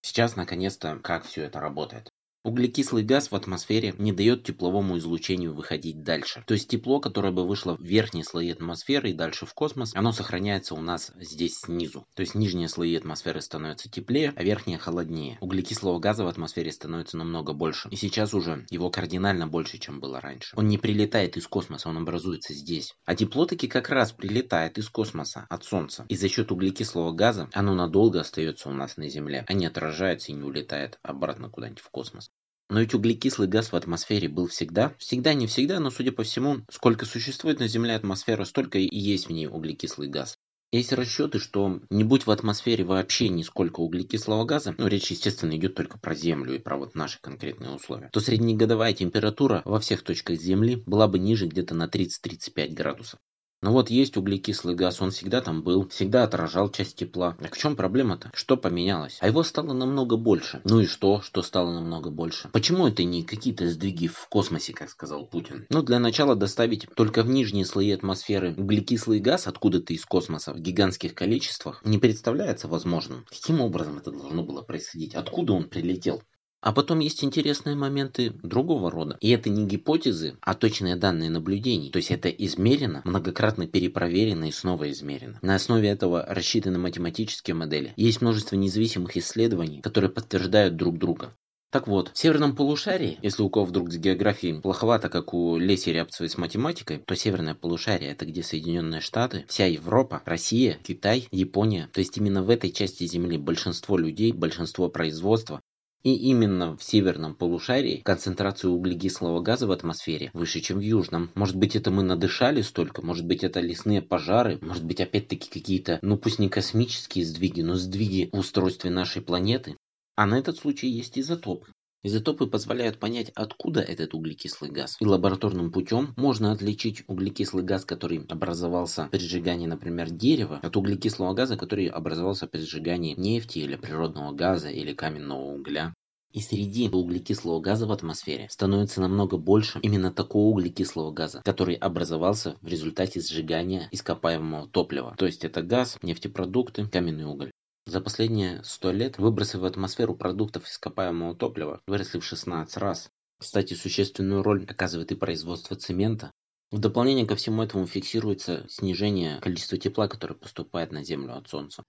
Сейчас, 0.00 0.34
наконец-то, 0.34 0.98
как 0.98 1.24
все 1.24 1.44
это 1.44 1.60
работает. 1.60 2.11
Углекислый 2.44 3.04
газ 3.04 3.30
в 3.30 3.36
атмосфере 3.36 3.94
не 3.98 4.12
дает 4.12 4.42
тепловому 4.42 4.98
излучению 4.98 5.54
выходить 5.54 6.02
дальше. 6.02 6.42
То 6.44 6.54
есть 6.54 6.66
тепло, 6.68 6.98
которое 6.98 7.32
бы 7.32 7.46
вышло 7.46 7.76
в 7.76 7.82
верхние 7.82 8.24
слои 8.24 8.50
атмосферы 8.50 9.10
и 9.10 9.14
дальше 9.14 9.46
в 9.46 9.54
космос, 9.54 9.92
оно 9.94 10.10
сохраняется 10.10 10.74
у 10.74 10.80
нас 10.80 11.12
здесь 11.20 11.60
снизу. 11.60 12.04
То 12.16 12.22
есть 12.22 12.34
нижние 12.34 12.68
слои 12.68 12.96
атмосферы 12.96 13.40
становятся 13.40 13.88
теплее, 13.88 14.32
а 14.34 14.42
верхние 14.42 14.78
холоднее. 14.78 15.38
Углекислого 15.40 16.00
газа 16.00 16.24
в 16.24 16.26
атмосфере 16.26 16.72
становится 16.72 17.16
намного 17.16 17.52
больше. 17.52 17.88
И 17.90 17.96
сейчас 17.96 18.34
уже 18.34 18.66
его 18.70 18.90
кардинально 18.90 19.46
больше, 19.46 19.78
чем 19.78 20.00
было 20.00 20.20
раньше. 20.20 20.56
Он 20.56 20.66
не 20.66 20.78
прилетает 20.78 21.36
из 21.36 21.46
космоса, 21.46 21.90
он 21.90 21.98
образуется 21.98 22.54
здесь. 22.54 22.92
А 23.04 23.14
тепло 23.14 23.46
таки 23.46 23.68
как 23.68 23.88
раз 23.88 24.10
прилетает 24.10 24.78
из 24.78 24.88
космоса, 24.88 25.46
от 25.48 25.64
Солнца. 25.64 26.06
И 26.08 26.16
за 26.16 26.28
счет 26.28 26.50
углекислого 26.50 27.12
газа 27.12 27.48
оно 27.52 27.72
надолго 27.76 28.18
остается 28.18 28.68
у 28.68 28.72
нас 28.72 28.96
на 28.96 29.08
Земле, 29.08 29.44
а 29.46 29.52
не 29.52 29.66
отражается 29.66 30.32
и 30.32 30.34
не 30.34 30.42
улетает 30.42 30.98
обратно 31.04 31.48
куда-нибудь 31.48 31.78
в 31.78 31.90
космос. 31.90 32.31
Но 32.72 32.80
ведь 32.80 32.94
углекислый 32.94 33.48
газ 33.48 33.70
в 33.70 33.76
атмосфере 33.76 34.30
был 34.30 34.46
всегда. 34.46 34.94
Всегда, 34.98 35.34
не 35.34 35.46
всегда, 35.46 35.78
но 35.78 35.90
судя 35.90 36.10
по 36.10 36.22
всему, 36.22 36.62
сколько 36.70 37.04
существует 37.04 37.60
на 37.60 37.68
Земле 37.68 37.94
атмосфера, 37.94 38.46
столько 38.46 38.78
и 38.78 38.88
есть 38.98 39.26
в 39.26 39.30
ней 39.30 39.46
углекислый 39.46 40.08
газ. 40.08 40.38
Есть 40.72 40.94
расчеты, 40.94 41.38
что 41.38 41.80
не 41.90 42.02
будь 42.02 42.24
в 42.24 42.30
атмосфере 42.30 42.84
вообще 42.84 43.28
нисколько 43.28 43.80
углекислого 43.80 44.46
газа, 44.46 44.74
ну 44.78 44.86
речь, 44.86 45.10
естественно, 45.10 45.54
идет 45.54 45.74
только 45.74 45.98
про 45.98 46.14
Землю 46.14 46.54
и 46.54 46.58
про 46.58 46.78
вот 46.78 46.94
наши 46.94 47.20
конкретные 47.20 47.72
условия, 47.72 48.08
то 48.10 48.20
среднегодовая 48.20 48.94
температура 48.94 49.60
во 49.66 49.78
всех 49.78 50.00
точках 50.00 50.40
Земли 50.40 50.82
была 50.86 51.08
бы 51.08 51.18
ниже 51.18 51.48
где-то 51.48 51.74
на 51.74 51.88
30-35 51.88 52.72
градусов. 52.72 53.20
Но 53.62 53.72
вот 53.72 53.90
есть 53.90 54.16
углекислый 54.16 54.74
газ, 54.74 55.00
он 55.00 55.12
всегда 55.12 55.40
там 55.40 55.62
был, 55.62 55.88
всегда 55.88 56.24
отражал 56.24 56.68
часть 56.68 56.96
тепла. 56.96 57.36
А 57.40 57.46
в 57.46 57.56
чем 57.56 57.76
проблема-то? 57.76 58.30
Что 58.34 58.56
поменялось? 58.56 59.18
А 59.20 59.28
его 59.28 59.44
стало 59.44 59.72
намного 59.72 60.16
больше. 60.16 60.60
Ну 60.64 60.80
и 60.80 60.86
что, 60.86 61.22
что 61.22 61.42
стало 61.42 61.70
намного 61.72 62.10
больше? 62.10 62.48
Почему 62.52 62.88
это 62.88 63.04
не 63.04 63.22
какие-то 63.22 63.68
сдвиги 63.68 64.08
в 64.08 64.26
космосе, 64.28 64.72
как 64.72 64.90
сказал 64.90 65.26
Путин? 65.26 65.66
Ну, 65.70 65.82
для 65.82 66.00
начала 66.00 66.34
доставить 66.34 66.88
только 66.96 67.22
в 67.22 67.28
нижние 67.28 67.64
слои 67.64 67.92
атмосферы 67.92 68.52
углекислый 68.56 69.20
газ 69.20 69.46
откуда-то 69.46 69.94
из 69.94 70.04
космоса 70.04 70.52
в 70.52 70.58
гигантских 70.58 71.14
количествах 71.14 71.80
не 71.84 71.98
представляется 71.98 72.66
возможным. 72.66 73.24
Каким 73.30 73.60
образом 73.60 73.98
это 73.98 74.10
должно 74.10 74.42
было 74.42 74.62
происходить? 74.62 75.14
Откуда 75.14 75.52
он 75.52 75.68
прилетел? 75.68 76.22
А 76.62 76.72
потом 76.72 77.00
есть 77.00 77.24
интересные 77.24 77.74
моменты 77.74 78.30
другого 78.44 78.88
рода. 78.88 79.18
И 79.20 79.30
это 79.30 79.50
не 79.50 79.66
гипотезы, 79.66 80.36
а 80.40 80.54
точные 80.54 80.94
данные 80.94 81.28
наблюдений. 81.28 81.90
То 81.90 81.96
есть 81.96 82.12
это 82.12 82.28
измерено, 82.28 83.02
многократно 83.04 83.66
перепроверено 83.66 84.44
и 84.44 84.52
снова 84.52 84.88
измерено. 84.92 85.40
На 85.42 85.56
основе 85.56 85.88
этого 85.88 86.24
рассчитаны 86.24 86.78
математические 86.78 87.56
модели. 87.56 87.92
Есть 87.96 88.22
множество 88.22 88.54
независимых 88.54 89.16
исследований, 89.16 89.82
которые 89.82 90.10
подтверждают 90.10 90.76
друг 90.76 90.98
друга. 90.98 91.34
Так 91.72 91.88
вот, 91.88 92.10
в 92.12 92.18
северном 92.18 92.54
полушарии, 92.54 93.18
если 93.22 93.42
у 93.42 93.48
кого 93.48 93.64
вдруг 93.64 93.90
с 93.90 93.96
географией 93.96 94.60
плоховато, 94.60 95.08
как 95.08 95.34
у 95.34 95.56
Леси 95.56 95.88
Рябцевой 95.88 96.28
с 96.28 96.38
математикой, 96.38 96.98
то 96.98 97.16
северное 97.16 97.54
полушарие 97.54 98.12
это 98.12 98.24
где 98.24 98.42
Соединенные 98.42 99.00
Штаты, 99.00 99.46
вся 99.48 99.66
Европа, 99.66 100.22
Россия, 100.26 100.78
Китай, 100.84 101.26
Япония. 101.32 101.88
То 101.92 102.00
есть 102.00 102.16
именно 102.18 102.44
в 102.44 102.50
этой 102.50 102.70
части 102.70 103.04
Земли 103.04 103.38
большинство 103.38 103.96
людей, 103.96 104.32
большинство 104.32 104.90
производства, 104.90 105.60
И 106.02 106.16
именно 106.16 106.76
в 106.76 106.82
северном 106.82 107.36
полушарии 107.36 108.02
концентрация 108.04 108.70
углекислого 108.70 109.40
газа 109.40 109.68
в 109.68 109.70
атмосфере 109.70 110.30
выше, 110.32 110.60
чем 110.60 110.78
в 110.78 110.82
южном. 110.82 111.30
Может 111.36 111.56
быть 111.56 111.76
это 111.76 111.92
мы 111.92 112.02
надышали 112.02 112.60
столько, 112.62 113.02
может 113.02 113.24
быть 113.24 113.44
это 113.44 113.60
лесные 113.60 114.02
пожары, 114.02 114.58
может 114.62 114.84
быть 114.84 115.00
опять-таки 115.00 115.48
какие-то, 115.48 116.00
ну 116.02 116.16
пусть 116.16 116.40
не 116.40 116.48
космические 116.48 117.24
сдвиги, 117.24 117.62
но 117.62 117.76
сдвиги 117.76 118.30
в 118.32 118.38
устройстве 118.38 118.90
нашей 118.90 119.22
планеты. 119.22 119.76
А 120.16 120.26
на 120.26 120.38
этот 120.38 120.58
случай 120.58 120.88
есть 120.88 121.18
изотопы. 121.18 121.72
Изотопы 122.04 122.48
позволяют 122.48 122.98
понять, 122.98 123.30
откуда 123.36 123.80
этот 123.80 124.14
углекислый 124.14 124.72
газ. 124.72 124.96
И 124.98 125.06
лабораторным 125.06 125.70
путем 125.70 126.14
можно 126.16 126.50
отличить 126.50 127.04
углекислый 127.06 127.62
газ, 127.62 127.84
который 127.84 128.24
образовался 128.28 129.08
при 129.12 129.20
сжигании, 129.20 129.68
например, 129.68 130.10
дерева, 130.10 130.58
от 130.62 130.76
углекислого 130.76 131.32
газа, 131.32 131.56
который 131.56 131.86
образовался 131.86 132.48
при 132.48 132.58
сжигании 132.58 133.14
нефти 133.16 133.60
или 133.60 133.76
природного 133.76 134.32
газа 134.32 134.68
или 134.68 134.92
каменного 134.92 135.54
угля. 135.54 135.94
И 136.32 136.40
среди 136.40 136.88
углекислого 136.88 137.60
газа 137.60 137.86
в 137.86 137.92
атмосфере 137.92 138.48
становится 138.50 139.00
намного 139.00 139.36
больше 139.36 139.78
именно 139.82 140.10
такого 140.10 140.48
углекислого 140.48 141.12
газа, 141.12 141.42
который 141.44 141.74
образовался 141.74 142.56
в 142.62 142.66
результате 142.66 143.20
сжигания 143.20 143.88
ископаемого 143.92 144.66
топлива. 144.66 145.14
То 145.16 145.26
есть 145.26 145.44
это 145.44 145.62
газ, 145.62 145.98
нефтепродукты, 146.02 146.88
каменный 146.88 147.26
уголь. 147.26 147.52
За 147.86 148.00
последние 148.00 148.62
сто 148.62 148.92
лет 148.92 149.18
выбросы 149.18 149.58
в 149.58 149.64
атмосферу 149.64 150.14
продуктов 150.14 150.68
ископаемого 150.68 151.34
топлива 151.34 151.82
выросли 151.86 152.20
в 152.20 152.24
16 152.24 152.76
раз. 152.76 153.10
Кстати, 153.38 153.74
существенную 153.74 154.44
роль 154.44 154.64
оказывает 154.68 155.10
и 155.10 155.16
производство 155.16 155.74
цемента. 155.74 156.30
В 156.70 156.78
дополнение 156.78 157.26
ко 157.26 157.34
всему 157.34 157.60
этому 157.62 157.86
фиксируется 157.86 158.66
снижение 158.68 159.40
количества 159.40 159.78
тепла, 159.78 160.06
которое 160.06 160.36
поступает 160.36 160.92
на 160.92 161.02
Землю 161.02 161.36
от 161.36 161.48
Солнца. 161.48 161.82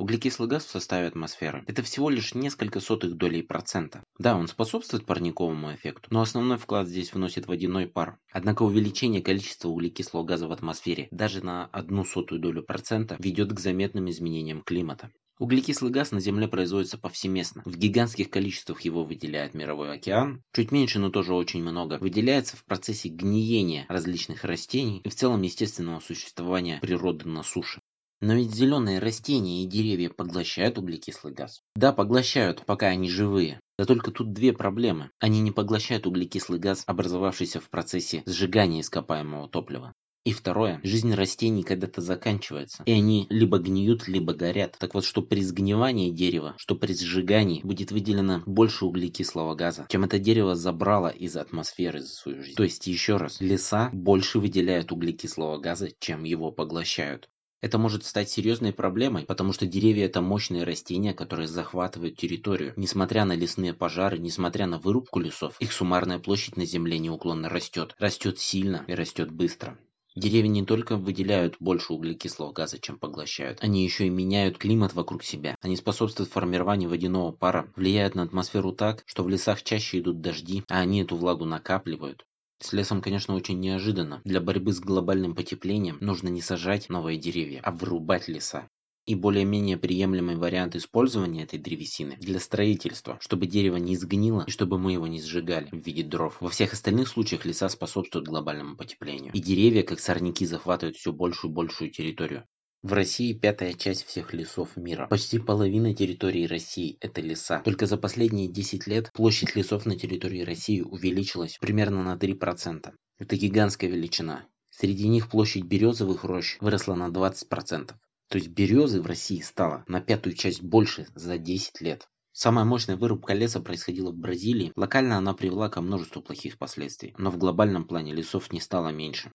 Углекислый 0.00 0.48
газ 0.48 0.64
в 0.64 0.70
составе 0.70 1.08
атмосферы– 1.08 1.62
это 1.66 1.82
всего 1.82 2.08
лишь 2.08 2.32
несколько 2.32 2.80
сотых 2.80 3.18
долей 3.18 3.42
процента. 3.42 4.02
Да, 4.18 4.34
он 4.34 4.48
способствует 4.48 5.04
парниковому 5.04 5.74
эффекту, 5.74 6.08
но 6.10 6.22
основной 6.22 6.56
вклад 6.56 6.88
здесь 6.88 7.12
вносит 7.12 7.46
водяной 7.46 7.86
пар. 7.86 8.18
Однако 8.32 8.62
увеличение 8.62 9.20
количества 9.20 9.68
углекислого 9.68 10.24
газа 10.24 10.48
в 10.48 10.52
атмосфере 10.52 11.08
даже 11.10 11.44
на 11.44 11.66
одну 11.66 12.06
сотую 12.06 12.40
долю 12.40 12.62
процента 12.62 13.16
ведет 13.18 13.52
к 13.52 13.60
заметным 13.60 14.08
изменениям 14.08 14.62
климата. 14.62 15.10
Углекислый 15.38 15.92
газ 15.92 16.12
на 16.12 16.20
Земле 16.20 16.48
производится 16.48 16.96
повсеместно. 16.96 17.60
В 17.66 17.76
гигантских 17.76 18.30
количествах 18.30 18.80
его 18.80 19.04
выделяет 19.04 19.52
мировой 19.52 19.92
океан. 19.92 20.42
Чуть 20.54 20.72
меньше, 20.72 20.98
но 20.98 21.10
тоже 21.10 21.34
очень 21.34 21.62
много. 21.62 21.98
Выделяется 22.00 22.56
в 22.56 22.64
процессе 22.64 23.10
гниения 23.10 23.84
различных 23.90 24.44
растений 24.44 25.02
и 25.04 25.10
в 25.10 25.14
целом 25.14 25.42
естественного 25.42 26.00
существования 26.00 26.78
природы 26.80 27.28
на 27.28 27.42
суше. 27.42 27.82
Но 28.20 28.34
ведь 28.34 28.54
зеленые 28.54 28.98
растения 28.98 29.64
и 29.64 29.66
деревья 29.66 30.10
поглощают 30.10 30.76
углекислый 30.76 31.32
газ. 31.32 31.62
Да, 31.74 31.92
поглощают, 31.92 32.64
пока 32.66 32.88
они 32.88 33.08
живые. 33.08 33.60
Да 33.78 33.86
только 33.86 34.10
тут 34.10 34.34
две 34.34 34.52
проблемы. 34.52 35.10
Они 35.20 35.40
не 35.40 35.52
поглощают 35.52 36.06
углекислый 36.06 36.58
газ, 36.58 36.84
образовавшийся 36.86 37.60
в 37.60 37.70
процессе 37.70 38.22
сжигания 38.26 38.82
ископаемого 38.82 39.48
топлива. 39.48 39.94
И 40.26 40.34
второе, 40.34 40.80
жизнь 40.82 41.14
растений 41.14 41.62
когда-то 41.62 42.02
заканчивается, 42.02 42.82
и 42.84 42.92
они 42.92 43.26
либо 43.30 43.58
гниют, 43.58 44.06
либо 44.06 44.34
горят. 44.34 44.76
Так 44.78 44.92
вот, 44.92 45.06
что 45.06 45.22
при 45.22 45.40
сгнивании 45.40 46.10
дерева, 46.10 46.54
что 46.58 46.74
при 46.74 46.92
сжигании 46.92 47.62
будет 47.62 47.90
выделено 47.90 48.42
больше 48.44 48.84
углекислого 48.84 49.54
газа, 49.54 49.86
чем 49.88 50.04
это 50.04 50.18
дерево 50.18 50.54
забрало 50.56 51.08
из 51.08 51.38
атмосферы 51.38 52.02
за 52.02 52.08
свою 52.08 52.42
жизнь. 52.42 52.54
То 52.54 52.64
есть, 52.64 52.86
еще 52.86 53.16
раз, 53.16 53.40
леса 53.40 53.88
больше 53.94 54.40
выделяют 54.40 54.92
углекислого 54.92 55.56
газа, 55.56 55.88
чем 55.98 56.24
его 56.24 56.52
поглощают. 56.52 57.30
Это 57.60 57.76
может 57.76 58.04
стать 58.06 58.30
серьезной 58.30 58.72
проблемой, 58.72 59.26
потому 59.26 59.52
что 59.52 59.66
деревья 59.66 60.06
это 60.06 60.22
мощные 60.22 60.64
растения, 60.64 61.12
которые 61.12 61.46
захватывают 61.46 62.16
территорию. 62.16 62.72
Несмотря 62.76 63.26
на 63.26 63.36
лесные 63.36 63.74
пожары, 63.74 64.18
несмотря 64.18 64.66
на 64.66 64.78
вырубку 64.78 65.20
лесов, 65.20 65.56
их 65.60 65.72
суммарная 65.72 66.18
площадь 66.18 66.56
на 66.56 66.64
земле 66.64 66.98
неуклонно 66.98 67.50
растет. 67.50 67.94
Растет 67.98 68.38
сильно 68.38 68.84
и 68.86 68.94
растет 68.94 69.30
быстро. 69.30 69.78
Деревья 70.16 70.48
не 70.48 70.64
только 70.64 70.96
выделяют 70.96 71.56
больше 71.60 71.92
углекислого 71.92 72.50
газа, 72.52 72.78
чем 72.80 72.98
поглощают, 72.98 73.62
они 73.62 73.84
еще 73.84 74.06
и 74.06 74.10
меняют 74.10 74.58
климат 74.58 74.92
вокруг 74.92 75.22
себя. 75.22 75.54
Они 75.60 75.76
способствуют 75.76 76.32
формированию 76.32 76.88
водяного 76.88 77.30
пара, 77.30 77.70
влияют 77.76 78.16
на 78.16 78.24
атмосферу 78.24 78.72
так, 78.72 79.02
что 79.06 79.22
в 79.22 79.28
лесах 79.28 79.62
чаще 79.62 80.00
идут 80.00 80.20
дожди, 80.20 80.64
а 80.68 80.80
они 80.80 81.02
эту 81.02 81.16
влагу 81.16 81.44
накапливают. 81.44 82.24
С 82.62 82.72
лесом, 82.72 83.00
конечно, 83.00 83.34
очень 83.34 83.58
неожиданно. 83.58 84.20
Для 84.24 84.40
борьбы 84.40 84.72
с 84.72 84.80
глобальным 84.80 85.34
потеплением 85.34 85.96
нужно 86.00 86.28
не 86.28 86.42
сажать 86.42 86.88
новые 86.90 87.18
деревья, 87.18 87.60
а 87.64 87.72
вырубать 87.72 88.28
леса 88.28 88.68
и 89.06 89.14
более-менее 89.14 89.76
приемлемый 89.76 90.36
вариант 90.36 90.76
использования 90.76 91.42
этой 91.42 91.58
древесины 91.58 92.16
для 92.20 92.38
строительства, 92.38 93.18
чтобы 93.20 93.46
дерево 93.46 93.76
не 93.76 93.96
сгнило 93.96 94.44
и 94.46 94.50
чтобы 94.50 94.78
мы 94.78 94.92
его 94.92 95.06
не 95.06 95.20
сжигали 95.20 95.68
в 95.72 95.84
виде 95.84 96.04
дров. 96.04 96.36
Во 96.40 96.48
всех 96.48 96.74
остальных 96.74 97.08
случаях 97.08 97.44
леса 97.44 97.68
способствуют 97.68 98.28
глобальному 98.28 98.76
потеплению. 98.76 99.32
И 99.32 99.40
деревья, 99.40 99.82
как 99.82 99.98
сорняки, 99.98 100.46
захватывают 100.46 100.96
все 100.96 101.12
большую 101.12 101.50
и 101.50 101.54
большую 101.54 101.90
территорию. 101.90 102.44
В 102.82 102.94
России 102.94 103.34
пятая 103.34 103.74
часть 103.74 104.06
всех 104.06 104.32
лесов 104.32 104.74
мира. 104.78 105.06
Почти 105.06 105.38
половина 105.38 105.94
территории 105.94 106.46
России– 106.46 106.96
это 107.00 107.20
леса. 107.20 107.60
Только 107.62 107.84
за 107.84 107.98
последние 107.98 108.48
10 108.48 108.86
лет 108.86 109.12
площадь 109.12 109.54
лесов 109.54 109.84
на 109.84 109.96
территории 109.96 110.40
России 110.40 110.80
увеличилась 110.80 111.58
примерно 111.60 112.02
на 112.02 112.16
3%. 112.16 112.90
Это 113.18 113.36
гигантская 113.36 113.90
величина. 113.90 114.46
Среди 114.70 115.08
них 115.08 115.28
площадь 115.28 115.64
березовых 115.64 116.24
рощ 116.24 116.56
выросла 116.62 116.94
на 116.94 117.08
20%. 117.08 117.92
То 118.30 118.38
есть 118.38 118.48
березы 118.48 119.02
в 119.02 119.06
России 119.06 119.40
стало 119.40 119.84
на 119.86 120.00
пятую 120.00 120.34
часть 120.34 120.62
больше 120.62 121.06
за 121.14 121.36
10 121.36 121.82
лет. 121.82 122.08
Самая 122.32 122.64
мощная 122.64 122.96
вырубка 122.96 123.34
леса 123.34 123.60
происходила 123.60 124.10
в 124.10 124.16
Бразилии. 124.16 124.72
Локально 124.74 125.18
она 125.18 125.34
привела 125.34 125.68
ко 125.68 125.82
множеству 125.82 126.22
плохих 126.22 126.56
последствий, 126.56 127.14
но 127.18 127.30
в 127.30 127.36
глобальном 127.36 127.84
плане 127.84 128.14
лесов 128.14 128.50
не 128.54 128.60
стало 128.60 128.88
меньше. 128.88 129.30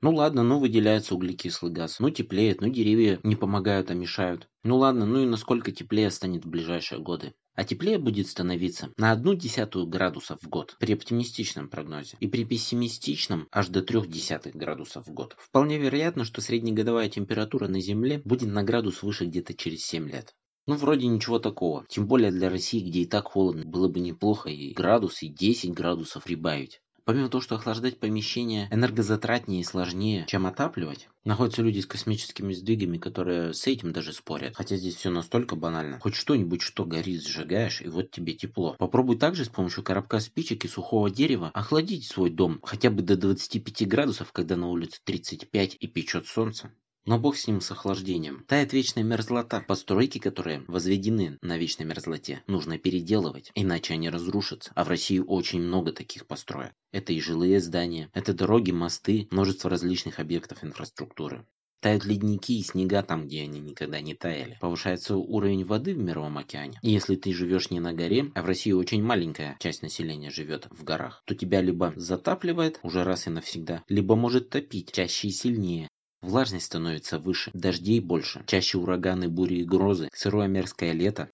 Ну 0.00 0.14
ладно, 0.14 0.42
ну 0.42 0.60
выделяется 0.60 1.14
углекислый 1.14 1.72
газ, 1.72 1.98
ну 1.98 2.10
теплеет, 2.10 2.60
ну 2.60 2.68
деревья 2.68 3.18
не 3.24 3.34
помогают, 3.34 3.90
а 3.90 3.94
мешают. 3.94 4.48
Ну 4.62 4.76
ладно, 4.76 5.06
ну 5.06 5.22
и 5.22 5.26
насколько 5.26 5.72
теплее 5.72 6.10
станет 6.10 6.44
в 6.44 6.48
ближайшие 6.48 7.00
годы. 7.00 7.34
А 7.54 7.64
теплее 7.64 7.98
будет 7.98 8.28
становиться 8.28 8.92
на 8.96 9.10
одну 9.10 9.34
десятую 9.34 9.86
градусов 9.86 10.40
в 10.40 10.48
год 10.48 10.76
при 10.78 10.92
оптимистичном 10.92 11.68
прогнозе 11.68 12.16
и 12.20 12.28
при 12.28 12.44
пессимистичном 12.44 13.48
аж 13.50 13.68
до 13.68 13.82
трех 13.82 14.08
десятых 14.08 14.54
градусов 14.54 15.08
в 15.08 15.12
год. 15.12 15.34
Вполне 15.38 15.78
вероятно, 15.78 16.24
что 16.24 16.40
среднегодовая 16.40 17.08
температура 17.08 17.66
на 17.66 17.80
Земле 17.80 18.22
будет 18.24 18.50
на 18.50 18.62
градус 18.62 19.02
выше 19.02 19.24
где-то 19.24 19.54
через 19.54 19.84
7 19.84 20.08
лет. 20.08 20.36
Ну, 20.68 20.76
вроде 20.76 21.06
ничего 21.08 21.38
такого. 21.38 21.86
Тем 21.88 22.06
более 22.06 22.30
для 22.30 22.50
России, 22.50 22.86
где 22.86 23.00
и 23.00 23.06
так 23.06 23.24
холодно, 23.24 23.64
было 23.64 23.88
бы 23.88 23.98
неплохо 24.00 24.50
и 24.50 24.72
градус, 24.74 25.22
и 25.22 25.28
10 25.28 25.72
градусов 25.72 26.24
прибавить. 26.24 26.80
Помимо 27.08 27.30
того, 27.30 27.40
что 27.40 27.54
охлаждать 27.54 27.98
помещение 27.98 28.68
энергозатратнее 28.70 29.62
и 29.62 29.64
сложнее, 29.64 30.26
чем 30.28 30.46
отапливать, 30.46 31.08
находятся 31.24 31.62
люди 31.62 31.80
с 31.80 31.86
космическими 31.86 32.52
сдвигами, 32.52 32.98
которые 32.98 33.54
с 33.54 33.66
этим 33.66 33.94
даже 33.94 34.12
спорят. 34.12 34.54
Хотя 34.54 34.76
здесь 34.76 34.96
все 34.96 35.08
настолько 35.08 35.56
банально. 35.56 36.00
Хоть 36.00 36.14
что-нибудь, 36.14 36.60
что 36.60 36.84
горит, 36.84 37.26
сжигаешь, 37.26 37.80
и 37.80 37.88
вот 37.88 38.10
тебе 38.10 38.34
тепло. 38.34 38.76
Попробуй 38.78 39.16
также 39.16 39.46
с 39.46 39.48
помощью 39.48 39.84
коробка 39.84 40.20
спичек 40.20 40.66
и 40.66 40.68
сухого 40.68 41.08
дерева 41.08 41.50
охладить 41.54 42.04
свой 42.06 42.28
дом 42.28 42.60
хотя 42.62 42.90
бы 42.90 43.00
до 43.00 43.16
25 43.16 43.88
градусов, 43.88 44.30
когда 44.32 44.56
на 44.56 44.68
улице 44.68 45.00
35 45.02 45.78
и 45.80 45.86
печет 45.86 46.26
солнце. 46.26 46.70
Но 47.06 47.18
бог 47.18 47.36
с 47.36 47.46
ним 47.46 47.60
с 47.60 47.70
охлаждением. 47.70 48.44
Тает 48.46 48.72
вечная 48.72 49.02
мерзлота. 49.02 49.64
Постройки, 49.66 50.18
которые 50.18 50.64
возведены 50.68 51.38
на 51.42 51.56
вечной 51.56 51.86
мерзлоте, 51.86 52.42
нужно 52.46 52.78
переделывать, 52.78 53.50
иначе 53.54 53.94
они 53.94 54.10
разрушатся. 54.10 54.72
А 54.74 54.84
в 54.84 54.88
России 54.88 55.18
очень 55.18 55.60
много 55.60 55.92
таких 55.92 56.26
построек. 56.26 56.72
Это 56.92 57.12
и 57.12 57.20
жилые 57.20 57.60
здания, 57.60 58.10
это 58.12 58.34
дороги, 58.34 58.70
мосты, 58.70 59.28
множество 59.30 59.70
различных 59.70 60.20
объектов 60.20 60.64
инфраструктуры. 60.64 61.46
Тают 61.80 62.04
ледники 62.04 62.58
и 62.58 62.62
снега 62.64 63.04
там, 63.04 63.26
где 63.26 63.42
они 63.42 63.60
никогда 63.60 64.00
не 64.00 64.14
таяли. 64.14 64.58
Повышается 64.60 65.16
уровень 65.16 65.64
воды 65.64 65.94
в 65.94 65.98
Мировом 65.98 66.36
океане. 66.38 66.80
И 66.82 66.90
если 66.90 67.14
ты 67.14 67.32
живешь 67.32 67.70
не 67.70 67.78
на 67.78 67.92
горе, 67.92 68.32
а 68.34 68.42
в 68.42 68.46
России 68.46 68.72
очень 68.72 69.00
маленькая 69.00 69.56
часть 69.60 69.82
населения 69.82 70.30
живет 70.30 70.66
в 70.72 70.82
горах, 70.82 71.22
то 71.24 71.36
тебя 71.36 71.60
либо 71.60 71.92
затапливает 71.94 72.80
уже 72.82 73.04
раз 73.04 73.28
и 73.28 73.30
навсегда, 73.30 73.84
либо 73.88 74.16
может 74.16 74.50
топить 74.50 74.90
чаще 74.90 75.28
и 75.28 75.30
сильнее, 75.30 75.87
Влажность 76.20 76.66
становится 76.66 77.20
выше, 77.20 77.52
дождей 77.54 78.00
больше, 78.00 78.44
чаще 78.46 78.76
ураганы, 78.78 79.28
бури 79.28 79.60
и 79.60 79.64
грозы, 79.64 80.08
сырое 80.12 80.48
мерзкое 80.48 80.92
лето. 80.92 81.30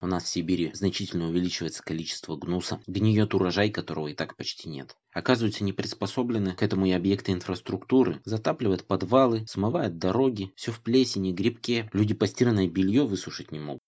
У 0.00 0.06
нас 0.06 0.24
в 0.24 0.28
Сибири 0.28 0.70
значительно 0.72 1.28
увеличивается 1.28 1.82
количество 1.82 2.36
гнуса, 2.36 2.80
гниет 2.86 3.34
урожай, 3.34 3.70
которого 3.70 4.06
и 4.06 4.14
так 4.14 4.36
почти 4.36 4.68
нет. 4.68 4.96
Оказываются 5.12 5.64
не 5.64 5.72
приспособлены 5.72 6.54
к 6.54 6.62
этому 6.62 6.86
и 6.86 6.92
объекты 6.92 7.32
инфраструктуры, 7.32 8.22
затапливают 8.24 8.86
подвалы, 8.86 9.44
смывают 9.46 9.98
дороги, 9.98 10.52
все 10.54 10.70
в 10.70 10.80
плесени, 10.80 11.32
грибке, 11.32 11.90
люди 11.92 12.14
постиранное 12.14 12.68
белье 12.68 13.04
высушить 13.04 13.50
не 13.50 13.58
могут. 13.58 13.82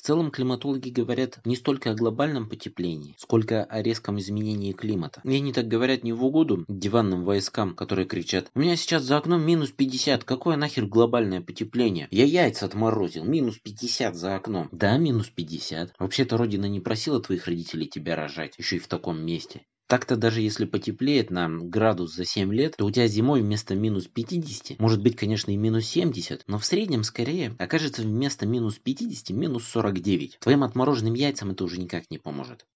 В 0.00 0.02
целом 0.02 0.30
климатологи 0.30 0.88
говорят 0.88 1.40
не 1.44 1.56
столько 1.56 1.90
о 1.90 1.94
глобальном 1.94 2.48
потеплении, 2.48 3.14
сколько 3.18 3.64
о 3.64 3.82
резком 3.82 4.18
изменении 4.18 4.72
климата. 4.72 5.20
И 5.24 5.36
они 5.36 5.52
так 5.52 5.68
говорят 5.68 6.04
не 6.04 6.14
в 6.14 6.24
угоду 6.24 6.64
диванным 6.68 7.22
войскам, 7.22 7.74
которые 7.74 8.06
кричат 8.06 8.50
«У 8.54 8.60
меня 8.60 8.76
сейчас 8.76 9.02
за 9.02 9.18
окном 9.18 9.42
минус 9.42 9.72
50, 9.72 10.24
какое 10.24 10.56
нахер 10.56 10.86
глобальное 10.86 11.42
потепление? 11.42 12.08
Я 12.10 12.24
яйца 12.24 12.64
отморозил, 12.64 13.24
минус 13.24 13.58
50 13.58 14.16
за 14.16 14.36
окном». 14.36 14.70
Да, 14.72 14.96
минус 14.96 15.28
50. 15.28 15.92
Вообще-то 15.98 16.38
родина 16.38 16.64
не 16.64 16.80
просила 16.80 17.20
твоих 17.20 17.44
родителей 17.44 17.86
тебя 17.86 18.16
рожать, 18.16 18.54
еще 18.56 18.76
и 18.76 18.80
в 18.80 18.88
таком 18.88 19.20
месте. 19.20 19.66
Так-то 19.90 20.14
даже 20.14 20.40
если 20.40 20.66
потеплеет 20.66 21.32
на 21.32 21.48
градус 21.48 22.14
за 22.14 22.24
7 22.24 22.54
лет, 22.54 22.76
то 22.76 22.86
у 22.86 22.92
тебя 22.92 23.08
зимой 23.08 23.42
вместо 23.42 23.74
минус 23.74 24.06
50, 24.06 24.78
может 24.78 25.02
быть, 25.02 25.16
конечно, 25.16 25.50
и 25.50 25.56
минус 25.56 25.84
70, 25.86 26.44
но 26.46 26.60
в 26.60 26.64
среднем 26.64 27.02
скорее 27.02 27.56
окажется 27.58 28.02
вместо 28.02 28.46
минус 28.46 28.78
50 28.78 29.30
минус 29.30 29.64
49. 29.66 30.38
Твоим 30.38 30.62
отмороженным 30.62 31.14
яйцам 31.14 31.50
это 31.50 31.64
уже 31.64 31.80
никак 31.80 32.08
не 32.08 32.18
поможет. 32.18 32.66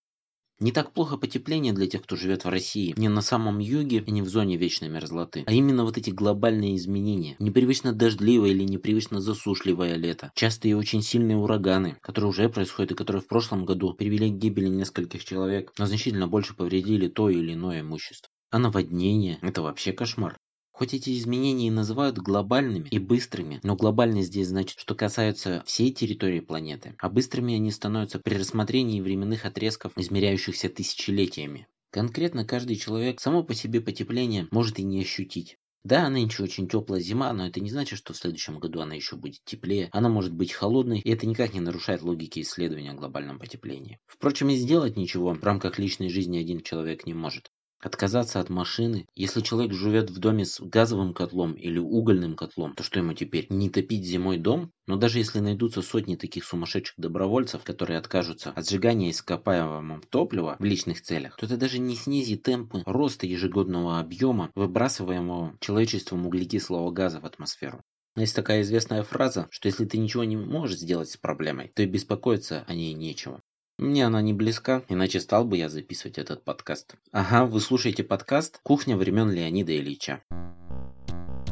Не 0.61 0.70
так 0.70 0.92
плохо 0.92 1.16
потепление 1.16 1.72
для 1.72 1.88
тех, 1.88 2.02
кто 2.02 2.14
живет 2.14 2.44
в 2.44 2.48
России, 2.48 2.94
не 2.96 3.09
на 3.09 3.22
самом 3.22 3.59
юге 3.59 4.05
и 4.07 4.11
не 4.12 4.22
в 4.22 4.28
зоне 4.28 4.57
вечной 4.57 4.88
мерзлоты, 4.88 5.42
а 5.46 5.52
именно 5.52 5.84
вот 5.84 5.98
эти 5.98 6.11
глобальные 6.11 6.76
изменения. 6.76 7.34
Непривычно 7.40 7.92
дождливое 7.92 8.50
или 8.50 8.62
непривычно 8.62 9.20
засушливое 9.20 9.96
лето, 9.96 10.30
частые 10.36 10.72
и 10.72 10.74
очень 10.74 11.02
сильные 11.02 11.36
ураганы, 11.36 11.98
которые 12.02 12.28
уже 12.30 12.48
происходят 12.48 12.92
и 12.92 12.94
которые 12.94 13.20
в 13.20 13.26
прошлом 13.26 13.64
году 13.64 13.94
привели 13.94 14.30
к 14.30 14.36
гибели 14.36 14.68
нескольких 14.68 15.24
человек, 15.24 15.72
но 15.76 15.86
значительно 15.86 16.28
больше 16.28 16.55
повредили 16.55 17.09
то 17.09 17.28
или 17.28 17.55
иное 17.55 17.80
имущество. 17.80 18.30
А 18.50 18.59
наводнение– 18.59 19.38
это 19.42 19.62
вообще 19.62 19.92
кошмар. 19.92 20.38
Хоть 20.75 20.93
эти 20.93 21.16
изменения 21.16 21.68
и 21.68 21.70
называют 21.70 22.18
глобальными 22.18 22.89
и 22.89 22.99
быстрыми, 22.99 23.61
но 23.62 23.77
глобальный 23.77 24.22
здесь 24.22 24.49
значит, 24.49 24.81
что 24.81 24.97
касаются 24.97 25.62
всей 25.66 25.93
территории 25.93 26.41
планеты, 26.41 26.97
а 26.99 27.09
быстрыми 27.09 27.55
они 27.55 27.70
становятся 27.70 28.18
при 28.18 28.35
рассмотрении 28.35 29.01
временных 29.01 29.45
отрезков, 29.45 29.93
измеряющихся 29.95 30.68
тысячелетиями. 30.68 31.68
Конкретно 31.93 32.45
каждый 32.45 32.75
человек 32.75 33.20
само 33.20 33.45
по 33.45 33.55
себе 33.55 33.81
потепление 33.81 34.49
может 34.51 34.81
и 34.81 34.83
не 34.83 35.01
ощутить. 35.01 35.59
Да, 35.85 36.09
нынче 36.09 36.43
очень 36.43 36.66
теплая 36.66 37.01
зима, 37.01 37.33
но 37.33 37.47
это 37.47 37.61
не 37.61 37.70
значит, 37.70 37.97
что 37.97 38.12
в 38.12 38.16
следующем 38.16 38.59
году 38.59 38.81
она 38.81 38.97
еще 38.97 39.14
будет 39.14 39.45
теплее. 39.45 39.91
Она 39.93 40.09
может 40.09 40.33
быть 40.33 40.53
холодной, 40.53 40.99
и 40.99 41.11
это 41.11 41.25
никак 41.29 41.55
не 41.55 41.61
нарушает 41.61 42.03
логики 42.03 42.41
исследования 42.41 42.91
о 42.91 42.95
глобальном 42.95 43.39
потеплении. 43.39 44.01
Впрочем, 44.07 44.49
и 44.49 44.57
сделать 44.57 44.97
ничего 44.97 45.35
в 45.35 45.45
рамках 45.45 45.79
личной 45.79 46.09
жизни 46.09 46.39
один 46.39 46.62
человек 46.62 47.07
не 47.07 47.14
может. 47.14 47.53
Отказаться 47.85 48.41
от 48.41 48.49
машины? 48.49 49.07
Если 49.14 49.43
человек 49.43 49.74
живет 49.74 50.09
в 50.09 50.18
доме 50.18 50.47
с 50.47 50.59
газовым 50.59 51.12
котлом 51.12 51.53
или 51.53 51.78
угольным 51.78 52.35
котлом, 52.35 52.74
то 52.74 52.82
что 52.82 52.99
ему 52.99 53.12
теперь? 53.12 53.47
Не 53.51 53.68
топить 53.68 54.07
зимой 54.07 54.39
дом? 54.39 54.72
Но 54.87 54.97
даже 54.97 55.18
если 55.18 55.41
найдутся 55.41 55.82
сотни 55.82 56.16
таких 56.16 56.47
сумасшедших 56.47 56.95
добровольцев, 56.97 57.62
которые 57.62 57.99
откажутся 57.99 58.53
от 58.53 58.66
сжигания 58.66 59.11
ископаемого 59.11 60.01
топлива 60.09 60.57
в 60.59 60.64
личных 60.64 61.03
целях, 61.03 61.37
то 61.37 61.45
это 61.45 61.59
даже 61.59 61.78
не 61.78 61.95
снизит 61.95 62.43
темпы 62.43 62.82
роста 62.87 63.26
ежегодного 63.26 64.01
объема, 64.01 64.51
выбрасываемого 64.55 65.59
человечеством 65.61 66.26
углекислого 66.26 66.91
газа 66.91 67.20
в 67.20 67.26
атмосферу. 67.26 67.82
Есть 68.16 68.35
такая 68.35 68.62
известная 68.62 69.03
фраза, 69.03 69.47
что 69.51 69.68
если 69.68 69.85
ты 69.85 69.99
ничего 69.99 70.24
не 70.24 70.39
можешь 70.39 70.78
сделать 70.78 71.11
с 71.11 71.18
проблемой, 71.18 71.70
то 71.74 71.82
и 71.82 71.87
беспокоиться 71.87 72.64
о 72.66 72.74
ней 72.74 72.95
нечего. 72.95 73.43
Мне 73.77 74.07
она 74.07 74.22
не 74.22 74.33
близка, 74.33 74.85
иначе 74.89 75.18
стал 75.18 75.45
бы 75.45 75.57
я 75.57 75.68
записывать 75.68 76.18
этот 76.18 76.45
подкаст. 76.45 76.95
Ага, 77.11 77.45
вы 77.45 77.61
слушаете 77.61 78.05
подкаст 78.05 78.61
«Кухня 78.62 78.97
времен 78.97 79.29
Леонида 79.33 79.77
Ильича». 79.77 80.22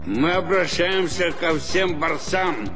Мы 0.07 0.31
обращаемся 0.31 1.33
ко 1.33 1.59
всем 1.59 1.99
борцам. 1.99 2.69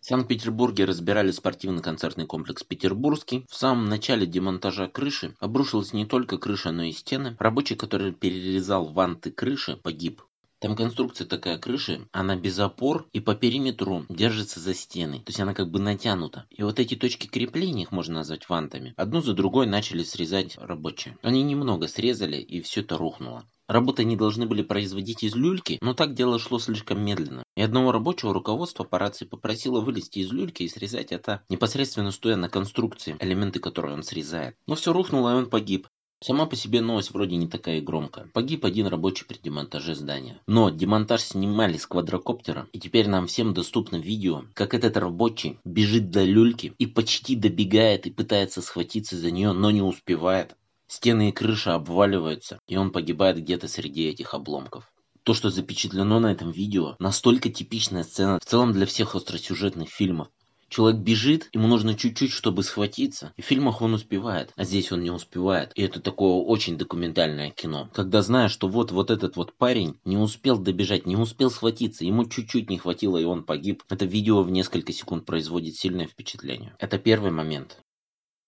В 0.00 0.06
Санкт-Петербурге 0.08 0.84
разбирали 0.84 1.30
спортивно-концертный 1.30 2.26
комплекс 2.26 2.64
«Петербургский». 2.64 3.46
В 3.48 3.54
самом 3.54 3.88
начале 3.88 4.26
демонтажа 4.26 4.88
крыши 4.88 5.36
обрушилась 5.38 5.92
не 5.92 6.04
только 6.04 6.36
крыша, 6.36 6.72
но 6.72 6.82
и 6.82 6.90
стены. 6.90 7.36
Рабочий, 7.38 7.76
который 7.76 8.12
перерезал 8.12 8.92
ванты 8.92 9.30
крыши, 9.30 9.76
погиб. 9.76 10.22
Там 10.58 10.74
конструкция 10.74 11.26
такая 11.26 11.58
крыши, 11.58 12.08
она 12.12 12.34
без 12.34 12.58
опор 12.58 13.06
и 13.12 13.20
по 13.20 13.34
периметру 13.34 14.06
держится 14.08 14.58
за 14.58 14.72
стены. 14.72 15.18
То 15.18 15.28
есть 15.28 15.40
она 15.40 15.52
как 15.52 15.70
бы 15.70 15.78
натянута. 15.78 16.46
И 16.50 16.62
вот 16.62 16.80
эти 16.80 16.94
точки 16.94 17.26
крепления, 17.26 17.82
их 17.82 17.92
можно 17.92 18.14
назвать 18.14 18.48
вантами, 18.48 18.94
одну 18.96 19.20
за 19.20 19.34
другой 19.34 19.66
начали 19.66 20.02
срезать 20.02 20.56
рабочие. 20.56 21.18
Они 21.22 21.42
немного 21.42 21.88
срезали 21.88 22.38
и 22.38 22.62
все 22.62 22.80
это 22.80 22.96
рухнуло. 22.96 23.44
Работы 23.68 24.02
они 24.02 24.16
должны 24.16 24.46
были 24.46 24.62
производить 24.62 25.24
из 25.24 25.34
люльки, 25.34 25.78
но 25.80 25.92
так 25.92 26.14
дело 26.14 26.38
шло 26.38 26.60
слишком 26.60 27.04
медленно. 27.04 27.42
И 27.56 27.62
одного 27.62 27.90
рабочего 27.90 28.32
руководство 28.32 28.84
по 28.84 28.98
рации 28.98 29.24
попросило 29.24 29.80
вылезти 29.80 30.20
из 30.20 30.30
люльки 30.30 30.62
и 30.62 30.68
срезать 30.68 31.10
это, 31.10 31.42
непосредственно 31.48 32.12
стоя 32.12 32.36
на 32.36 32.48
конструкции, 32.48 33.16
элементы 33.18 33.58
которой 33.58 33.92
он 33.92 34.04
срезает. 34.04 34.54
Но 34.68 34.76
все 34.76 34.92
рухнуло, 34.92 35.30
и 35.30 35.34
он 35.34 35.50
погиб. 35.50 35.88
Сама 36.22 36.46
по 36.46 36.56
себе 36.56 36.80
новость 36.80 37.10
вроде 37.10 37.36
не 37.36 37.46
такая 37.46 37.82
громкая. 37.82 38.30
Погиб 38.32 38.64
один 38.64 38.86
рабочий 38.86 39.26
при 39.26 39.36
демонтаже 39.36 39.94
здания. 39.94 40.40
Но 40.46 40.70
демонтаж 40.70 41.20
снимали 41.20 41.76
с 41.76 41.86
квадрокоптера, 41.86 42.68
и 42.72 42.80
теперь 42.80 43.06
нам 43.06 43.26
всем 43.26 43.52
доступно 43.52 43.96
видео, 43.96 44.44
как 44.54 44.72
этот 44.72 44.96
рабочий 44.96 45.58
бежит 45.64 46.10
до 46.10 46.24
люльки 46.24 46.72
и 46.78 46.86
почти 46.86 47.36
добегает 47.36 48.06
и 48.06 48.10
пытается 48.10 48.62
схватиться 48.62 49.16
за 49.16 49.30
нее, 49.30 49.52
но 49.52 49.70
не 49.70 49.82
успевает. 49.82 50.56
Стены 50.88 51.28
и 51.28 51.32
крыша 51.32 51.74
обваливаются, 51.74 52.60
и 52.66 52.76
он 52.76 52.92
погибает 52.92 53.38
где-то 53.38 53.68
среди 53.68 54.06
этих 54.06 54.32
обломков. 54.32 54.90
То, 55.22 55.34
что 55.34 55.50
запечатлено 55.50 56.20
на 56.20 56.30
этом 56.30 56.52
видео, 56.52 56.94
настолько 57.00 57.50
типичная 57.50 58.04
сцена 58.04 58.38
в 58.38 58.44
целом 58.44 58.72
для 58.72 58.86
всех 58.86 59.16
остросюжетных 59.16 59.88
фильмов. 59.88 60.28
Человек 60.68 61.00
бежит, 61.00 61.48
ему 61.52 61.68
нужно 61.68 61.94
чуть-чуть, 61.94 62.32
чтобы 62.32 62.62
схватиться. 62.62 63.32
И 63.36 63.42
в 63.42 63.44
фильмах 63.44 63.82
он 63.82 63.94
успевает, 63.94 64.52
а 64.56 64.64
здесь 64.64 64.90
он 64.90 65.02
не 65.02 65.10
успевает. 65.10 65.72
И 65.74 65.82
это 65.82 66.00
такое 66.00 66.34
очень 66.34 66.76
документальное 66.76 67.50
кино. 67.50 67.88
Когда 67.94 68.20
знаешь, 68.22 68.50
что 68.50 68.68
вот, 68.68 68.90
вот 68.90 69.10
этот 69.10 69.36
вот 69.36 69.54
парень 69.54 69.98
не 70.04 70.16
успел 70.16 70.58
добежать, 70.58 71.06
не 71.06 71.16
успел 71.16 71.50
схватиться, 71.50 72.04
ему 72.04 72.26
чуть-чуть 72.26 72.68
не 72.68 72.78
хватило, 72.78 73.16
и 73.16 73.24
он 73.24 73.44
погиб. 73.44 73.84
Это 73.88 74.04
видео 74.04 74.42
в 74.42 74.50
несколько 74.50 74.92
секунд 74.92 75.24
производит 75.24 75.76
сильное 75.76 76.06
впечатление. 76.06 76.74
Это 76.78 76.98
первый 76.98 77.30
момент. 77.30 77.80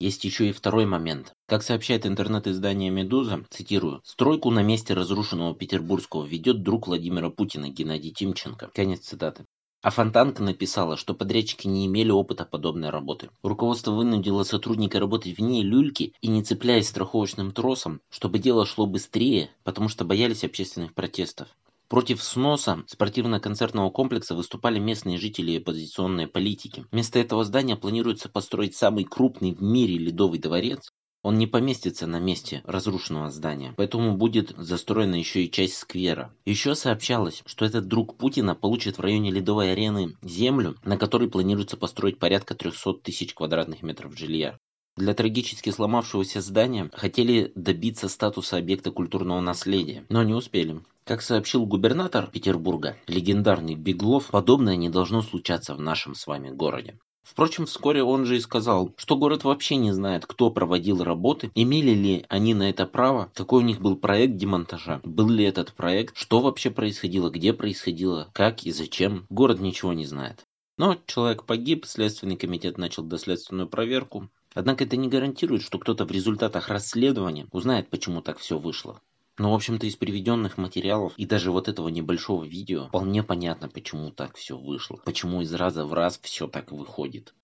Есть 0.01 0.25
еще 0.25 0.49
и 0.49 0.53
второй 0.53 0.87
момент. 0.87 1.33
Как 1.47 1.64
сообщает 1.64 2.07
интернет-издание 2.07 2.89
«Медуза», 2.89 3.45
цитирую, 3.51 4.01
«Стройку 4.05 4.51
на 4.51 4.62
месте 4.62 4.95
разрушенного 4.95 5.57
Петербургского 5.57 6.25
ведет 6.25 6.62
друг 6.62 6.87
Владимира 6.87 7.31
Путина 7.31 7.69
Геннадий 7.69 8.12
Тимченко». 8.12 8.71
Конец 8.73 9.01
цитаты. 9.01 9.45
А 9.81 9.91
Фонтанка 9.91 10.43
написала, 10.43 10.97
что 10.97 11.14
подрядчики 11.14 11.68
не 11.68 11.87
имели 11.87 12.11
опыта 12.11 12.45
подобной 12.45 12.91
работы. 12.91 13.31
Руководство 13.45 13.93
вынудило 13.93 14.43
сотрудника 14.43 14.99
работать 14.99 15.39
вне 15.39 15.62
люльки 15.62 16.14
и 16.20 16.26
не 16.26 16.43
цепляясь 16.43 16.89
страховочным 16.89 17.53
тросом, 17.53 18.01
чтобы 18.11 18.41
дело 18.41 18.66
шло 18.66 18.87
быстрее, 18.87 19.51
потому 19.62 19.89
что 19.89 20.05
боялись 20.05 20.43
общественных 20.43 20.95
протестов. 20.95 21.47
Против 21.89 22.22
сноса 22.22 22.83
спортивно-концертного 22.87 23.91
комплекса 23.91 24.35
выступали 24.35 24.81
местные 24.81 25.16
жители 25.16 25.53
и 25.53 25.59
оппозиционные 25.59 26.26
политики. 26.26 26.85
Вместо 26.91 27.20
этого 27.20 27.45
здания 27.45 27.76
планируется 27.76 28.29
построить 28.29 28.74
самый 28.74 29.05
крупный 29.05 29.55
в 29.55 29.62
мире 29.62 29.97
ледовый 29.97 30.41
дворец, 30.41 30.93
он 31.29 31.37
не 31.37 31.47
поместится 31.47 32.07
на 32.07 32.20
месте 32.20 32.62
разрушенного 32.64 33.29
здания, 33.29 33.74
поэтому 33.76 34.16
будет 34.16 34.55
застроена 34.57 35.16
еще 35.16 35.45
и 35.45 35.51
часть 35.51 35.76
сквера. 35.76 36.33
Еще 36.47 36.74
сообщалось, 36.74 37.43
что 37.45 37.66
этот 37.66 37.87
друг 37.87 38.16
Путина 38.16 38.55
получит 38.55 38.97
в 38.97 39.03
районе 39.03 39.31
Ледовой 39.31 39.72
арены 39.72 40.16
землю, 40.22 40.76
на 40.85 40.97
которой 40.97 41.29
планируется 41.29 41.76
построить 41.76 42.18
порядка 42.18 42.55
300 42.55 42.95
тысяч 43.03 43.35
квадратных 43.35 43.83
метров 43.83 44.16
жилья. 44.16 44.57
Для 44.97 45.12
трагически 45.12 45.68
сломавшегося 45.68 46.41
здания 46.41 46.89
хотели 46.95 47.53
добиться 47.55 48.09
статуса 48.09 48.57
объекта 48.57 48.91
культурного 48.91 49.43
наследия, 49.43 50.07
но 50.09 50.22
не 50.22 50.33
успели. 50.33 50.81
Как 51.05 51.20
сообщил 51.20 51.66
губернатор 51.66 52.31
Петербурга, 52.31 52.97
легендарный 53.07 53.74
Беглов, 53.74 54.29
подобное 54.29 54.76
не 54.76 54.89
должно 54.89 55.20
случаться 55.20 55.74
в 55.74 55.81
нашем 55.83 56.14
с 56.14 56.26
вами 56.26 56.49
городе. 56.49 56.99
Впрочем, 57.31 57.66
вскоре 57.66 58.03
он 58.03 58.24
же 58.24 58.39
и 58.39 58.41
сказал, 58.41 58.95
что 58.97 59.14
город 59.14 59.45
вообще 59.45 59.76
не 59.76 59.93
знает, 59.93 60.24
кто 60.24 60.51
проводил 60.51 61.05
работы, 61.05 61.51
имели 61.55 61.91
ли 61.91 62.24
они 62.31 62.55
на 62.55 62.70
это 62.70 62.87
право, 62.87 63.31
какой 63.35 63.62
у 63.62 63.66
них 63.66 63.81
был 63.83 63.97
проект 63.97 64.37
демонтажа, 64.37 65.03
был 65.05 65.29
ли 65.29 65.45
этот 65.45 65.74
проект, 65.74 66.16
что 66.16 66.41
вообще 66.41 66.70
происходило, 66.70 67.29
где 67.29 67.53
происходило, 67.53 68.31
как 68.33 68.62
и 68.64 68.72
зачем. 68.72 69.26
Город 69.29 69.61
ничего 69.61 69.93
не 69.93 70.07
знает. 70.07 70.47
Но 70.79 70.97
человек 71.07 71.45
погиб, 71.45 71.85
Следственный 71.85 72.37
комитет 72.37 72.79
начал 72.79 73.03
доследственную 73.03 73.68
проверку. 73.68 74.31
Однако 74.55 74.85
это 74.85 74.97
не 74.97 75.09
гарантирует, 75.09 75.62
что 75.62 75.79
кто-то 75.79 76.07
в 76.07 76.11
результатах 76.11 76.70
расследования 76.70 77.47
узнает, 77.53 77.91
почему 77.91 78.22
так 78.22 78.39
все 78.39 78.59
вышло. 78.59 79.03
Но, 79.39 79.53
в 79.53 79.55
общем-то, 79.55 79.86
из 79.86 79.95
приведенных 79.95 80.59
материалов 80.59 81.12
и 81.16 81.24
даже 81.24 81.53
вот 81.53 81.68
этого 81.68 81.89
небольшого 81.89 82.45
видео 82.45 82.89
вполне 82.89 83.22
понятно, 83.22 83.68
почему 83.68 84.11
так 84.11 84.36
все 84.36 84.59
вышло. 84.59 85.01
Почему 85.05 85.43
из 85.43 85.55
раза 85.55 85.86
в 85.86 85.95
раз 85.95 86.18
все 86.22 86.49
так 86.49 86.72
выходит. 86.72 87.34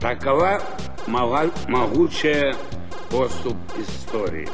Такова 0.00 0.60
могучая 1.06 2.56
поступ 3.08 3.56
истории. 3.78 4.48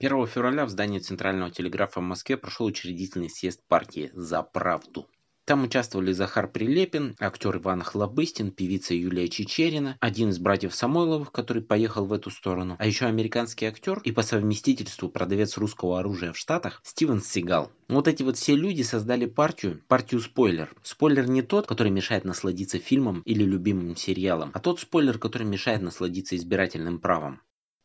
1 0.00 0.26
февраля 0.26 0.64
в 0.64 0.70
здании 0.70 0.98
Центрального 0.98 1.50
телеграфа 1.50 2.00
в 2.00 2.04
Москве 2.04 2.38
прошел 2.38 2.66
учредительный 2.66 3.28
съезд 3.28 3.60
партии 3.68 4.10
«За 4.14 4.42
правду». 4.42 5.06
Там 5.50 5.64
участвовали 5.64 6.12
Захар 6.12 6.46
Прилепин, 6.46 7.16
актер 7.18 7.56
Иван 7.56 7.82
Хлобыстин, 7.82 8.52
певица 8.52 8.94
Юлия 8.94 9.28
Чечерина, 9.28 9.96
один 9.98 10.28
из 10.28 10.38
братьев 10.38 10.72
Самойловых, 10.72 11.32
который 11.32 11.60
поехал 11.60 12.06
в 12.06 12.12
эту 12.12 12.30
сторону, 12.30 12.76
а 12.78 12.86
еще 12.86 13.06
американский 13.06 13.66
актер 13.66 14.00
и 14.04 14.12
по 14.12 14.22
совместительству 14.22 15.08
продавец 15.08 15.56
русского 15.56 15.98
оружия 15.98 16.32
в 16.32 16.38
Штатах 16.38 16.80
Стивен 16.84 17.20
Сигал. 17.20 17.72
Вот 17.88 18.06
эти 18.06 18.22
вот 18.22 18.36
все 18.36 18.54
люди 18.54 18.82
создали 18.82 19.26
партию, 19.26 19.82
партию 19.88 20.20
спойлер. 20.20 20.72
Спойлер 20.84 21.28
не 21.28 21.42
тот, 21.42 21.66
который 21.66 21.90
мешает 21.90 22.24
насладиться 22.24 22.78
фильмом 22.78 23.22
или 23.24 23.42
любимым 23.42 23.96
сериалом, 23.96 24.52
а 24.54 24.60
тот 24.60 24.78
спойлер, 24.78 25.18
который 25.18 25.48
мешает 25.48 25.82
насладиться 25.82 26.36
избирательным 26.36 27.00
правом. 27.00 27.40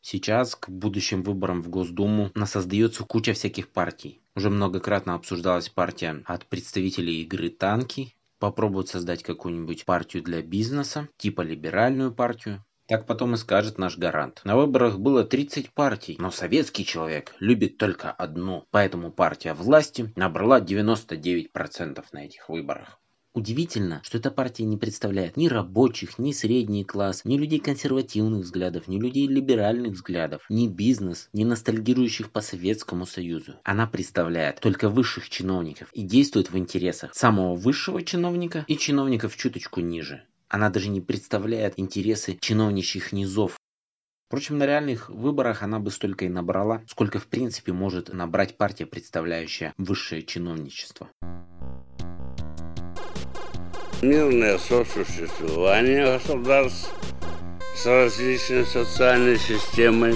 Сейчас 0.08 0.54
к 0.54 0.68
будущим 0.68 1.24
выборам 1.24 1.62
в 1.62 1.68
Госдуму 1.68 2.30
нас 2.36 2.52
создается 2.52 3.02
куча 3.02 3.32
всяких 3.32 3.68
партий. 3.68 4.20
Уже 4.36 4.50
многократно 4.50 5.14
обсуждалась 5.14 5.68
партия 5.68 6.22
от 6.26 6.46
представителей 6.46 7.22
игры 7.22 7.48
«Танки», 7.48 8.14
попробуют 8.38 8.88
создать 8.88 9.24
какую-нибудь 9.24 9.84
партию 9.84 10.22
для 10.22 10.42
бизнеса, 10.42 11.08
типа 11.16 11.40
либеральную 11.40 12.14
партию. 12.14 12.64
Так 12.86 13.04
потом 13.08 13.34
и 13.34 13.36
скажет 13.36 13.78
наш 13.78 13.98
гарант. 13.98 14.42
На 14.44 14.54
выборах 14.54 15.00
было 15.00 15.24
30 15.24 15.72
партий, 15.72 16.14
но 16.20 16.30
советский 16.30 16.84
человек 16.84 17.34
любит 17.40 17.76
только 17.76 18.12
одну. 18.12 18.64
Поэтому 18.70 19.10
партия 19.10 19.54
власти 19.54 20.12
набрала 20.14 20.60
99% 20.60 22.04
на 22.12 22.24
этих 22.24 22.48
выборах. 22.48 23.00
Удивительно, 23.36 24.00
что 24.02 24.16
эта 24.16 24.30
партия 24.30 24.64
не 24.64 24.78
представляет 24.78 25.36
ни 25.36 25.46
рабочих, 25.48 26.18
ни 26.18 26.32
средний 26.32 26.84
класс, 26.84 27.20
ни 27.26 27.36
людей 27.36 27.58
консервативных 27.60 28.44
взглядов, 28.44 28.88
ни 28.88 28.98
людей 28.98 29.26
либеральных 29.26 29.92
взглядов, 29.92 30.46
ни 30.48 30.68
бизнес, 30.68 31.28
ни 31.34 31.44
ностальгирующих 31.44 32.30
по 32.30 32.40
Советскому 32.40 33.04
Союзу. 33.04 33.56
Она 33.62 33.86
представляет 33.86 34.60
только 34.60 34.88
высших 34.88 35.28
чиновников 35.28 35.90
и 35.92 36.00
действует 36.00 36.50
в 36.50 36.56
интересах 36.56 37.14
самого 37.14 37.54
высшего 37.54 38.02
чиновника 38.02 38.64
и 38.68 38.78
чиновников 38.78 39.36
чуточку 39.36 39.82
ниже. 39.82 40.24
Она 40.48 40.70
даже 40.70 40.88
не 40.88 41.02
представляет 41.02 41.74
интересы 41.76 42.38
чиновничьих 42.40 43.12
низов, 43.12 43.58
Впрочем, 44.28 44.58
на 44.58 44.66
реальных 44.66 45.08
выборах 45.10 45.62
она 45.62 45.78
бы 45.78 45.90
столько 45.90 46.24
и 46.24 46.28
набрала, 46.28 46.82
сколько 46.88 47.20
в 47.20 47.28
принципе 47.28 47.72
может 47.72 48.12
набрать 48.12 48.56
партия, 48.56 48.86
представляющая 48.86 49.72
высшее 49.76 50.22
чиновничество 50.22 51.10
мирное 54.02 54.58
сосуществование 54.58 56.18
государств 56.18 56.92
с 57.74 57.86
различной 57.86 58.64
социальной 58.66 59.38
системой. 59.38 60.14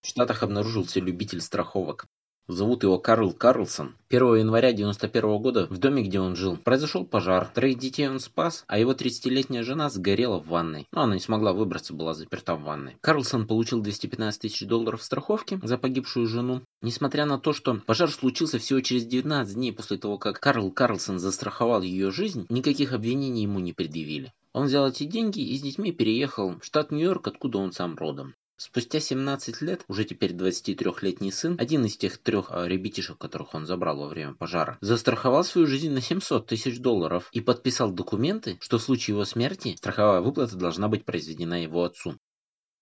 В 0.00 0.06
Штатах 0.06 0.42
обнаружился 0.42 1.00
любитель 1.00 1.40
страховок. 1.40 2.06
Зовут 2.48 2.82
его 2.82 2.98
Карл 2.98 3.32
Карлсон. 3.32 3.94
1 4.10 4.34
января 4.34 4.70
1991 4.70 5.38
года 5.40 5.66
в 5.70 5.78
доме, 5.78 6.02
где 6.02 6.18
он 6.18 6.34
жил, 6.34 6.56
произошел 6.56 7.04
пожар. 7.06 7.48
Троих 7.54 7.78
детей 7.78 8.08
он 8.08 8.18
спас, 8.18 8.64
а 8.66 8.80
его 8.80 8.92
30-летняя 8.92 9.62
жена 9.62 9.88
сгорела 9.88 10.38
в 10.40 10.48
ванной. 10.48 10.88
Но 10.90 11.02
она 11.02 11.14
не 11.14 11.20
смогла 11.20 11.52
выбраться, 11.52 11.94
была 11.94 12.14
заперта 12.14 12.56
в 12.56 12.62
ванной. 12.62 12.96
Карлсон 13.00 13.46
получил 13.46 13.80
215 13.80 14.40
тысяч 14.40 14.66
долларов 14.66 15.04
страховки 15.04 15.60
за 15.62 15.78
погибшую 15.78 16.26
жену. 16.26 16.62
Несмотря 16.80 17.26
на 17.26 17.38
то, 17.38 17.52
что 17.52 17.80
пожар 17.86 18.10
случился 18.10 18.58
всего 18.58 18.80
через 18.80 19.06
19 19.06 19.54
дней 19.54 19.72
после 19.72 19.96
того, 19.96 20.18
как 20.18 20.40
Карл 20.40 20.72
Карлсон 20.72 21.20
застраховал 21.20 21.82
ее 21.82 22.10
жизнь, 22.10 22.46
никаких 22.48 22.92
обвинений 22.92 23.42
ему 23.42 23.60
не 23.60 23.72
предъявили. 23.72 24.32
Он 24.52 24.66
взял 24.66 24.88
эти 24.88 25.04
деньги 25.04 25.40
и 25.40 25.56
с 25.56 25.62
детьми 25.62 25.92
переехал 25.92 26.58
в 26.58 26.64
штат 26.64 26.90
Нью-Йорк, 26.90 27.28
откуда 27.28 27.58
он 27.58 27.72
сам 27.72 27.96
родом. 27.96 28.34
Спустя 28.56 29.00
17 29.00 29.60
лет, 29.62 29.84
уже 29.88 30.04
теперь 30.04 30.32
23-летний 30.32 31.32
сын, 31.32 31.56
один 31.58 31.84
из 31.84 31.96
тех 31.96 32.18
трех 32.18 32.50
а, 32.50 32.68
ребятишек, 32.68 33.18
которых 33.18 33.54
он 33.54 33.66
забрал 33.66 33.98
во 33.98 34.08
время 34.08 34.34
пожара, 34.34 34.78
застраховал 34.80 35.42
свою 35.42 35.66
жизнь 35.66 35.90
на 35.90 36.00
700 36.00 36.46
тысяч 36.46 36.78
долларов 36.78 37.28
и 37.32 37.40
подписал 37.40 37.90
документы, 37.90 38.58
что 38.60 38.78
в 38.78 38.82
случае 38.82 39.14
его 39.14 39.24
смерти 39.24 39.74
страховая 39.76 40.20
выплата 40.20 40.56
должна 40.56 40.88
быть 40.88 41.04
произведена 41.04 41.62
его 41.62 41.84
отцу. 41.84 42.18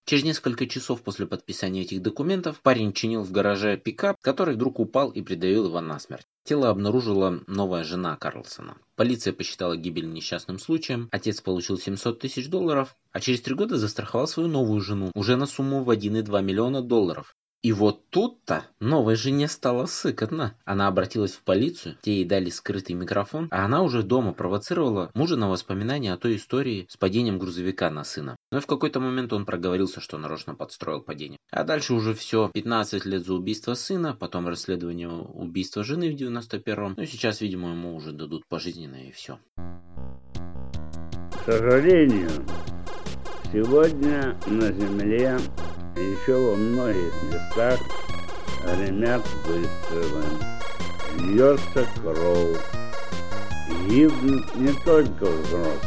Через 0.07 0.25
несколько 0.25 0.67
часов 0.67 1.03
после 1.03 1.27
подписания 1.27 1.83
этих 1.83 2.03
документов 2.03 2.61
парень 2.63 2.93
чинил 2.93 3.23
в 3.23 3.31
гараже 3.31 3.77
пикап, 3.77 4.17
который 4.21 4.55
вдруг 4.55 4.81
упал 4.81 5.11
и 5.11 5.23
придавил 5.23 5.67
его 5.67 5.81
насмерть. 5.81 6.27
Тело 6.45 6.71
обнаружила 6.71 7.41
новая 7.47 7.85
жена 7.85 8.17
Карлсона. 8.17 8.77
Полиция 8.97 9.33
посчитала 9.33 9.77
гибель 9.77 10.11
несчастным 10.11 10.59
случаем, 10.59 11.09
отец 11.13 11.41
получил 11.41 11.79
700 11.79 12.19
тысяч 12.19 12.49
долларов, 12.49 12.97
а 13.13 13.21
через 13.21 13.41
три 13.41 13.55
года 13.55 13.77
застраховал 13.77 14.27
свою 14.27 14.49
новую 14.49 14.81
жену 14.81 15.13
уже 15.15 15.37
на 15.37 15.47
сумму 15.47 15.85
в 15.85 15.91
1,2 15.91 16.43
миллиона 16.43 16.83
долларов. 16.83 17.37
И 17.63 17.73
вот 17.73 18.09
тут-то 18.09 18.65
новой 18.81 19.17
жене 19.17 19.47
стало 19.47 19.85
сыкотно. 19.85 20.57
Она 20.65 20.89
обратилась 20.89 21.33
в 21.33 21.43
полицию, 21.43 21.99
те 22.01 22.15
ей 22.15 22.25
дали 22.25 22.49
скрытый 22.49 22.97
микрофон, 22.97 23.49
а 23.51 23.67
она 23.67 23.83
уже 23.83 24.03
дома 24.03 24.33
провоцировала 24.33 25.11
мужа 25.13 25.37
на 25.37 25.51
воспоминания 25.51 26.15
о 26.15 26.17
той 26.17 26.37
истории 26.37 26.87
с 26.89 26.97
падением 26.97 27.39
грузовика 27.39 27.91
на 27.91 28.03
сына. 28.03 28.37
Но 28.53 28.61
в 28.61 28.67
какой-то 28.67 28.99
момент 28.99 29.33
он 29.33 29.47
проговорился, 29.47 30.01
что 30.01 30.19
нарочно 30.19 30.57
подстроил 30.57 31.01
падение. 31.01 31.39
А 31.51 31.63
дальше 31.63 31.95
уже 31.95 32.15
все. 32.15 32.51
15 32.53 33.05
лет 33.05 33.25
за 33.25 33.35
убийство 33.35 33.75
сына, 33.75 34.17
потом 34.19 34.49
расследование 34.49 35.09
убийства 35.09 35.85
жены 35.85 36.11
в 36.11 36.17
91-м. 36.21 36.95
Ну 36.97 37.03
и 37.03 37.07
сейчас, 37.07 37.41
видимо, 37.41 37.71
ему 37.71 37.95
уже 37.95 38.11
дадут 38.13 38.45
пожизненное 38.49 39.05
и 39.05 39.13
все. 39.13 39.39
К 41.33 41.45
сожалению, 41.47 42.31
сегодня 43.53 44.37
на 44.47 44.73
Земле 44.73 45.39
еще 45.97 46.35
во 46.35 46.57
многих 46.57 47.13
местах 47.33 47.79
гремят 48.65 49.23
выстрелы, 49.47 50.25
льется 51.19 51.87
кровь. 52.03 52.61
Гибнут 53.89 54.55
не 54.57 54.73
только 54.85 55.25
взрослые, 55.25 55.79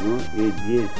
но 0.00 0.18
и 0.36 0.50
дети. 0.66 0.90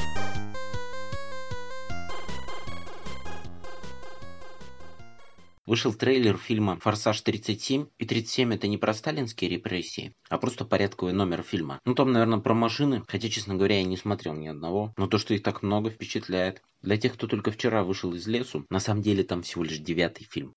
Вышел 5.71 5.95
трейлер 5.95 6.37
фильма 6.37 6.81
«Форсаж 6.81 7.23
37», 7.23 7.87
и 7.97 8.05
37 8.05 8.55
это 8.55 8.67
не 8.67 8.77
про 8.77 8.93
сталинские 8.93 9.49
репрессии, 9.51 10.13
а 10.29 10.37
просто 10.37 10.65
порядковый 10.65 11.13
номер 11.13 11.45
фильма. 11.45 11.79
Ну 11.85 11.95
там, 11.95 12.11
наверное, 12.11 12.41
про 12.41 12.55
машины, 12.55 13.05
хотя, 13.07 13.29
честно 13.29 13.55
говоря, 13.55 13.77
я 13.77 13.85
не 13.85 13.97
смотрел 13.97 14.35
ни 14.35 14.49
одного, 14.49 14.93
но 14.97 15.07
то, 15.07 15.17
что 15.17 15.33
их 15.33 15.45
так 15.45 15.63
много, 15.63 15.91
впечатляет. 15.91 16.61
Для 16.83 16.97
тех, 16.97 17.13
кто 17.13 17.29
только 17.29 17.53
вчера 17.53 17.85
вышел 17.85 18.13
из 18.15 18.27
лесу, 18.27 18.67
на 18.69 18.81
самом 18.81 19.03
деле 19.03 19.23
там 19.23 19.43
всего 19.43 19.63
лишь 19.63 19.79
девятый 19.79 20.27
фильм. 20.29 20.55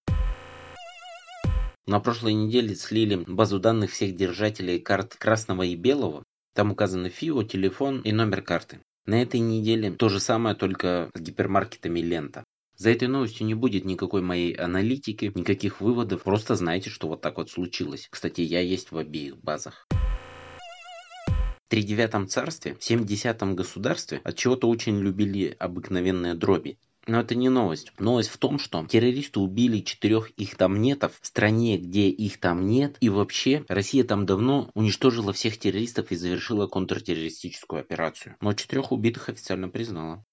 На 1.86 2.00
прошлой 2.00 2.34
неделе 2.34 2.74
слили 2.74 3.24
базу 3.28 3.60
данных 3.60 3.92
всех 3.92 4.16
держателей 4.16 4.80
карт 4.80 5.14
красного 5.14 5.62
и 5.62 5.76
белого. 5.76 6.24
Там 6.56 6.72
указаны 6.72 7.10
ФИО, 7.10 7.44
телефон 7.44 8.02
и 8.02 8.12
номер 8.12 8.42
карты. 8.42 8.80
На 9.06 9.22
этой 9.22 9.42
неделе 9.42 9.92
то 9.92 10.10
же 10.10 10.20
самое, 10.20 10.56
только 10.56 11.12
с 11.14 11.22
гипермаркетами 11.22 12.00
лента. 12.00 12.46
За 12.84 12.90
этой 12.90 13.08
новостью 13.08 13.48
не 13.48 13.54
будет 13.54 13.86
никакой 13.86 14.22
моей 14.22 14.54
аналитики, 14.56 15.32
никаких 15.36 15.80
выводов. 15.80 16.24
Просто 16.24 16.58
знайте, 16.58 16.90
что 16.90 17.08
вот 17.08 17.22
так 17.22 17.38
вот 17.38 17.50
случилось. 17.50 18.10
Кстати, 18.12 18.42
я 18.42 18.60
есть 18.60 18.92
в 18.92 18.98
обеих 18.98 19.38
базах. 19.38 19.88
В 19.88 21.70
тридевятом 21.70 22.28
царстве, 22.28 22.76
в 22.76 22.84
семидесятом 22.84 23.56
государстве 23.56 24.20
от 24.26 24.36
чего-то 24.36 24.68
очень 24.68 25.00
любили 25.00 25.56
обыкновенные 25.60 26.34
дроби. 26.34 26.78
Но 27.06 27.20
это 27.20 27.36
не 27.36 27.50
новость. 27.50 27.92
Новость 28.00 28.30
в 28.30 28.38
том, 28.38 28.60
что 28.60 28.86
террористы 28.86 29.40
убили 29.40 29.80
четырех 29.80 30.30
их 30.32 30.56
там 30.56 30.82
нетов 30.82 31.14
в 31.22 31.28
стране, 31.28 31.78
где 31.78 32.10
их 32.10 32.40
там 32.40 32.66
нет. 32.66 32.98
И 33.02 33.10
вообще 33.10 33.66
Россия 33.68 34.04
там 34.04 34.26
давно 34.26 34.70
уничтожила 34.74 35.34
всех 35.34 35.58
террористов 35.58 36.12
и 36.12 36.16
завершила 36.16 36.68
контртеррористическую 36.68 37.82
операцию. 37.82 38.36
Но 38.42 38.54
четырех 38.54 38.92
убитых 38.92 39.30
официально 39.30 39.70
признала 39.70 40.24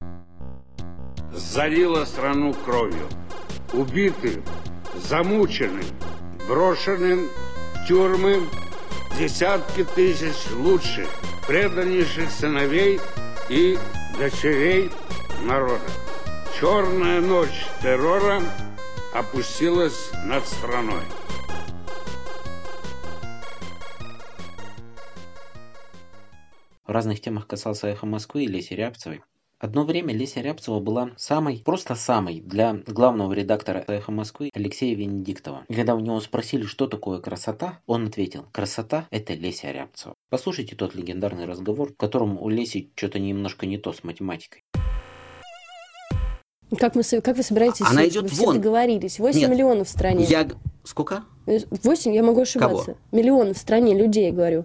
залила 1.32 2.04
страну 2.04 2.52
кровью. 2.52 3.08
Убиты, 3.72 4.42
замучены, 4.96 5.82
брошены 6.48 7.28
тюрьмы 7.86 8.48
десятки 9.18 9.84
тысяч 9.84 10.50
лучших, 10.56 11.08
преданнейших 11.46 12.30
сыновей 12.30 13.00
и 13.48 13.78
дочерей 14.18 14.90
народа. 15.44 15.80
Черная 16.58 17.20
ночь 17.20 17.64
террора 17.82 18.42
опустилась 19.14 20.10
над 20.24 20.46
страной. 20.46 21.02
В 26.84 26.90
разных 26.90 27.20
темах 27.20 27.46
касался 27.46 27.86
«Эхо 27.86 28.06
Москвы» 28.06 28.44
или 28.44 28.56
Леси 28.56 28.74
Рябцевой. 28.74 29.22
Одно 29.60 29.84
время 29.84 30.14
Леся 30.14 30.40
Рябцева 30.40 30.80
была 30.80 31.10
самой, 31.18 31.62
просто 31.64 31.94
самой 31.94 32.40
для 32.40 32.82
главного 32.86 33.32
редактора 33.34 33.84
«Эхо 33.86 34.10
Москвы» 34.10 34.50
Алексея 34.54 34.96
Венедиктова. 34.96 35.66
И 35.68 35.74
когда 35.74 35.94
у 35.94 36.00
него 36.00 36.18
спросили, 36.20 36.64
что 36.64 36.86
такое 36.86 37.20
красота, 37.20 37.80
он 37.86 38.06
ответил, 38.06 38.46
красота– 38.52 39.06
это 39.10 39.34
Леся 39.34 39.70
Рябцева. 39.70 40.14
Послушайте 40.30 40.76
тот 40.76 40.94
легендарный 40.94 41.44
разговор, 41.44 41.92
в 41.92 41.96
котором 41.96 42.40
у 42.40 42.48
Леси 42.48 42.90
что-то 42.96 43.18
немножко 43.18 43.66
не 43.66 43.76
то 43.76 43.92
с 43.92 44.02
математикой. 44.02 44.64
Как, 46.78 46.94
мы, 46.94 47.02
как 47.02 47.36
вы 47.36 47.42
собираетесь? 47.42 47.80
Она 47.86 48.02
вы 48.02 48.08
идет 48.08 48.30
все 48.30 48.44
вон. 48.46 48.54
договорились. 48.56 49.18
8 49.18 49.40
Нет. 49.40 49.50
миллионов 49.50 49.88
в 49.88 49.90
стране. 49.90 50.24
Я... 50.24 50.46
Сколько? 50.84 51.24
8, 51.46 52.14
я 52.14 52.22
могу 52.22 52.42
ошибаться. 52.42 52.96
Миллионов 53.12 53.56
в 53.56 53.60
стране 53.60 53.94
людей, 53.94 54.30
говорю. 54.30 54.64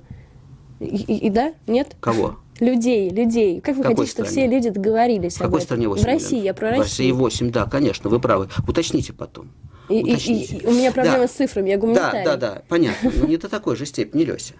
И, 0.80 0.86
и- 0.86 1.28
и 1.28 1.30
да? 1.30 1.53
Нет? 1.68 1.95
Кого? 1.99 2.38
Людей, 2.60 3.10
людей. 3.10 3.60
Как 3.60 3.76
вы 3.76 3.84
какой 3.84 3.95
хотите, 3.97 4.12
чтобы 4.12 4.30
стране? 4.30 4.47
все 4.47 4.56
люди 4.56 4.70
договорились 4.70 5.36
В 5.36 5.39
какой 5.39 5.47
об 5.47 5.56
этом? 5.56 5.66
стране 5.66 5.88
8 5.89 6.03
В 6.03 6.06
России, 6.06 6.26
миллионов? 6.38 6.45
я 6.45 6.53
про 6.53 6.68
В 6.68 6.70
Россию. 6.72 6.84
России 6.84 7.12
8, 7.12 7.51
да, 7.51 7.66
конечно, 7.66 8.10
вы 8.10 8.20
правы. 8.20 8.49
Уточните 8.68 9.12
потом. 9.14 9.51
И, 9.89 10.01
Уточните. 10.03 10.56
и- 10.56 10.60
и 10.64 10.68
у 10.68 10.72
меня 10.72 10.91
проблема 10.91 11.20
Да. 11.20 11.28
с 11.28 11.32
цифрами, 11.32 11.70
я 11.70 11.76
Да, 11.78 11.82
гуманитарий. 11.82 12.26
да, 12.26 12.38
да, 12.38 12.62
понятно. 12.70 13.12
Но 13.20 13.28
не 13.28 13.38
до 13.38 13.49
такой 13.49 13.76
же 13.76 13.86
степени, 13.86 14.24
Леся. 14.24 14.53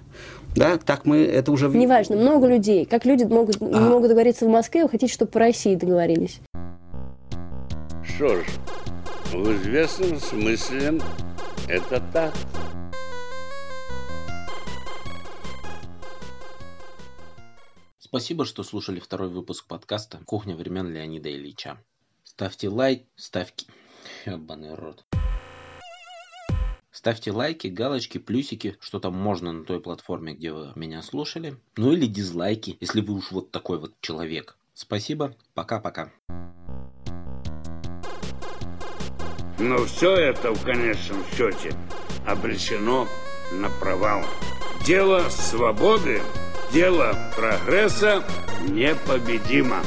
Да, 0.56 0.78
так 0.78 1.06
мы 1.06 1.18
это 1.24 1.52
уже... 1.52 1.68
в- 1.68 1.76
Неважно, 1.76 2.16
много 2.16 2.48
людей. 2.48 2.86
Как 2.86 3.06
люди 3.06 3.24
могут, 3.24 3.60
не 3.62 3.74
А. 3.74 3.80
могут 3.82 4.10
договориться 4.10 4.46
в 4.46 4.50
Москве, 4.50 4.84
вы 4.84 4.90
хотите, 4.90 5.12
чтобы 5.14 5.32
по 5.32 5.40
России 5.40 5.76
договорились. 5.76 6.40
Что 8.16 8.42
ж, 8.42 8.46
в 9.34 9.52
известном 9.56 10.22
смысле 10.22 11.02
это 11.68 12.02
так. 12.14 12.34
Спасибо, 18.00 18.46
что 18.46 18.64
слушали 18.64 19.02
второй 19.02 19.28
выпуск 19.28 19.68
подкаста 19.68 20.22
«Кухня 20.26 20.56
времен 20.56 20.88
Леонида 20.94 21.30
Ильича». 21.30 21.78
Ставьте 22.24 22.70
лайк, 22.70 23.04
ставьте... 23.18 23.66
Ебаный 24.26 24.76
рот. 24.76 25.04
Ставьте 26.92 27.34
лайки, 27.34 27.68
галочки, 27.68 28.18
плюсики, 28.18 28.78
что 28.80 29.02
там 29.02 29.14
можно 29.14 29.52
на 29.52 29.66
той 29.66 29.82
платформе, 29.82 30.36
где 30.36 30.54
вы 30.54 30.72
меня 30.78 31.02
слушали. 31.02 31.58
Ну 31.76 31.92
или 31.92 32.06
дизлайки, 32.06 32.78
если 32.80 33.02
вы 33.02 33.16
уж 33.16 33.34
вот 33.34 33.52
такой 33.52 33.78
вот 33.78 33.94
человек. 34.00 34.58
Спасибо, 34.74 35.36
пока-пока. 35.54 36.14
Но 39.58 39.86
все 39.86 40.14
это 40.16 40.52
в 40.52 40.64
конечном 40.64 41.24
счете 41.36 41.74
обречено 42.26 43.08
на 43.52 43.70
провал. 43.70 44.24
Дело 44.86 45.24
свободы, 45.30 46.22
дело 46.72 47.16
прогресса 47.36 48.24
непобедимо. 48.68 49.82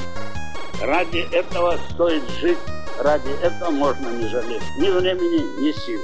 Ради 0.83 1.29
этого 1.33 1.79
стоит 1.91 2.23
жить, 2.41 2.59
ради 2.99 3.31
этого 3.43 3.71
можно 3.71 4.09
не 4.11 4.29
жалеть 4.29 4.63
ни 4.79 4.89
времени, 4.91 5.61
ни 5.61 5.73
сил. 5.73 6.01